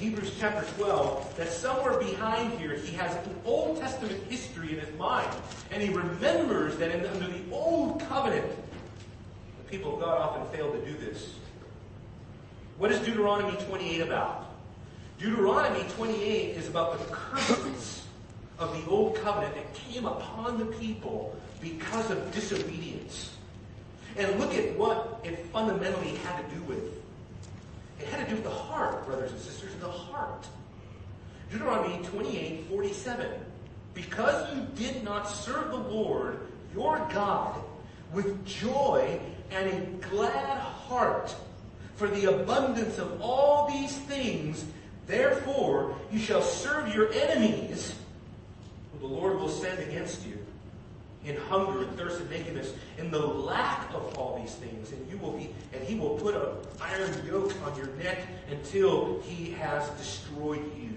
Hebrews 0.00 0.32
chapter 0.40 0.64
12, 0.78 1.36
that 1.36 1.52
somewhere 1.52 1.98
behind 1.98 2.58
here 2.58 2.72
he 2.74 2.96
has 2.96 3.14
an 3.14 3.34
Old 3.44 3.78
Testament 3.78 4.18
history 4.30 4.72
in 4.72 4.80
his 4.80 4.98
mind. 4.98 5.30
And 5.70 5.82
he 5.82 5.90
remembers 5.90 6.78
that 6.78 6.90
in, 6.90 7.04
under 7.04 7.28
the 7.28 7.42
Old 7.52 8.00
Covenant, 8.08 8.46
the 8.46 9.70
people 9.70 9.94
of 9.94 10.00
God 10.00 10.18
often 10.18 10.56
failed 10.56 10.72
to 10.72 10.90
do 10.90 10.96
this. 10.96 11.34
What 12.78 12.90
is 12.90 12.98
Deuteronomy 13.00 13.58
28 13.66 14.00
about? 14.00 14.46
Deuteronomy 15.18 15.84
28 15.96 16.56
is 16.56 16.66
about 16.66 16.98
the 16.98 17.14
curses 17.14 18.02
of 18.58 18.72
the 18.72 18.90
old 18.90 19.16
covenant 19.16 19.54
that 19.54 19.74
came 19.74 20.06
upon 20.06 20.58
the 20.58 20.64
people 20.64 21.36
because 21.60 22.10
of 22.10 22.32
disobedience. 22.32 23.36
And 24.16 24.40
look 24.40 24.54
at 24.54 24.74
what 24.78 25.20
it 25.24 25.44
fundamentally 25.52 26.16
had 26.16 26.42
to 26.42 26.54
do 26.54 26.62
with. 26.62 26.99
It 28.00 28.08
had 28.08 28.24
to 28.24 28.30
do 28.30 28.36
with 28.36 28.44
the 28.44 28.50
heart, 28.50 29.04
brothers 29.06 29.32
and 29.32 29.40
sisters, 29.40 29.72
the 29.80 29.90
heart. 29.90 30.46
Deuteronomy 31.50 32.02
28, 32.06 32.66
47. 32.68 33.28
Because 33.92 34.54
you 34.54 34.66
did 34.76 35.04
not 35.04 35.24
serve 35.24 35.70
the 35.70 35.76
Lord, 35.76 36.38
your 36.74 36.98
God, 37.12 37.60
with 38.12 38.44
joy 38.46 39.20
and 39.50 39.68
a 39.68 40.08
glad 40.08 40.58
heart, 40.58 41.34
for 41.96 42.08
the 42.08 42.40
abundance 42.40 42.98
of 42.98 43.20
all 43.20 43.68
these 43.68 43.96
things, 43.98 44.64
therefore 45.06 45.94
you 46.10 46.18
shall 46.18 46.42
serve 46.42 46.94
your 46.94 47.12
enemies, 47.12 47.94
who 48.92 49.06
the 49.06 49.14
Lord 49.14 49.38
will 49.38 49.48
send 49.48 49.78
against 49.80 50.26
you 50.26 50.39
in 51.24 51.36
hunger 51.36 51.82
and 51.82 51.96
thirst 51.96 52.20
and 52.20 52.30
nakedness, 52.30 52.72
in 52.98 53.10
the 53.10 53.18
lack 53.18 53.92
of 53.92 54.16
all 54.16 54.40
these 54.40 54.54
things, 54.54 54.92
and 54.92 55.10
you 55.10 55.18
will 55.18 55.32
be, 55.32 55.50
and 55.72 55.82
he 55.84 55.94
will 55.94 56.18
put 56.18 56.34
an 56.34 56.48
iron 56.80 57.12
yoke 57.26 57.52
on 57.64 57.76
your 57.76 57.88
neck 58.02 58.18
until 58.50 59.20
he 59.22 59.52
has 59.52 59.88
destroyed 59.90 60.64
you. 60.76 60.90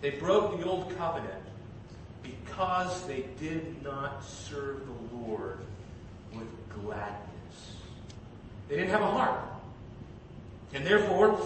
They 0.00 0.10
broke 0.10 0.58
the 0.60 0.66
old 0.66 0.96
covenant 0.98 1.42
because 2.22 3.06
they 3.06 3.24
did 3.38 3.82
not 3.82 4.24
serve 4.24 4.82
the 4.86 5.16
Lord 5.16 5.58
with 6.34 6.48
gladness. 6.82 7.76
They 8.68 8.76
didn't 8.76 8.90
have 8.90 9.02
a 9.02 9.10
heart. 9.10 9.40
And 10.72 10.84
therefore, 10.84 11.40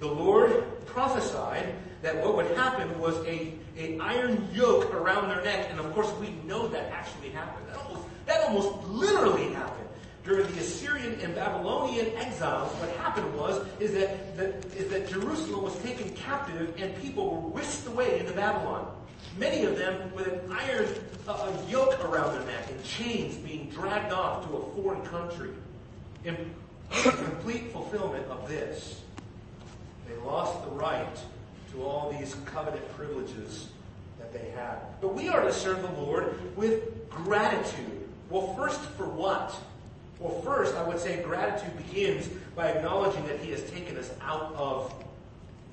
the 0.00 0.06
Lord 0.06 0.64
prophesied 0.86 1.74
that 2.02 2.16
what 2.16 2.36
would 2.36 2.56
happen 2.56 2.98
was 2.98 3.16
a, 3.26 3.52
a 3.78 3.98
iron 4.00 4.48
yoke 4.52 4.92
around 4.92 5.28
their 5.28 5.42
neck, 5.42 5.68
and 5.70 5.78
of 5.78 5.92
course 5.94 6.12
we 6.20 6.30
know 6.44 6.66
that 6.68 6.90
actually 6.92 7.30
happened. 7.30 7.66
That 7.68 7.78
almost, 7.78 8.08
that 8.26 8.40
almost 8.42 8.88
literally 8.88 9.52
happened. 9.52 9.88
During 10.24 10.46
the 10.52 10.60
Assyrian 10.60 11.18
and 11.20 11.34
Babylonian 11.34 12.14
exiles, 12.16 12.70
what 12.72 12.90
happened 12.96 13.34
was 13.34 13.64
is 13.80 13.92
that, 13.92 14.36
that, 14.36 14.64
is 14.76 14.90
that 14.90 15.08
Jerusalem 15.08 15.62
was 15.62 15.78
taken 15.78 16.10
captive 16.10 16.74
and 16.76 16.94
people 17.00 17.30
were 17.30 17.48
whisked 17.48 17.86
away 17.86 18.18
into 18.18 18.32
Babylon. 18.32 18.94
Many 19.38 19.64
of 19.64 19.78
them 19.78 20.12
with 20.12 20.26
an 20.26 20.40
iron 20.52 20.86
uh, 21.26 21.50
yoke 21.68 22.04
around 22.04 22.34
their 22.34 22.44
neck 22.44 22.68
and 22.70 22.84
chains 22.84 23.36
being 23.36 23.70
dragged 23.70 24.12
off 24.12 24.46
to 24.46 24.56
a 24.56 24.74
foreign 24.74 25.02
country. 25.02 25.50
In 26.24 26.54
complete 26.90 27.72
fulfillment 27.72 28.26
of 28.26 28.48
this, 28.48 29.00
they 30.06 30.16
lost 30.26 30.62
the 30.64 30.70
right 30.72 31.16
to 31.72 31.82
all 31.82 32.10
these 32.18 32.34
covenant 32.46 32.86
privileges 32.96 33.68
that 34.18 34.32
they 34.32 34.50
had. 34.50 34.78
But 35.00 35.14
we 35.14 35.28
are 35.28 35.42
to 35.42 35.52
serve 35.52 35.82
the 35.82 36.00
Lord 36.00 36.34
with 36.56 37.08
gratitude. 37.10 38.08
Well, 38.30 38.54
first 38.54 38.80
for 38.80 39.06
what? 39.06 39.54
Well, 40.18 40.40
first, 40.42 40.74
I 40.74 40.82
would 40.82 40.98
say 40.98 41.22
gratitude 41.22 41.76
begins 41.86 42.28
by 42.56 42.70
acknowledging 42.70 43.26
that 43.26 43.38
He 43.40 43.50
has 43.52 43.62
taken 43.70 43.96
us 43.96 44.10
out 44.20 44.54
of 44.56 44.92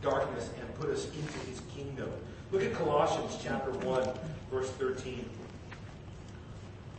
darkness 0.02 0.50
and 0.60 0.76
put 0.76 0.90
us 0.90 1.06
into 1.06 1.40
His 1.50 1.62
kingdom. 1.76 2.10
Look 2.52 2.64
at 2.64 2.74
Colossians 2.74 3.38
chapter 3.42 3.72
1, 3.72 4.10
verse 4.52 4.70
13. 4.72 5.28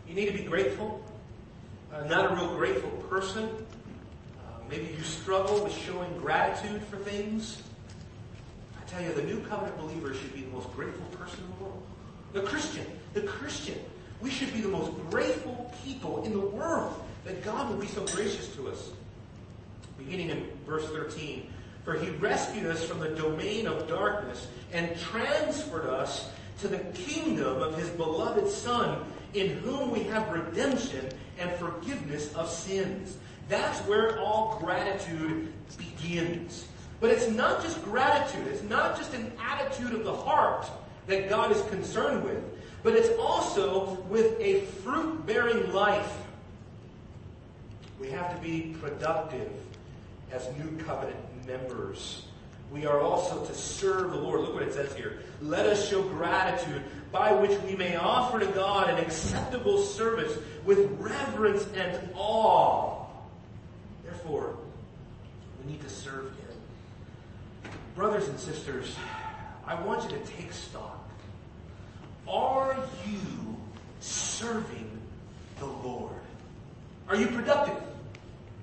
You 0.09 0.15
need 0.15 0.27
to 0.27 0.33
be 0.33 0.43
grateful. 0.43 1.03
Uh, 1.93 2.05
not 2.05 2.33
a 2.33 2.35
real 2.35 2.55
grateful 2.57 2.91
person. 3.09 3.45
Uh, 3.45 4.61
maybe 4.69 4.93
you 4.97 5.03
struggle 5.03 5.63
with 5.63 5.73
showing 5.73 6.17
gratitude 6.19 6.83
for 6.85 6.97
things 6.97 7.63
tell 8.89 9.03
you, 9.03 9.13
the 9.13 9.23
new 9.23 9.41
covenant 9.41 9.79
believer 9.79 10.15
should 10.15 10.35
be 10.35 10.43
the 10.43 10.51
most 10.51 10.73
grateful 10.75 11.05
person 11.17 11.41
in 11.45 11.59
the 11.59 11.65
world. 11.65 11.83
The 12.33 12.43
Christian, 12.43 12.87
the 13.15 13.23
Christian, 13.23 13.79
we 14.21 14.31
should 14.31 14.53
be 14.53 14.61
the 14.61 14.69
most 14.69 14.93
grateful 15.11 15.73
people 15.85 16.25
in 16.25 16.33
the 16.33 16.41
world 16.41 17.03
that 17.25 17.45
God 17.45 17.71
will 17.71 17.79
be 17.79 17.87
so 17.87 18.05
gracious 18.07 18.55
to 18.57 18.69
us. 18.69 18.91
Beginning 19.99 20.31
in 20.31 20.47
verse 20.67 20.87
13, 20.87 21.51
for 21.85 21.95
he 21.95 22.11
rescued 22.11 22.67
us 22.67 22.85
from 22.85 23.01
the 23.01 23.11
domain 23.11 23.67
of 23.67 23.89
darkness 23.89 24.47
and 24.73 24.99
transferred 24.99 25.89
us 25.89 26.31
to 26.61 26.69
the 26.69 26.79
kingdom 26.79 27.63
of 27.63 27.77
his 27.77 27.89
beloved 27.91 28.49
Son, 28.49 29.05
in 29.35 29.51
whom 29.59 29.91
we 29.91 30.03
have 30.05 30.29
redemption 30.31 31.09
and 31.39 31.51
forgiveness 31.53 32.33
of 32.35 32.51
sins. 32.51 33.17
That's 33.49 33.79
where 33.81 34.19
all 34.19 34.59
gratitude 34.61 35.53
begins. 35.77 36.67
But 37.01 37.11
it's 37.11 37.29
not 37.29 37.63
just 37.63 37.83
gratitude. 37.85 38.47
It's 38.49 38.63
not 38.63 38.97
just 38.97 39.13
an 39.15 39.31
attitude 39.41 39.93
of 39.93 40.05
the 40.05 40.15
heart 40.15 40.67
that 41.07 41.29
God 41.29 41.53
is 41.53 41.63
concerned 41.69 42.25
with, 42.25 42.43
but 42.83 42.95
it's 42.95 43.17
also 43.19 43.95
with 44.09 44.39
a 44.41 44.61
fruit-bearing 44.83 45.73
life. 45.73 46.17
We 48.01 48.11
have 48.11 48.35
to 48.35 48.41
be 48.43 48.77
productive 48.81 49.51
as 50.33 50.49
new 50.57 50.77
covenant 50.85 51.17
members. 51.47 52.23
We 52.71 52.85
are 52.87 53.01
also 53.01 53.45
to 53.45 53.55
serve 53.55 54.11
the 54.11 54.19
Lord. 54.19 54.41
Look 54.41 54.55
what 54.55 54.63
it 54.63 54.73
says 54.73 54.95
here. 54.95 55.21
Let 55.41 55.67
us 55.67 55.89
show 55.89 56.03
gratitude 56.03 56.83
by 57.13 57.33
which 57.33 57.59
we 57.63 57.77
may 57.77 57.97
offer 57.97 58.41
to 58.41 58.47
God 58.47 58.91
an 58.91 58.99
acceptable 58.99 59.79
service 59.79 60.37
with 60.65 60.91
reverence 60.99 61.65
and 61.75 62.11
awe. 62.15 63.07
Therefore, 64.05 64.57
we 65.61 65.73
need 65.73 65.81
to 65.83 65.89
serve 65.89 66.25
Him. 66.25 66.46
Brothers 67.97 68.29
and 68.29 68.39
sisters, 68.39 68.95
I 69.67 69.75
want 69.83 70.03
you 70.05 70.19
to 70.19 70.25
take 70.27 70.53
stock. 70.53 71.09
Are 72.29 72.77
you 73.07 73.57
serving 74.01 74.91
the 75.59 75.65
Lord? 75.65 76.13
Are 77.09 77.17
you 77.17 77.29
productive? 77.29 77.83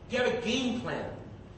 Do 0.10 0.18
you 0.18 0.24
have 0.24 0.36
a 0.36 0.42
game 0.46 0.82
plan? 0.82 1.04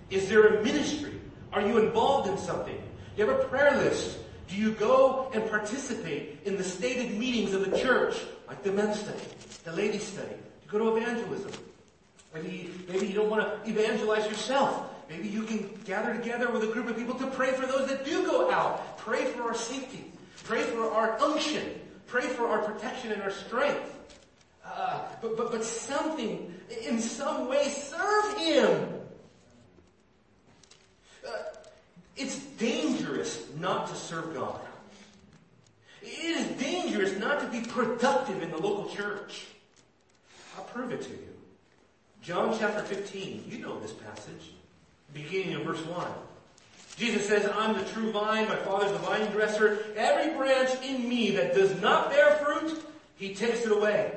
Is 0.09 0.29
there 0.29 0.47
a 0.47 0.63
ministry? 0.63 1.19
Are 1.51 1.59
you 1.59 1.77
involved 1.79 2.29
in 2.29 2.37
something? 2.37 2.77
Do 2.77 3.21
you 3.21 3.27
have 3.27 3.41
a 3.41 3.43
prayer 3.43 3.75
list? 3.75 4.19
Do 4.47 4.55
you 4.55 4.71
go 4.71 5.29
and 5.33 5.49
participate 5.49 6.39
in 6.45 6.55
the 6.55 6.63
stated 6.63 7.17
meetings 7.17 7.53
of 7.53 7.69
the 7.69 7.77
church, 7.77 8.15
like 8.47 8.63
the 8.63 8.71
men's 8.71 9.01
study, 9.01 9.19
the 9.65 9.73
ladies' 9.73 10.03
study? 10.03 10.29
Do 10.29 10.65
you 10.65 10.71
go 10.71 10.77
to 10.79 10.97
evangelism? 10.97 11.51
Maybe, 12.33 12.71
maybe 12.87 13.07
you 13.07 13.15
don't 13.15 13.29
want 13.29 13.41
to 13.41 13.69
evangelize 13.69 14.27
yourself. 14.27 14.94
Maybe 15.09 15.27
you 15.27 15.43
can 15.43 15.69
gather 15.85 16.13
together 16.13 16.49
with 16.49 16.63
a 16.63 16.67
group 16.67 16.87
of 16.87 16.97
people 16.97 17.15
to 17.15 17.27
pray 17.27 17.51
for 17.51 17.65
those 17.65 17.87
that 17.89 18.05
do 18.05 18.25
go 18.25 18.51
out. 18.51 18.97
Pray 18.97 19.25
for 19.25 19.43
our 19.43 19.53
safety. 19.53 20.11
Pray 20.43 20.63
for 20.63 20.91
our 20.91 21.19
unction. 21.19 21.79
Pray 22.07 22.27
for 22.27 22.47
our 22.47 22.63
protection 22.63 23.11
and 23.11 23.21
our 23.21 23.31
strength. 23.31 23.95
Uh, 24.65 25.01
but, 25.21 25.37
but, 25.37 25.51
but 25.51 25.63
something, 25.63 26.53
in 26.83 26.99
some 26.99 27.47
way, 27.47 27.69
serve 27.69 28.37
Him. 28.37 28.93
Uh, 31.25 31.31
it's 32.15 32.39
dangerous 32.57 33.45
not 33.59 33.87
to 33.87 33.95
serve 33.95 34.33
God. 34.33 34.59
It 36.01 36.07
is 36.07 36.47
dangerous 36.61 37.17
not 37.19 37.39
to 37.41 37.47
be 37.47 37.61
productive 37.67 38.41
in 38.41 38.51
the 38.51 38.57
local 38.57 38.87
church. 38.93 39.47
I'll 40.57 40.63
prove 40.65 40.91
it 40.91 41.01
to 41.01 41.09
you. 41.09 41.35
John 42.21 42.55
chapter 42.57 42.81
15, 42.81 43.45
you 43.47 43.59
know 43.59 43.79
this 43.79 43.91
passage, 43.91 44.53
beginning 45.13 45.55
of 45.55 45.63
verse 45.63 45.85
1. 45.85 46.07
Jesus 46.97 47.27
says, 47.27 47.49
I'm 47.55 47.77
the 47.77 47.83
true 47.85 48.11
vine, 48.11 48.47
my 48.47 48.55
father's 48.55 48.91
the 48.91 48.99
vine 48.99 49.29
dresser. 49.31 49.79
Every 49.97 50.33
branch 50.35 50.69
in 50.83 51.07
me 51.07 51.31
that 51.31 51.53
does 51.53 51.79
not 51.81 52.09
bear 52.09 52.35
fruit, 52.37 52.85
he 53.17 53.35
takes 53.35 53.65
it 53.65 53.71
away. 53.71 54.13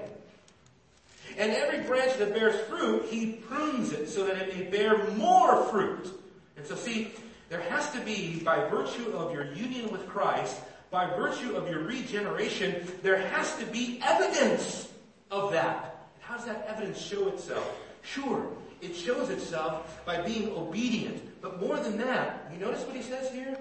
And 1.37 1.53
every 1.53 1.81
branch 1.81 2.17
that 2.19 2.35
bears 2.35 2.61
fruit, 2.69 3.07
he 3.11 3.33
prunes 3.33 3.93
it 3.93 4.09
so 4.09 4.25
that 4.27 4.37
it 4.37 4.57
may 4.57 4.65
bear 4.65 5.09
more 5.13 5.65
fruit. 5.67 6.13
And 6.57 6.67
so 6.67 6.75
see, 6.75 7.13
there 7.49 7.61
has 7.61 7.91
to 7.93 8.01
be, 8.01 8.41
by 8.41 8.69
virtue 8.69 9.13
of 9.13 9.33
your 9.33 9.53
union 9.53 9.91
with 9.91 10.09
Christ, 10.09 10.61
by 10.91 11.07
virtue 11.07 11.55
of 11.55 11.69
your 11.69 11.81
regeneration, 11.81 12.87
there 13.03 13.19
has 13.29 13.55
to 13.57 13.67
be 13.67 14.01
evidence 14.03 14.89
of 15.31 15.53
that. 15.53 16.09
How 16.21 16.37
does 16.37 16.47
that 16.47 16.67
evidence 16.69 17.01
show 17.01 17.29
itself? 17.29 17.79
Sure, 18.03 18.49
it 18.81 18.95
shows 18.95 19.31
itself 19.31 20.05
by 20.05 20.21
being 20.21 20.53
obedient. 20.53 21.41
But 21.41 21.61
more 21.61 21.79
than 21.79 21.99
that, 21.99 22.51
you 22.53 22.59
notice 22.59 22.83
what 22.85 22.97
he 22.97 23.03
says 23.03 23.33
here? 23.33 23.57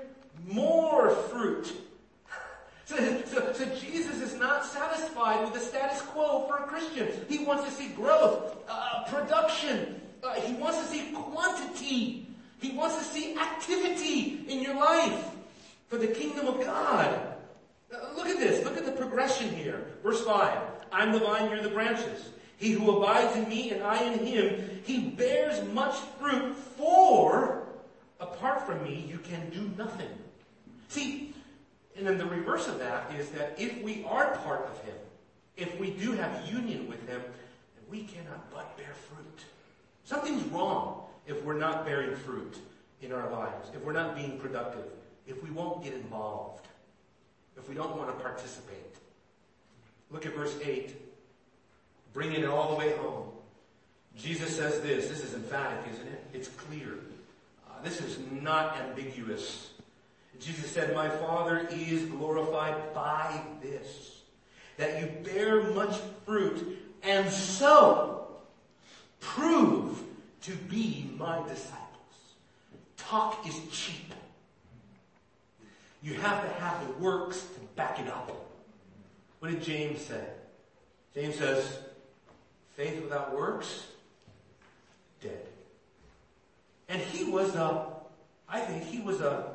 More 0.45 1.11
fruit. 1.11 1.73
So, 2.85 2.95
so, 3.25 3.51
so, 3.51 3.65
Jesus 3.75 4.21
is 4.21 4.39
not 4.39 4.63
satisfied 4.63 5.43
with 5.43 5.53
the 5.53 5.59
status 5.59 6.01
quo 6.03 6.47
for 6.47 6.55
a 6.55 6.67
Christian. 6.67 7.09
He 7.27 7.43
wants 7.43 7.65
to 7.65 7.71
see 7.71 7.89
growth, 7.89 8.55
uh, 8.69 9.03
production. 9.09 9.99
Uh, 10.23 10.35
he 10.35 10.53
wants 10.53 10.79
to 10.79 10.85
see 10.85 11.11
quantity. 11.11 12.27
He 12.61 12.71
wants 12.71 12.97
to 12.97 13.03
see 13.03 13.35
activity 13.35 14.45
in 14.47 14.61
your 14.61 14.75
life 14.75 15.21
for 15.89 15.97
the 15.97 16.07
kingdom 16.07 16.47
of 16.47 16.63
God. 16.63 17.35
Uh, 17.93 17.97
look 18.15 18.27
at 18.27 18.39
this. 18.39 18.63
Look 18.63 18.77
at 18.77 18.85
the 18.85 18.93
progression 18.93 19.53
here. 19.53 19.85
Verse 20.01 20.23
5. 20.23 20.57
I'm 20.93 21.11
the 21.11 21.19
vine, 21.19 21.49
you're 21.49 21.61
the 21.61 21.67
branches. 21.67 22.29
He 22.57 22.71
who 22.71 22.97
abides 22.97 23.35
in 23.35 23.47
me 23.47 23.71
and 23.71 23.83
I 23.83 24.03
in 24.03 24.25
him, 24.25 24.81
he 24.83 25.09
bears 25.09 25.67
much 25.73 25.95
fruit 26.19 26.55
for 26.55 27.67
apart 28.19 28.65
from 28.65 28.83
me 28.83 29.05
you 29.07 29.19
can 29.19 29.49
do 29.49 29.71
nothing. 29.77 30.09
See, 30.89 31.33
and 31.95 32.05
then 32.05 32.17
the 32.17 32.25
reverse 32.25 32.67
of 32.67 32.79
that 32.79 33.11
is 33.17 33.29
that 33.29 33.55
if 33.57 33.81
we 33.81 34.03
are 34.05 34.35
part 34.37 34.65
of 34.65 34.79
him, 34.81 34.95
if 35.55 35.79
we 35.79 35.91
do 35.91 36.13
have 36.13 36.47
union 36.51 36.87
with 36.87 37.07
him, 37.07 37.21
we 37.89 38.03
cannot 38.03 38.51
but 38.51 38.75
bear 38.77 38.93
fruit. 38.93 39.45
Something's 40.03 40.43
wrong 40.51 41.03
if 41.25 41.43
we're 41.43 41.57
not 41.57 41.85
bearing 41.85 42.15
fruit 42.15 42.57
in 43.01 43.11
our 43.11 43.29
lives, 43.31 43.69
if 43.75 43.83
we're 43.83 43.93
not 43.93 44.15
being 44.15 44.39
productive, 44.39 44.85
if 45.27 45.43
we 45.43 45.51
won't 45.51 45.83
get 45.83 45.93
involved, 45.93 46.67
if 47.57 47.67
we 47.67 47.75
don't 47.75 47.95
want 47.97 48.15
to 48.15 48.23
participate. 48.23 48.77
Look 50.09 50.25
at 50.25 50.35
verse 50.35 50.55
8 50.63 50.95
bringing 52.13 52.41
it 52.41 52.49
all 52.49 52.71
the 52.71 52.75
way 52.75 52.95
home. 52.97 53.29
Jesus 54.15 54.55
says 54.55 54.81
this. 54.81 55.07
This 55.07 55.23
is 55.23 55.33
emphatic, 55.33 55.91
isn't 55.93 56.07
it? 56.07 56.23
It's 56.33 56.47
clear. 56.47 56.95
Uh, 57.67 57.81
this 57.83 58.01
is 58.01 58.17
not 58.41 58.77
ambiguous. 58.77 59.71
Jesus 60.39 60.71
said, 60.71 60.95
My 60.95 61.09
Father 61.09 61.67
is 61.71 62.05
glorified 62.05 62.93
by 62.93 63.41
this, 63.61 64.21
that 64.77 65.01
you 65.01 65.07
bear 65.23 65.63
much 65.73 65.97
fruit 66.25 66.79
and 67.03 67.31
so 67.31 68.27
prove 69.19 69.99
to 70.43 70.51
be 70.51 71.11
my 71.17 71.37
disciples. 71.47 71.77
Talk 72.97 73.47
is 73.47 73.59
cheap. 73.71 74.13
You 76.03 76.13
have 76.15 76.43
to 76.43 76.61
have 76.61 76.85
the 76.85 76.93
works 76.93 77.41
to 77.41 77.59
back 77.75 77.99
it 77.99 78.07
up. 78.07 78.31
What 79.39 79.51
did 79.51 79.63
James 79.63 80.01
say? 80.01 80.23
James 81.13 81.35
says, 81.35 81.79
Faith 82.77 83.01
without 83.01 83.35
works, 83.35 83.87
dead. 85.19 85.47
And 86.87 87.01
he 87.01 87.23
was 87.23 87.55
a, 87.55 87.87
I 88.47 88.59
think 88.59 88.83
he 88.83 88.99
was 88.99 89.19
a 89.19 89.51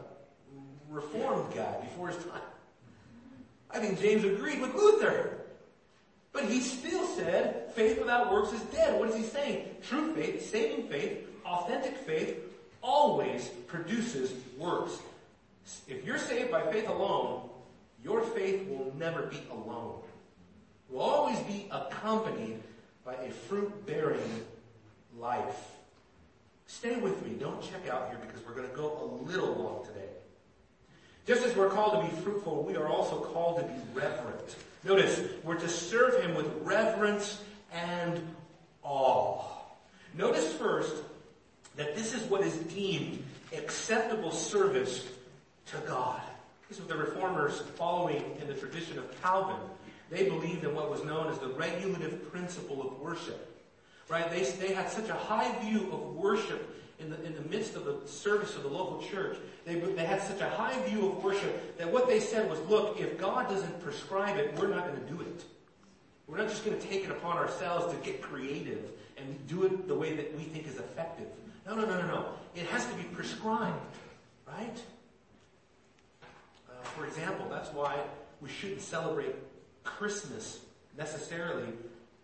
reformed 0.91 1.55
guy 1.55 1.77
before 1.83 2.09
his 2.09 2.17
time. 2.25 2.43
I 3.71 3.79
think 3.79 4.01
James 4.01 4.25
agreed 4.25 4.61
with 4.61 4.75
Luther. 4.75 5.39
But 6.33 6.47
he 6.47 6.61
still 6.61 7.07
said 7.07 7.71
faith 7.77 8.01
without 8.01 8.33
works 8.33 8.53
is 8.53 8.63
dead. 8.63 8.99
What 8.99 9.09
is 9.11 9.15
he 9.15 9.23
saying? 9.23 9.69
True 9.83 10.13
faith, 10.17 10.51
saving 10.51 10.89
faith, 10.89 11.25
authentic 11.47 11.97
faith 11.99 12.39
always 12.83 13.49
produces 13.69 14.33
works. 14.59 14.99
If 15.87 16.05
you're 16.05 16.19
saved 16.19 16.51
by 16.51 16.73
faith 16.73 16.89
alone, 16.89 17.49
your 18.03 18.23
faith 18.23 18.69
will 18.69 18.93
never 18.99 19.27
be 19.27 19.41
alone. 19.49 20.01
It 20.89 20.95
will 20.95 21.03
always 21.03 21.39
be 21.41 21.69
accompanied 21.71 22.61
by 23.05 23.15
a 23.15 23.31
fruit 23.31 23.87
bearing 23.87 24.45
life. 25.19 25.71
Stay 26.67 26.97
with 26.97 27.25
me. 27.27 27.35
Don't 27.39 27.61
check 27.61 27.89
out 27.89 28.09
here 28.09 28.19
because 28.25 28.45
we're 28.47 28.55
going 28.55 28.69
to 28.69 28.75
go 28.75 28.99
a 29.01 29.07
little 29.29 29.55
long 29.55 29.85
today. 29.85 30.09
Just 31.27 31.45
as 31.45 31.55
we're 31.55 31.69
called 31.69 32.03
to 32.05 32.11
be 32.11 32.23
fruitful, 32.23 32.65
we 32.65 32.77
are 32.77 32.89
also 32.89 33.21
called 33.21 33.59
to 33.59 33.65
be 33.65 33.79
reverent. 33.95 34.57
Notice, 34.85 35.21
we're 35.45 35.59
to 35.59 35.69
serve 35.69 36.21
Him 36.23 36.35
with 36.35 36.47
reverence 36.63 37.41
and 37.73 38.21
awe. 38.83 39.43
Notice 40.15 40.53
first 40.55 40.95
that 41.77 41.95
this 41.95 42.15
is 42.15 42.23
what 42.29 42.43
is 42.43 42.55
deemed 42.57 43.23
acceptable 43.57 44.31
service 44.31 45.07
to 45.67 45.77
God. 45.87 46.21
This 46.69 46.79
is 46.79 46.85
what 46.85 46.97
the 46.97 47.05
reformers 47.05 47.61
following 47.77 48.23
in 48.41 48.49
the 48.49 48.55
tradition 48.55 48.99
of 48.99 49.23
Calvin 49.23 49.57
they 50.13 50.29
believed 50.29 50.63
in 50.63 50.75
what 50.75 50.91
was 50.91 51.03
known 51.05 51.29
as 51.29 51.39
the 51.39 51.49
regulative 51.49 52.31
principle 52.31 52.87
of 52.87 53.01
worship. 53.01 53.49
Right? 54.09 54.31
They, 54.31 54.43
they 54.43 54.75
had 54.75 54.91
such 54.91 55.09
a 55.09 55.15
high 55.15 55.51
view 55.61 55.91
of 55.91 56.15
worship 56.15 56.79
in 56.99 57.09
the, 57.09 57.23
in 57.25 57.35
the 57.35 57.41
midst 57.49 57.77
of 57.77 57.87
the 57.87 57.97
service 58.07 58.55
of 58.55 58.63
the 58.63 58.69
local 58.69 59.03
church. 59.03 59.39
They, 59.65 59.77
they 59.77 60.05
had 60.05 60.23
such 60.23 60.41
a 60.43 60.51
high 60.51 60.79
view 60.83 61.09
of 61.09 61.25
worship 61.25 61.79
that 61.79 61.91
what 61.91 62.07
they 62.07 62.21
said 62.21 62.51
was, 62.51 62.61
look, 62.69 63.01
if 63.01 63.17
God 63.17 63.49
doesn't 63.49 63.83
prescribe 63.83 64.37
it, 64.37 64.55
we're 64.59 64.69
not 64.69 64.87
going 64.87 65.01
to 65.03 65.13
do 65.13 65.21
it. 65.23 65.45
We're 66.29 66.37
not 66.37 66.49
just 66.49 66.65
going 66.65 66.79
to 66.79 66.87
take 66.87 67.05
it 67.05 67.11
upon 67.11 67.39
ourselves 67.39 67.95
to 67.95 68.01
get 68.01 68.21
creative 68.21 68.91
and 69.17 69.47
do 69.49 69.65
it 69.65 69.89
the 69.89 69.95
way 69.95 70.15
that 70.15 70.37
we 70.37 70.45
think 70.45 70.67
is 70.67 70.77
effective. 70.77 71.27
No, 71.67 71.75
no, 71.75 71.87
no, 71.87 72.01
no, 72.03 72.07
no. 72.07 72.27
It 72.55 72.67
has 72.67 72.85
to 72.87 72.95
be 72.95 73.05
prescribed, 73.05 73.97
right? 74.47 74.83
Uh, 76.69 76.83
for 76.83 77.07
example, 77.07 77.47
that's 77.49 77.71
why 77.71 77.99
we 78.43 78.51
shouldn't 78.51 78.83
celebrate 78.83 79.35
Christmas 79.85 80.61
necessarily 80.97 81.69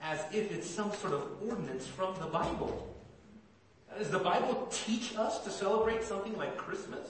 as 0.00 0.20
if 0.32 0.52
it's 0.52 0.68
some 0.68 0.92
sort 0.92 1.12
of 1.12 1.26
ordinance 1.42 1.86
from 1.86 2.14
the 2.20 2.26
Bible. 2.26 2.94
Does 3.96 4.10
the 4.10 4.18
Bible 4.18 4.68
teach 4.70 5.16
us 5.16 5.42
to 5.44 5.50
celebrate 5.50 6.04
something 6.04 6.36
like 6.36 6.56
Christmas? 6.56 7.08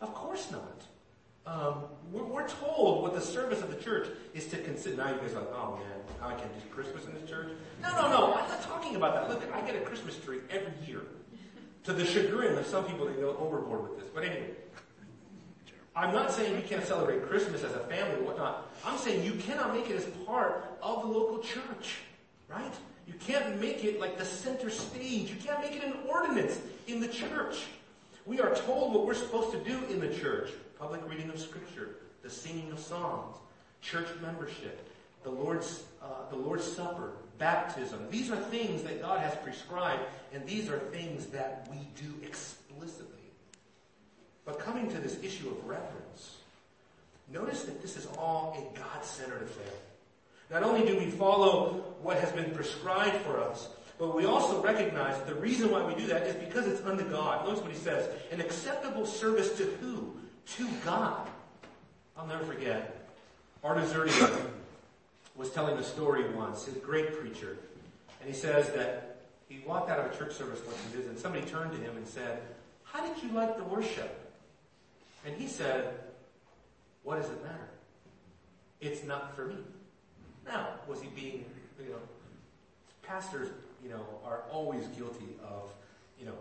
Of 0.00 0.14
course 0.14 0.50
not. 0.50 0.82
Um, 1.46 1.84
we're, 2.12 2.24
we're, 2.24 2.48
told 2.48 3.02
what 3.02 3.14
the 3.14 3.20
service 3.20 3.62
of 3.62 3.70
the 3.70 3.82
church 3.82 4.08
is 4.34 4.46
to 4.48 4.58
consider. 4.58 4.96
Now 4.96 5.10
you 5.10 5.20
guys 5.20 5.32
are 5.32 5.40
like, 5.40 5.54
oh 5.54 5.76
man, 5.76 6.00
I 6.22 6.34
can't 6.34 6.52
do 6.52 6.68
Christmas 6.70 7.06
in 7.06 7.14
this 7.14 7.28
church. 7.28 7.48
No, 7.82 7.90
no, 7.96 8.08
no. 8.08 8.34
I'm 8.34 8.48
not 8.48 8.62
talking 8.62 8.96
about 8.96 9.14
that. 9.14 9.28
Look, 9.28 9.54
I 9.54 9.60
get 9.62 9.74
a 9.74 9.80
Christmas 9.80 10.16
tree 10.18 10.38
every 10.50 10.72
year. 10.86 11.02
To 11.84 11.92
the 11.92 12.04
chagrin 12.04 12.58
of 12.58 12.66
some 12.66 12.84
people, 12.84 13.06
they 13.06 13.14
go 13.14 13.36
overboard 13.38 13.82
with 13.88 13.98
this. 13.98 14.08
But 14.14 14.24
anyway, 14.24 14.50
I'm 15.96 16.14
not 16.14 16.30
saying 16.30 16.54
you 16.54 16.62
can't 16.62 16.84
celebrate 16.84 17.26
Christmas 17.26 17.64
as 17.64 17.72
a 17.72 17.80
family 17.80 18.20
or 18.20 18.24
whatnot. 18.24 18.70
I'm 18.84 18.98
saying 18.98 19.24
you 19.24 19.32
cannot 19.32 19.74
make 19.74 19.90
it 19.90 19.96
as 19.96 20.04
part 20.24 20.64
of 20.82 21.02
the 21.02 21.08
local 21.08 21.38
church, 21.38 21.98
right? 22.48 22.72
You 23.06 23.14
can't 23.18 23.60
make 23.60 23.84
it 23.84 23.98
like 23.98 24.16
the 24.16 24.24
center 24.24 24.70
stage. 24.70 25.30
You 25.30 25.36
can't 25.44 25.60
make 25.60 25.72
it 25.72 25.82
an 25.82 25.94
ordinance 26.08 26.60
in 26.86 27.00
the 27.00 27.08
church. 27.08 27.64
We 28.24 28.40
are 28.40 28.54
told 28.54 28.94
what 28.94 29.04
we're 29.04 29.14
supposed 29.14 29.50
to 29.52 29.58
do 29.58 29.78
in 29.90 29.98
the 29.98 30.14
church. 30.14 30.50
Public 30.78 31.00
reading 31.08 31.28
of 31.28 31.40
scripture, 31.40 31.96
the 32.22 32.30
singing 32.30 32.70
of 32.70 32.78
songs, 32.78 33.36
church 33.82 34.06
membership, 34.22 34.88
the 35.24 35.30
Lord's, 35.30 35.82
uh, 36.02 36.30
the 36.30 36.36
Lord's 36.36 36.64
Supper, 36.64 37.12
baptism. 37.38 38.06
These 38.10 38.30
are 38.30 38.36
things 38.36 38.82
that 38.84 39.02
God 39.02 39.20
has 39.20 39.34
prescribed, 39.36 40.02
and 40.32 40.46
these 40.46 40.70
are 40.70 40.78
things 40.78 41.26
that 41.26 41.68
we 41.70 41.78
do 42.00 42.14
explicitly. 42.22 42.59
But 44.44 44.58
coming 44.58 44.88
to 44.90 44.98
this 44.98 45.22
issue 45.22 45.48
of 45.48 45.64
reverence, 45.66 46.36
notice 47.32 47.62
that 47.64 47.82
this 47.82 47.96
is 47.96 48.06
all 48.18 48.56
a 48.56 48.78
God-centered 48.78 49.42
affair. 49.42 49.72
Not 50.50 50.62
only 50.62 50.86
do 50.86 50.98
we 50.98 51.10
follow 51.10 51.84
what 52.02 52.18
has 52.18 52.32
been 52.32 52.50
prescribed 52.52 53.16
for 53.18 53.40
us, 53.40 53.68
but 53.98 54.16
we 54.16 54.24
also 54.24 54.62
recognize 54.62 55.16
that 55.18 55.26
the 55.26 55.34
reason 55.34 55.70
why 55.70 55.84
we 55.84 55.94
do 55.94 56.06
that 56.06 56.26
is 56.26 56.34
because 56.36 56.66
it's 56.66 56.82
unto 56.84 57.04
God. 57.04 57.46
Notice 57.46 57.62
what 57.62 57.70
he 57.70 57.76
says. 57.76 58.08
An 58.32 58.40
acceptable 58.40 59.04
service 59.04 59.56
to 59.58 59.64
who? 59.80 60.16
To 60.56 60.68
God. 60.84 61.28
I'll 62.16 62.26
never 62.26 62.44
forget. 62.44 63.06
Artaxerxes 63.62 64.40
was 65.36 65.50
telling 65.50 65.76
a 65.76 65.84
story 65.84 66.28
once, 66.30 66.66
a 66.66 66.70
great 66.72 67.20
preacher, 67.20 67.58
and 68.20 68.28
he 68.28 68.34
says 68.34 68.70
that 68.70 69.18
he 69.48 69.62
walked 69.66 69.90
out 69.90 69.98
of 69.98 70.12
a 70.12 70.16
church 70.16 70.32
service 70.32 70.60
once 70.66 70.78
and 70.94 71.18
somebody 71.18 71.44
turned 71.44 71.72
to 71.72 71.78
him 71.78 71.96
and 71.96 72.06
said, 72.06 72.40
how 72.84 73.06
did 73.06 73.22
you 73.22 73.30
like 73.30 73.56
the 73.56 73.64
worship? 73.64 74.29
And 75.24 75.34
he 75.36 75.46
said, 75.46 76.00
what 77.02 77.20
does 77.20 77.30
it 77.30 77.42
matter? 77.42 77.68
It's 78.80 79.04
not 79.04 79.34
for 79.36 79.46
me. 79.46 79.56
Now, 80.46 80.68
was 80.88 81.02
he 81.02 81.08
being, 81.08 81.44
you 81.78 81.90
know, 81.90 81.98
pastors, 83.02 83.48
you 83.82 83.90
know, 83.90 84.04
are 84.24 84.42
always 84.50 84.86
guilty 84.88 85.36
of, 85.42 85.72
you 86.18 86.26
know, 86.26 86.34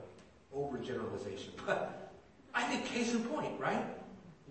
overgeneralization. 0.56 1.50
But 1.66 2.12
I 2.54 2.64
think 2.64 2.86
case 2.86 3.14
in 3.14 3.24
point, 3.24 3.60
right? 3.60 3.86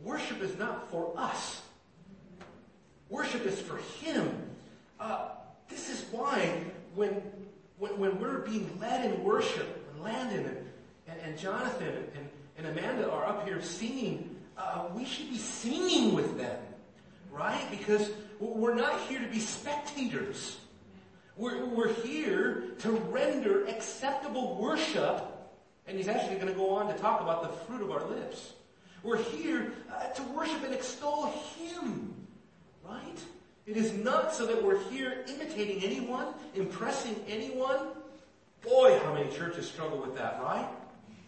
Worship 0.04 0.40
is 0.42 0.56
not 0.56 0.90
for 0.90 1.12
us. 1.16 1.62
Worship 3.08 3.44
is 3.46 3.60
for 3.60 3.78
Him. 4.00 4.30
Uh, 5.00 5.30
this 5.68 5.88
is 5.88 6.04
why 6.10 6.62
when, 6.94 7.22
when, 7.78 7.98
when 7.98 8.20
we're 8.20 8.38
being 8.38 8.70
led 8.80 9.04
in 9.04 9.24
worship, 9.24 9.86
and 9.92 10.02
Landon 10.02 10.44
and, 10.44 10.66
and, 11.08 11.20
and 11.20 11.38
Jonathan 11.38 11.88
and, 11.88 12.28
and 12.58 12.66
Amanda 12.66 13.10
are 13.10 13.24
up 13.24 13.46
here 13.46 13.62
singing, 13.62 14.36
uh, 14.56 14.86
we 14.94 15.04
should 15.04 15.30
be 15.30 15.38
singing 15.38 16.14
with 16.14 16.36
them, 16.36 16.58
right? 17.30 17.64
Because 17.70 18.10
we're 18.40 18.74
not 18.74 19.00
here 19.02 19.20
to 19.20 19.28
be 19.28 19.38
spectators. 19.38 20.58
We're, 21.36 21.64
we're 21.66 21.92
here 21.92 22.64
to 22.80 22.90
render 22.90 23.64
acceptable 23.66 24.56
worship, 24.56 25.24
and 25.86 25.96
he's 25.96 26.08
actually 26.08 26.34
going 26.34 26.48
to 26.48 26.54
go 26.54 26.70
on 26.70 26.92
to 26.92 27.00
talk 27.00 27.20
about 27.20 27.42
the 27.42 27.48
fruit 27.64 27.80
of 27.80 27.92
our 27.92 28.04
lips. 28.08 28.54
We're 29.04 29.22
here 29.22 29.72
uh, 29.94 30.08
to 30.08 30.22
worship 30.24 30.64
and 30.64 30.74
extol 30.74 31.32
Him. 31.56 32.14
Right? 32.84 33.18
It 33.66 33.76
is 33.76 33.92
not 33.92 34.34
so 34.34 34.46
that 34.46 34.64
we're 34.64 34.82
here 34.90 35.24
imitating 35.28 35.84
anyone, 35.84 36.26
impressing 36.56 37.14
anyone. 37.28 37.78
Boy, 38.62 38.98
how 39.04 39.14
many 39.14 39.30
churches 39.30 39.68
struggle 39.68 39.98
with 39.98 40.16
that, 40.16 40.40
right? 40.42 40.68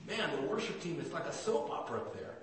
Man, 0.07 0.31
the 0.37 0.49
worship 0.49 0.81
team 0.83 1.01
is 1.05 1.13
like 1.13 1.27
a 1.27 1.33
soap 1.33 1.71
opera 1.71 1.99
up 1.99 2.15
there. 2.15 2.35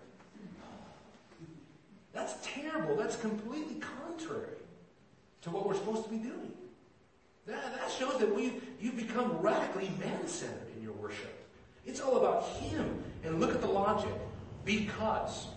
That's 2.14 2.36
terrible. 2.42 2.96
That's 2.96 3.16
completely 3.16 3.76
contrary 3.76 4.58
to 5.42 5.50
what 5.50 5.68
we're 5.68 5.76
supposed 5.76 6.04
to 6.06 6.10
be 6.10 6.18
doing. 6.18 6.52
That, 7.46 7.78
that 7.78 7.92
shows 7.92 8.20
that 8.20 8.34
we've, 8.34 8.62
you've 8.82 8.98
become 8.98 9.38
radically 9.38 9.90
man-centered 10.00 10.68
in 10.76 10.84
your 10.84 10.94
worship. 10.94 11.34
It's 11.86 12.02
all 12.02 12.18
about 12.18 12.48
Him. 12.48 13.04
And 13.24 13.40
look 13.40 13.54
at 13.54 13.62
the 13.62 13.68
logic. 13.68 14.12
Because, 14.66 15.48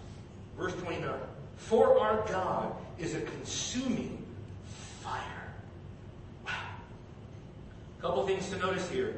verse 0.56 0.74
29, 0.74 1.10
for 1.56 1.98
our 1.98 2.24
God 2.28 2.74
is 2.98 3.14
a 3.14 3.20
consuming 3.20 4.24
fire. 5.00 5.52
Wow. 6.46 6.52
A 7.98 8.02
couple 8.02 8.26
things 8.26 8.48
to 8.50 8.58
notice 8.58 8.88
here. 8.90 9.16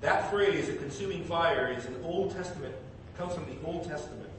That 0.00 0.30
phrase, 0.30 0.68
a 0.68 0.74
consuming 0.74 1.24
fire, 1.24 1.72
is 1.72 1.86
an 1.86 1.96
Old 2.04 2.34
Testament, 2.34 2.74
comes 3.16 3.34
from 3.34 3.46
the 3.46 3.66
Old 3.66 3.88
Testament. 3.88 4.30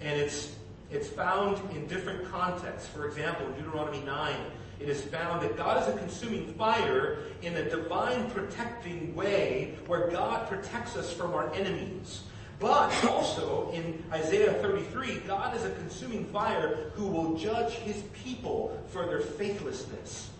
And 0.00 0.20
it's, 0.20 0.54
it's 0.90 1.08
found 1.08 1.58
in 1.74 1.86
different 1.86 2.30
contexts. 2.30 2.88
For 2.88 3.06
example, 3.06 3.46
in 3.46 3.54
Deuteronomy 3.54 4.00
9, 4.00 4.36
it 4.80 4.88
is 4.88 5.00
found 5.02 5.42
that 5.42 5.56
God 5.56 5.82
is 5.82 5.94
a 5.94 5.96
consuming 5.98 6.52
fire 6.54 7.18
in 7.42 7.56
a 7.56 7.68
divine 7.68 8.30
protecting 8.30 9.14
way 9.14 9.76
where 9.86 10.10
God 10.10 10.48
protects 10.48 10.96
us 10.96 11.12
from 11.12 11.32
our 11.32 11.52
enemies. 11.54 12.22
But 12.60 13.04
also 13.04 13.70
in 13.72 14.02
Isaiah 14.12 14.54
33, 14.54 15.20
God 15.26 15.56
is 15.56 15.64
a 15.64 15.70
consuming 15.72 16.24
fire 16.26 16.90
who 16.94 17.06
will 17.06 17.36
judge 17.36 17.72
his 17.74 18.02
people 18.24 18.80
for 18.88 19.06
their 19.06 19.20
faithlessness. 19.20 20.30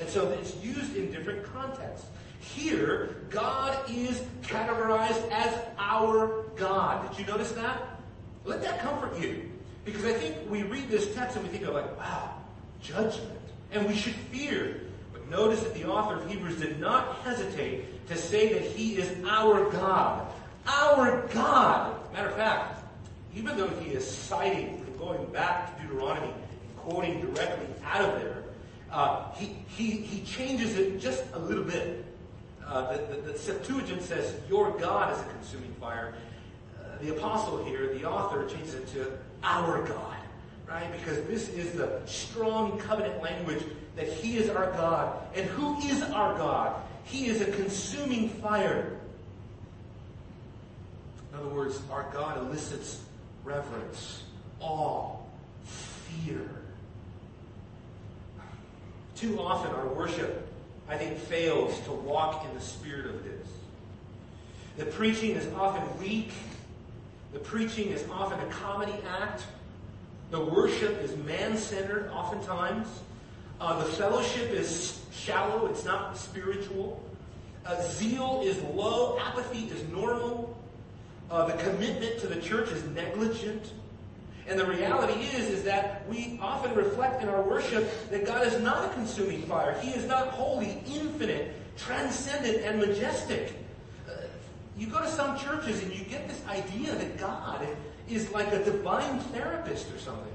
And 0.00 0.08
so 0.08 0.28
it's 0.30 0.56
used 0.56 0.96
in 0.96 1.12
different 1.12 1.44
contexts. 1.52 2.06
Here, 2.44 3.16
God 3.30 3.78
is 3.90 4.20
categorized 4.42 5.30
as 5.30 5.58
our 5.78 6.44
God. 6.56 7.08
Did 7.08 7.18
you 7.20 7.26
notice 7.26 7.52
that? 7.52 7.82
Let 8.44 8.62
that 8.62 8.80
comfort 8.80 9.18
you. 9.18 9.50
Because 9.84 10.04
I 10.04 10.12
think 10.12 10.50
we 10.50 10.62
read 10.62 10.88
this 10.88 11.14
text 11.14 11.36
and 11.36 11.44
we 11.44 11.50
think 11.50 11.64
of 11.64 11.74
like, 11.74 11.98
wow, 11.98 12.34
judgment. 12.82 13.40
And 13.72 13.86
we 13.86 13.94
should 13.94 14.14
fear. 14.14 14.82
But 15.12 15.28
notice 15.30 15.62
that 15.62 15.74
the 15.74 15.88
author 15.88 16.16
of 16.16 16.30
Hebrews 16.30 16.60
did 16.60 16.78
not 16.78 17.16
hesitate 17.18 18.06
to 18.08 18.16
say 18.16 18.52
that 18.52 18.62
he 18.62 18.96
is 18.96 19.24
our 19.26 19.70
God. 19.70 20.26
Our 20.66 21.26
God. 21.28 22.12
Matter 22.12 22.28
of 22.28 22.36
fact, 22.36 22.84
even 23.34 23.56
though 23.56 23.68
he 23.68 23.90
is 23.90 24.08
citing, 24.08 24.84
and 24.86 24.98
going 24.98 25.24
back 25.32 25.76
to 25.76 25.82
Deuteronomy, 25.82 26.28
and 26.28 26.76
quoting 26.76 27.20
directly 27.20 27.66
out 27.84 28.02
of 28.02 28.20
there, 28.20 28.44
uh, 28.90 29.32
he, 29.32 29.56
he, 29.66 29.90
he 29.90 30.24
changes 30.24 30.76
it 30.76 31.00
just 31.00 31.24
a 31.32 31.38
little 31.38 31.64
bit. 31.64 32.03
Uh, 32.66 32.96
the, 32.96 33.16
the, 33.16 33.32
the, 33.32 33.38
Septuagint 33.38 34.02
says, 34.02 34.34
Your 34.48 34.70
God 34.78 35.12
is 35.12 35.20
a 35.20 35.24
consuming 35.24 35.72
fire. 35.74 36.14
Uh, 36.78 36.96
the 37.02 37.14
apostle 37.14 37.62
here, 37.64 37.92
the 37.94 38.04
author, 38.04 38.46
changes 38.46 38.74
it 38.74 38.86
to 38.88 39.12
our 39.42 39.82
God, 39.86 40.16
right? 40.66 40.90
Because 40.92 41.22
this 41.24 41.48
is 41.50 41.72
the 41.72 42.00
strong 42.06 42.78
covenant 42.78 43.22
language 43.22 43.62
that 43.96 44.08
He 44.08 44.38
is 44.38 44.48
our 44.48 44.70
God. 44.72 45.14
And 45.34 45.46
who 45.46 45.78
is 45.80 46.02
our 46.02 46.36
God? 46.38 46.80
He 47.04 47.26
is 47.26 47.42
a 47.42 47.50
consuming 47.52 48.30
fire. 48.30 48.98
In 51.32 51.38
other 51.38 51.48
words, 51.48 51.80
our 51.90 52.08
God 52.12 52.38
elicits 52.38 53.00
reverence, 53.44 54.22
awe, 54.60 55.16
fear. 55.64 56.48
Too 59.16 59.38
often 59.40 59.70
our 59.72 59.88
worship, 59.88 60.48
I 60.88 60.96
think, 60.96 61.18
fails 61.18 61.78
to 61.80 61.92
walk 61.92 62.44
in 62.44 62.54
the 62.54 62.60
spirit 62.60 63.06
of 63.06 63.24
this. 63.24 63.48
The 64.76 64.86
preaching 64.86 65.30
is 65.30 65.46
often 65.54 65.82
weak. 66.00 66.32
The 67.32 67.38
preaching 67.38 67.88
is 67.88 68.04
often 68.10 68.40
a 68.40 68.46
comedy 68.46 68.94
act. 69.20 69.44
The 70.30 70.40
worship 70.40 71.00
is 71.02 71.16
man-centered 71.18 72.10
oftentimes. 72.10 72.88
Uh, 73.60 73.78
the 73.78 73.90
fellowship 73.92 74.50
is 74.50 75.00
shallow. 75.12 75.66
It's 75.66 75.84
not 75.84 76.16
spiritual. 76.18 77.02
Uh, 77.64 77.80
zeal 77.82 78.42
is 78.44 78.60
low. 78.74 79.18
Apathy 79.18 79.66
is 79.66 79.88
normal. 79.88 80.58
Uh, 81.30 81.46
the 81.46 81.62
commitment 81.62 82.18
to 82.20 82.26
the 82.26 82.40
church 82.40 82.70
is 82.70 82.84
negligent. 82.90 83.72
And 84.46 84.60
the 84.60 84.66
reality 84.66 85.20
is, 85.36 85.48
is 85.48 85.64
that 85.64 86.06
we 86.08 86.38
often 86.40 86.74
reflect 86.74 87.22
in 87.22 87.28
our 87.28 87.42
worship 87.42 88.10
that 88.10 88.26
God 88.26 88.46
is 88.46 88.60
not 88.60 88.84
a 88.84 88.94
consuming 88.94 89.42
fire. 89.42 89.78
He 89.80 89.90
is 89.90 90.06
not 90.06 90.28
holy, 90.28 90.82
infinite, 90.86 91.54
transcendent, 91.78 92.58
and 92.58 92.78
majestic. 92.78 93.54
Uh, 94.06 94.12
you 94.76 94.86
go 94.86 95.00
to 95.00 95.08
some 95.08 95.38
churches 95.38 95.82
and 95.82 95.92
you 95.94 96.04
get 96.04 96.28
this 96.28 96.42
idea 96.46 96.94
that 96.94 97.18
God 97.18 97.66
is 98.08 98.30
like 98.32 98.52
a 98.52 98.62
divine 98.62 99.18
therapist 99.18 99.90
or 99.90 99.98
something. 99.98 100.32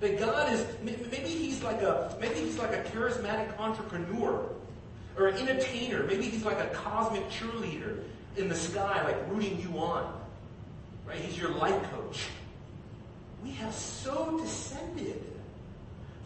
That 0.00 0.18
God 0.18 0.52
is, 0.52 0.66
maybe 0.82 1.28
he's 1.28 1.62
like 1.62 1.82
a, 1.82 2.16
maybe 2.20 2.36
he's 2.36 2.58
like 2.58 2.72
a 2.72 2.82
charismatic 2.84 3.56
entrepreneur 3.58 4.48
or 5.18 5.28
an 5.28 5.36
entertainer. 5.36 6.04
Maybe 6.04 6.24
he's 6.24 6.44
like 6.44 6.58
a 6.58 6.68
cosmic 6.68 7.28
cheerleader 7.28 8.02
in 8.38 8.48
the 8.48 8.54
sky, 8.54 9.04
like 9.04 9.16
rooting 9.28 9.60
you 9.60 9.78
on. 9.78 10.20
Right? 11.06 11.18
He's 11.18 11.38
your 11.38 11.50
life 11.50 11.82
coach. 11.90 12.28
We 13.42 13.50
have 13.52 13.74
so 13.74 14.38
descended 14.38 15.22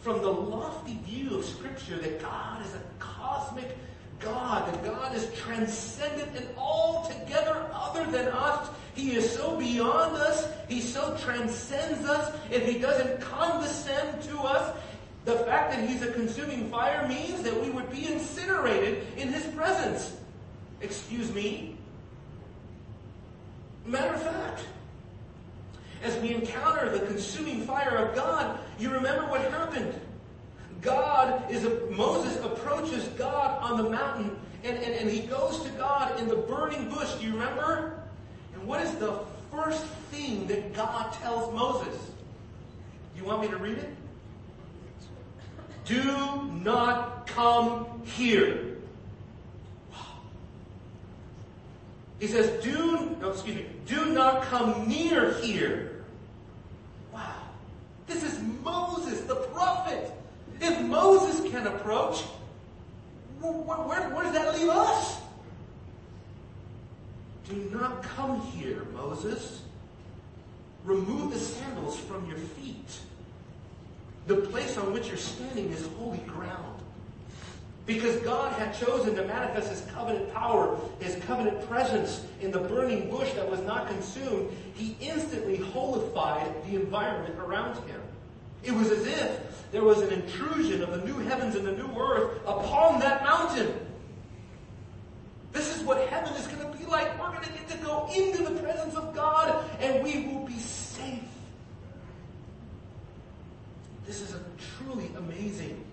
from 0.01 0.21
the 0.21 0.31
lofty 0.31 0.99
view 1.05 1.37
of 1.37 1.45
Scripture 1.45 1.97
that 1.97 2.21
God 2.21 2.65
is 2.65 2.73
a 2.73 2.81
cosmic 2.99 3.75
God, 4.19 4.73
that 4.73 4.83
God 4.83 5.15
is 5.15 5.27
transcendent 5.35 6.35
and 6.35 6.47
altogether 6.57 7.69
other 7.71 8.05
than 8.09 8.27
us. 8.27 8.69
He 8.95 9.15
is 9.15 9.31
so 9.31 9.57
beyond 9.57 10.15
us. 10.15 10.47
He 10.67 10.81
so 10.81 11.15
transcends 11.17 12.07
us. 12.07 12.35
If 12.49 12.65
He 12.65 12.79
doesn't 12.79 13.21
condescend 13.21 14.23
to 14.23 14.39
us, 14.39 14.75
the 15.25 15.35
fact 15.39 15.71
that 15.71 15.87
He's 15.87 16.01
a 16.01 16.11
consuming 16.11 16.69
fire 16.69 17.07
means 17.07 17.43
that 17.43 17.61
we 17.61 17.69
would 17.69 17.91
be 17.91 18.07
incinerated 18.07 19.05
in 19.17 19.27
His 19.27 19.45
presence. 19.53 20.15
Excuse 20.81 21.31
me? 21.33 21.77
Matter 23.85 24.15
of 24.15 24.21
fact, 24.21 24.61
as 26.03 26.17
we 26.21 26.33
encounter 26.33 26.89
the 26.89 27.05
consuming 27.05 27.61
fire 27.61 27.97
of 27.97 28.15
God, 28.15 28.59
you 28.79 28.89
remember 28.89 29.23
what 29.25 29.41
happened. 29.51 29.99
God 30.81 31.51
is, 31.51 31.65
a, 31.65 31.69
Moses 31.91 32.37
approaches 32.43 33.07
God 33.09 33.61
on 33.61 33.83
the 33.83 33.89
mountain 33.89 34.37
and, 34.63 34.77
and, 34.77 34.93
and 34.95 35.09
he 35.09 35.21
goes 35.21 35.63
to 35.63 35.69
God 35.71 36.19
in 36.19 36.27
the 36.27 36.35
burning 36.35 36.89
bush. 36.89 37.13
Do 37.15 37.25
you 37.25 37.33
remember? 37.33 37.99
And 38.53 38.67
what 38.67 38.81
is 38.81 38.93
the 38.95 39.19
first 39.51 39.85
thing 40.11 40.47
that 40.47 40.73
God 40.73 41.13
tells 41.13 41.53
Moses? 41.53 42.11
You 43.15 43.23
want 43.23 43.41
me 43.41 43.47
to 43.47 43.57
read 43.57 43.77
it? 43.77 43.95
Do 45.85 46.49
not 46.63 47.27
come 47.27 48.01
here. 48.03 48.76
He 52.19 52.27
says, 52.27 52.63
do, 52.63 53.15
no, 53.21 53.31
excuse 53.31 53.57
me, 53.57 53.65
do 53.85 54.07
not 54.07 54.43
come 54.43 54.87
near 54.87 55.33
here. 55.35 56.03
Wow. 57.13 57.35
This 58.07 58.23
is 58.23 58.39
Moses, 58.63 59.21
the 59.21 59.35
prophet. 59.35 60.11
If 60.59 60.81
Moses 60.81 61.49
can 61.51 61.67
approach, 61.67 62.21
where, 63.39 63.53
where, 63.53 64.09
where 64.09 64.23
does 64.23 64.33
that 64.33 64.57
leave 64.57 64.69
us? 64.69 65.21
Do 67.47 67.69
not 67.71 68.01
come 68.01 68.41
here, 68.41 68.85
Moses. 68.93 69.61
Remove 70.83 71.33
the 71.33 71.39
sandals 71.39 71.97
from 71.99 72.27
your 72.27 72.37
feet. 72.37 72.99
The 74.25 74.37
place 74.37 74.77
on 74.77 74.91
which 74.91 75.07
you're 75.07 75.17
standing 75.17 75.71
is 75.71 75.87
holy 75.97 76.17
ground. 76.19 76.76
Because 77.87 78.17
God 78.17 78.51
had 78.51 78.77
chosen 78.77 79.15
to 79.15 79.23
manifest 79.23 79.69
His 79.69 79.81
covenant 79.93 80.31
power, 80.33 80.77
His 80.99 81.15
covenant 81.23 81.65
presence 81.69 82.25
in 82.41 82.51
the 82.51 82.59
burning 82.59 83.09
bush 83.09 83.31
that 83.33 83.49
was 83.49 83.61
not 83.61 83.87
consumed, 83.87 84.51
He 84.75 84.97
instantly 84.99 85.55
holified 85.55 86.51
the 86.65 86.75
environment 86.75 87.39
around 87.39 87.75
Him. 87.87 88.01
It 88.61 88.73
was 88.73 88.91
as 88.91 89.07
if 89.07 89.71
there 89.71 89.83
was 89.83 90.01
an 90.01 90.11
intrusion 90.11 90.83
of 90.83 90.91
the 90.91 91.05
new 91.05 91.17
heavens 91.19 91.55
and 91.55 91.65
the 91.65 91.71
new 91.71 91.97
earth 91.97 92.41
upon 92.45 92.99
that 92.99 93.23
mountain. 93.23 93.73
This 95.53 95.73
is 95.73 95.81
what 95.83 96.05
heaven 96.09 96.33
is 96.33 96.45
going 96.47 96.69
to 96.69 96.77
be 96.77 96.85
like. 96.85 97.17
We're 97.17 97.31
going 97.31 97.43
to 97.43 97.53
get 97.53 97.69
to 97.69 97.77
go 97.77 98.09
into 98.13 98.43
the 98.43 98.59
presence 98.59 98.95
of 98.95 99.15
God 99.15 99.63
and 99.79 100.03
we 100.03 100.27
will 100.27 100.45
be 100.45 100.59
safe. 100.59 101.23
This 104.05 104.19
is 104.19 104.35
a 104.35 104.41
truly 104.77 105.09
amazing 105.17 105.86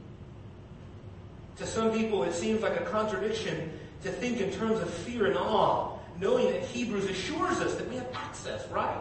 to 1.56 1.66
some 1.66 1.92
people, 1.92 2.24
it 2.24 2.34
seems 2.34 2.62
like 2.62 2.80
a 2.80 2.84
contradiction 2.84 3.72
to 4.02 4.10
think 4.10 4.40
in 4.40 4.50
terms 4.50 4.80
of 4.80 4.90
fear 4.92 5.26
and 5.26 5.36
awe, 5.36 5.96
knowing 6.20 6.50
that 6.50 6.62
Hebrews 6.62 7.04
assures 7.06 7.60
us 7.60 7.74
that 7.76 7.88
we 7.88 7.96
have 7.96 8.08
access, 8.14 8.66
right? 8.68 8.98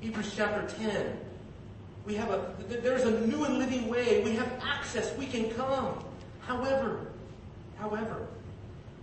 Hebrews 0.00 0.32
chapter 0.36 0.66
10. 0.76 1.18
We 2.06 2.14
have 2.14 2.30
a, 2.30 2.52
there's 2.68 3.04
a 3.04 3.20
new 3.26 3.44
and 3.44 3.58
living 3.58 3.88
way. 3.88 4.22
We 4.24 4.34
have 4.34 4.50
access. 4.62 5.16
We 5.16 5.26
can 5.26 5.50
come. 5.50 6.04
However, 6.40 7.06
however, 7.78 8.26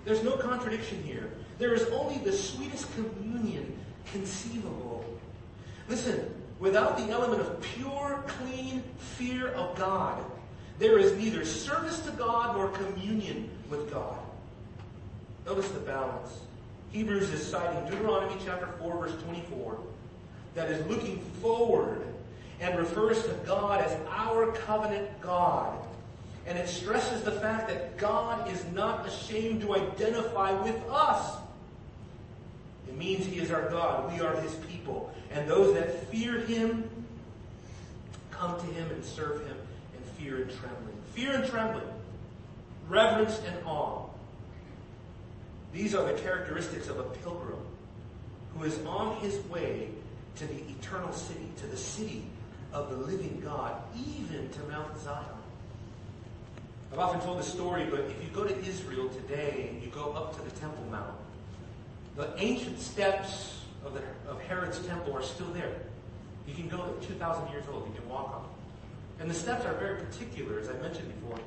there's 0.03 0.23
no 0.23 0.35
contradiction 0.35 1.01
here. 1.03 1.31
There 1.57 1.73
is 1.73 1.83
only 1.91 2.17
the 2.19 2.33
sweetest 2.33 2.87
communion 2.95 3.77
conceivable. 4.11 5.05
Listen, 5.87 6.33
without 6.59 6.97
the 6.97 7.11
element 7.11 7.41
of 7.41 7.61
pure, 7.61 8.23
clean 8.27 8.83
fear 8.97 9.49
of 9.49 9.77
God, 9.77 10.23
there 10.79 10.97
is 10.97 11.15
neither 11.17 11.43
service 11.43 11.99
to 11.99 12.11
God 12.11 12.55
nor 12.55 12.69
communion 12.69 13.49
with 13.69 13.91
God. 13.91 14.17
Notice 15.45 15.69
the 15.69 15.79
balance. 15.81 16.31
Hebrews 16.91 17.29
is 17.29 17.45
citing 17.45 17.87
Deuteronomy 17.89 18.35
chapter 18.45 18.67
4 18.79 18.97
verse 18.97 19.23
24 19.23 19.77
that 20.55 20.71
is 20.71 20.85
looking 20.87 21.19
forward 21.41 22.01
and 22.61 22.77
refers 22.79 23.21
to 23.23 23.33
God 23.45 23.81
as 23.81 23.95
our 24.09 24.53
covenant 24.53 25.07
God. 25.21 25.77
And 26.47 26.57
it 26.57 26.67
stresses 26.67 27.23
the 27.23 27.31
fact 27.31 27.67
that 27.67 27.97
God 27.97 28.51
is 28.51 28.63
not 28.73 29.05
ashamed 29.05 29.61
to 29.61 29.75
identify 29.75 30.51
with 30.63 30.81
us. 30.89 31.37
It 32.87 32.97
means 32.97 33.25
He 33.25 33.37
is 33.37 33.51
our 33.51 33.69
God. 33.69 34.11
We 34.13 34.21
are 34.21 34.35
His 34.41 34.55
people. 34.55 35.13
And 35.31 35.47
those 35.47 35.73
that 35.75 36.07
fear 36.09 36.39
Him 36.39 36.89
come 38.31 38.59
to 38.59 38.65
Him 38.65 38.89
and 38.89 39.03
serve 39.03 39.45
Him 39.45 39.55
fear 40.19 40.41
and 40.41 40.51
trembling. 40.51 40.97
Fear 41.13 41.31
and 41.33 41.49
trembling. 41.49 41.87
Reverence 42.87 43.39
and 43.47 43.65
awe. 43.65 44.05
These 45.73 45.95
are 45.95 46.11
the 46.11 46.19
characteristics 46.19 46.87
of 46.87 46.99
a 46.99 47.03
pilgrim 47.03 47.59
who 48.55 48.63
is 48.63 48.77
on 48.85 49.17
his 49.17 49.37
way 49.47 49.89
to 50.35 50.47
the 50.47 50.61
eternal 50.79 51.13
city, 51.13 51.49
to 51.57 51.67
the 51.67 51.77
city 51.77 52.23
of 52.73 52.89
the 52.89 52.97
living 52.97 53.41
God, 53.43 53.75
even 53.95 54.49
to 54.49 54.59
Mount 54.63 54.97
Zion. 54.99 55.25
I've 56.91 56.99
often 56.99 57.21
told 57.21 57.39
this 57.39 57.51
story, 57.51 57.85
but 57.89 58.01
if 58.01 58.23
you 58.23 58.29
go 58.33 58.43
to 58.43 58.59
Israel 58.65 59.09
today 59.09 59.69
and 59.71 59.83
you 59.83 59.89
go 59.89 60.11
up 60.13 60.35
to 60.35 60.41
the 60.41 60.59
Temple 60.59 60.83
Mount, 60.89 61.13
the 62.15 62.33
ancient 62.37 62.79
steps 62.79 63.61
of, 63.85 63.93
the, 63.93 64.01
of 64.29 64.41
Herod's 64.41 64.79
temple 64.79 65.15
are 65.15 65.21
still 65.21 65.47
there. 65.53 65.71
You 66.47 66.55
can 66.55 66.67
go 66.67 66.95
2,000 67.07 67.49
years 67.51 67.63
old. 67.71 67.87
You 67.87 67.99
can 67.99 68.09
walk 68.09 68.33
on. 68.35 68.58
And 69.19 69.29
the 69.29 69.35
steps 69.35 69.65
are 69.65 69.73
very 69.73 69.99
particular, 69.99 70.59
as 70.59 70.69
I 70.69 70.73
mentioned 70.73 71.13
before. 71.21 71.37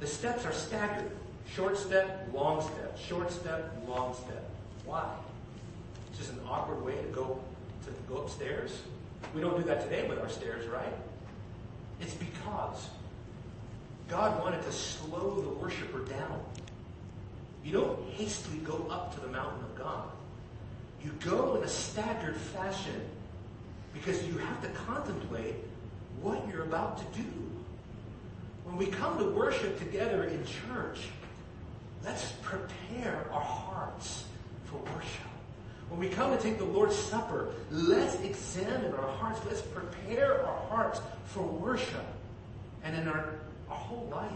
The 0.00 0.06
steps 0.06 0.44
are 0.44 0.52
staggered. 0.52 1.10
Short 1.54 1.76
step, 1.76 2.28
long 2.32 2.62
step, 2.62 2.98
short 2.98 3.30
step, 3.30 3.72
long 3.86 4.14
step. 4.14 4.48
Why? 4.84 5.04
It's 6.08 6.18
just 6.18 6.32
an 6.32 6.40
awkward 6.48 6.84
way 6.84 6.94
to 6.94 7.08
go 7.08 7.40
to 7.84 7.90
go 8.08 8.22
upstairs. 8.22 8.80
We 9.34 9.40
don't 9.40 9.56
do 9.56 9.64
that 9.64 9.82
today 9.82 10.08
with 10.08 10.20
our 10.20 10.28
stairs, 10.28 10.66
right? 10.68 10.92
It's 12.00 12.14
because 12.14 12.88
God 14.08 14.40
wanted 14.40 14.62
to 14.62 14.72
slow 14.72 15.40
the 15.40 15.48
worshiper 15.48 16.04
down. 16.04 16.40
You 17.64 17.72
don't 17.72 18.10
hastily 18.10 18.58
go 18.58 18.86
up 18.90 19.14
to 19.14 19.20
the 19.20 19.28
mountain 19.28 19.64
of 19.64 19.76
God. 19.76 20.04
You 21.02 21.12
go 21.24 21.56
in 21.56 21.64
a 21.64 21.68
staggered 21.68 22.36
fashion 22.36 23.08
because 23.94 24.24
you 24.26 24.38
have 24.38 24.62
to 24.62 24.68
contemplate 24.68 25.56
what 26.22 26.46
you're 26.48 26.62
about 26.62 26.98
to 26.98 27.20
do. 27.20 27.28
When 28.64 28.76
we 28.76 28.86
come 28.86 29.18
to 29.18 29.24
worship 29.24 29.78
together 29.78 30.24
in 30.24 30.44
church, 30.44 31.00
let's 32.04 32.32
prepare 32.42 33.26
our 33.32 33.40
hearts 33.40 34.24
for 34.64 34.76
worship. 34.94 35.20
When 35.88 36.00
we 36.00 36.08
come 36.08 36.34
to 36.34 36.42
take 36.42 36.56
the 36.56 36.64
Lord's 36.64 36.96
Supper, 36.96 37.52
let's 37.70 38.18
examine 38.20 38.94
our 38.94 39.10
hearts. 39.12 39.40
Let's 39.46 39.60
prepare 39.60 40.46
our 40.46 40.68
hearts 40.68 41.02
for 41.26 41.42
worship. 41.42 42.06
And 42.82 42.96
in 42.96 43.08
our, 43.08 43.34
our 43.68 43.76
whole 43.76 44.08
life, 44.10 44.30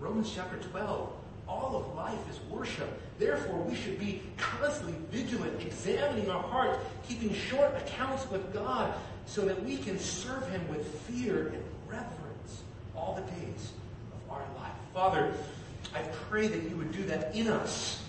Romans 0.00 0.32
chapter 0.34 0.56
12, 0.56 1.12
all 1.46 1.76
of 1.76 1.94
life 1.94 2.28
is 2.30 2.40
worship. 2.50 3.00
Therefore, 3.18 3.60
we 3.62 3.76
should 3.76 4.00
be 4.00 4.22
constantly 4.36 4.94
vigilant, 5.10 5.62
examining 5.62 6.28
our 6.30 6.42
hearts, 6.42 6.78
keeping 7.06 7.32
short 7.32 7.76
accounts 7.76 8.28
with 8.30 8.52
God, 8.52 8.92
so 9.26 9.42
that 9.42 9.62
we 9.64 9.76
can 9.76 9.98
serve 9.98 10.46
him 10.48 10.66
with 10.68 10.86
fear 11.02 11.48
and 11.48 11.62
reverence 11.88 12.62
all 12.96 13.14
the 13.14 13.32
days 13.40 13.72
of 14.12 14.32
our 14.32 14.44
life. 14.58 14.72
Father, 14.92 15.32
I 15.94 16.02
pray 16.28 16.48
that 16.48 16.62
you 16.68 16.76
would 16.76 16.92
do 16.92 17.04
that 17.04 17.34
in 17.34 17.48
us 17.48 18.01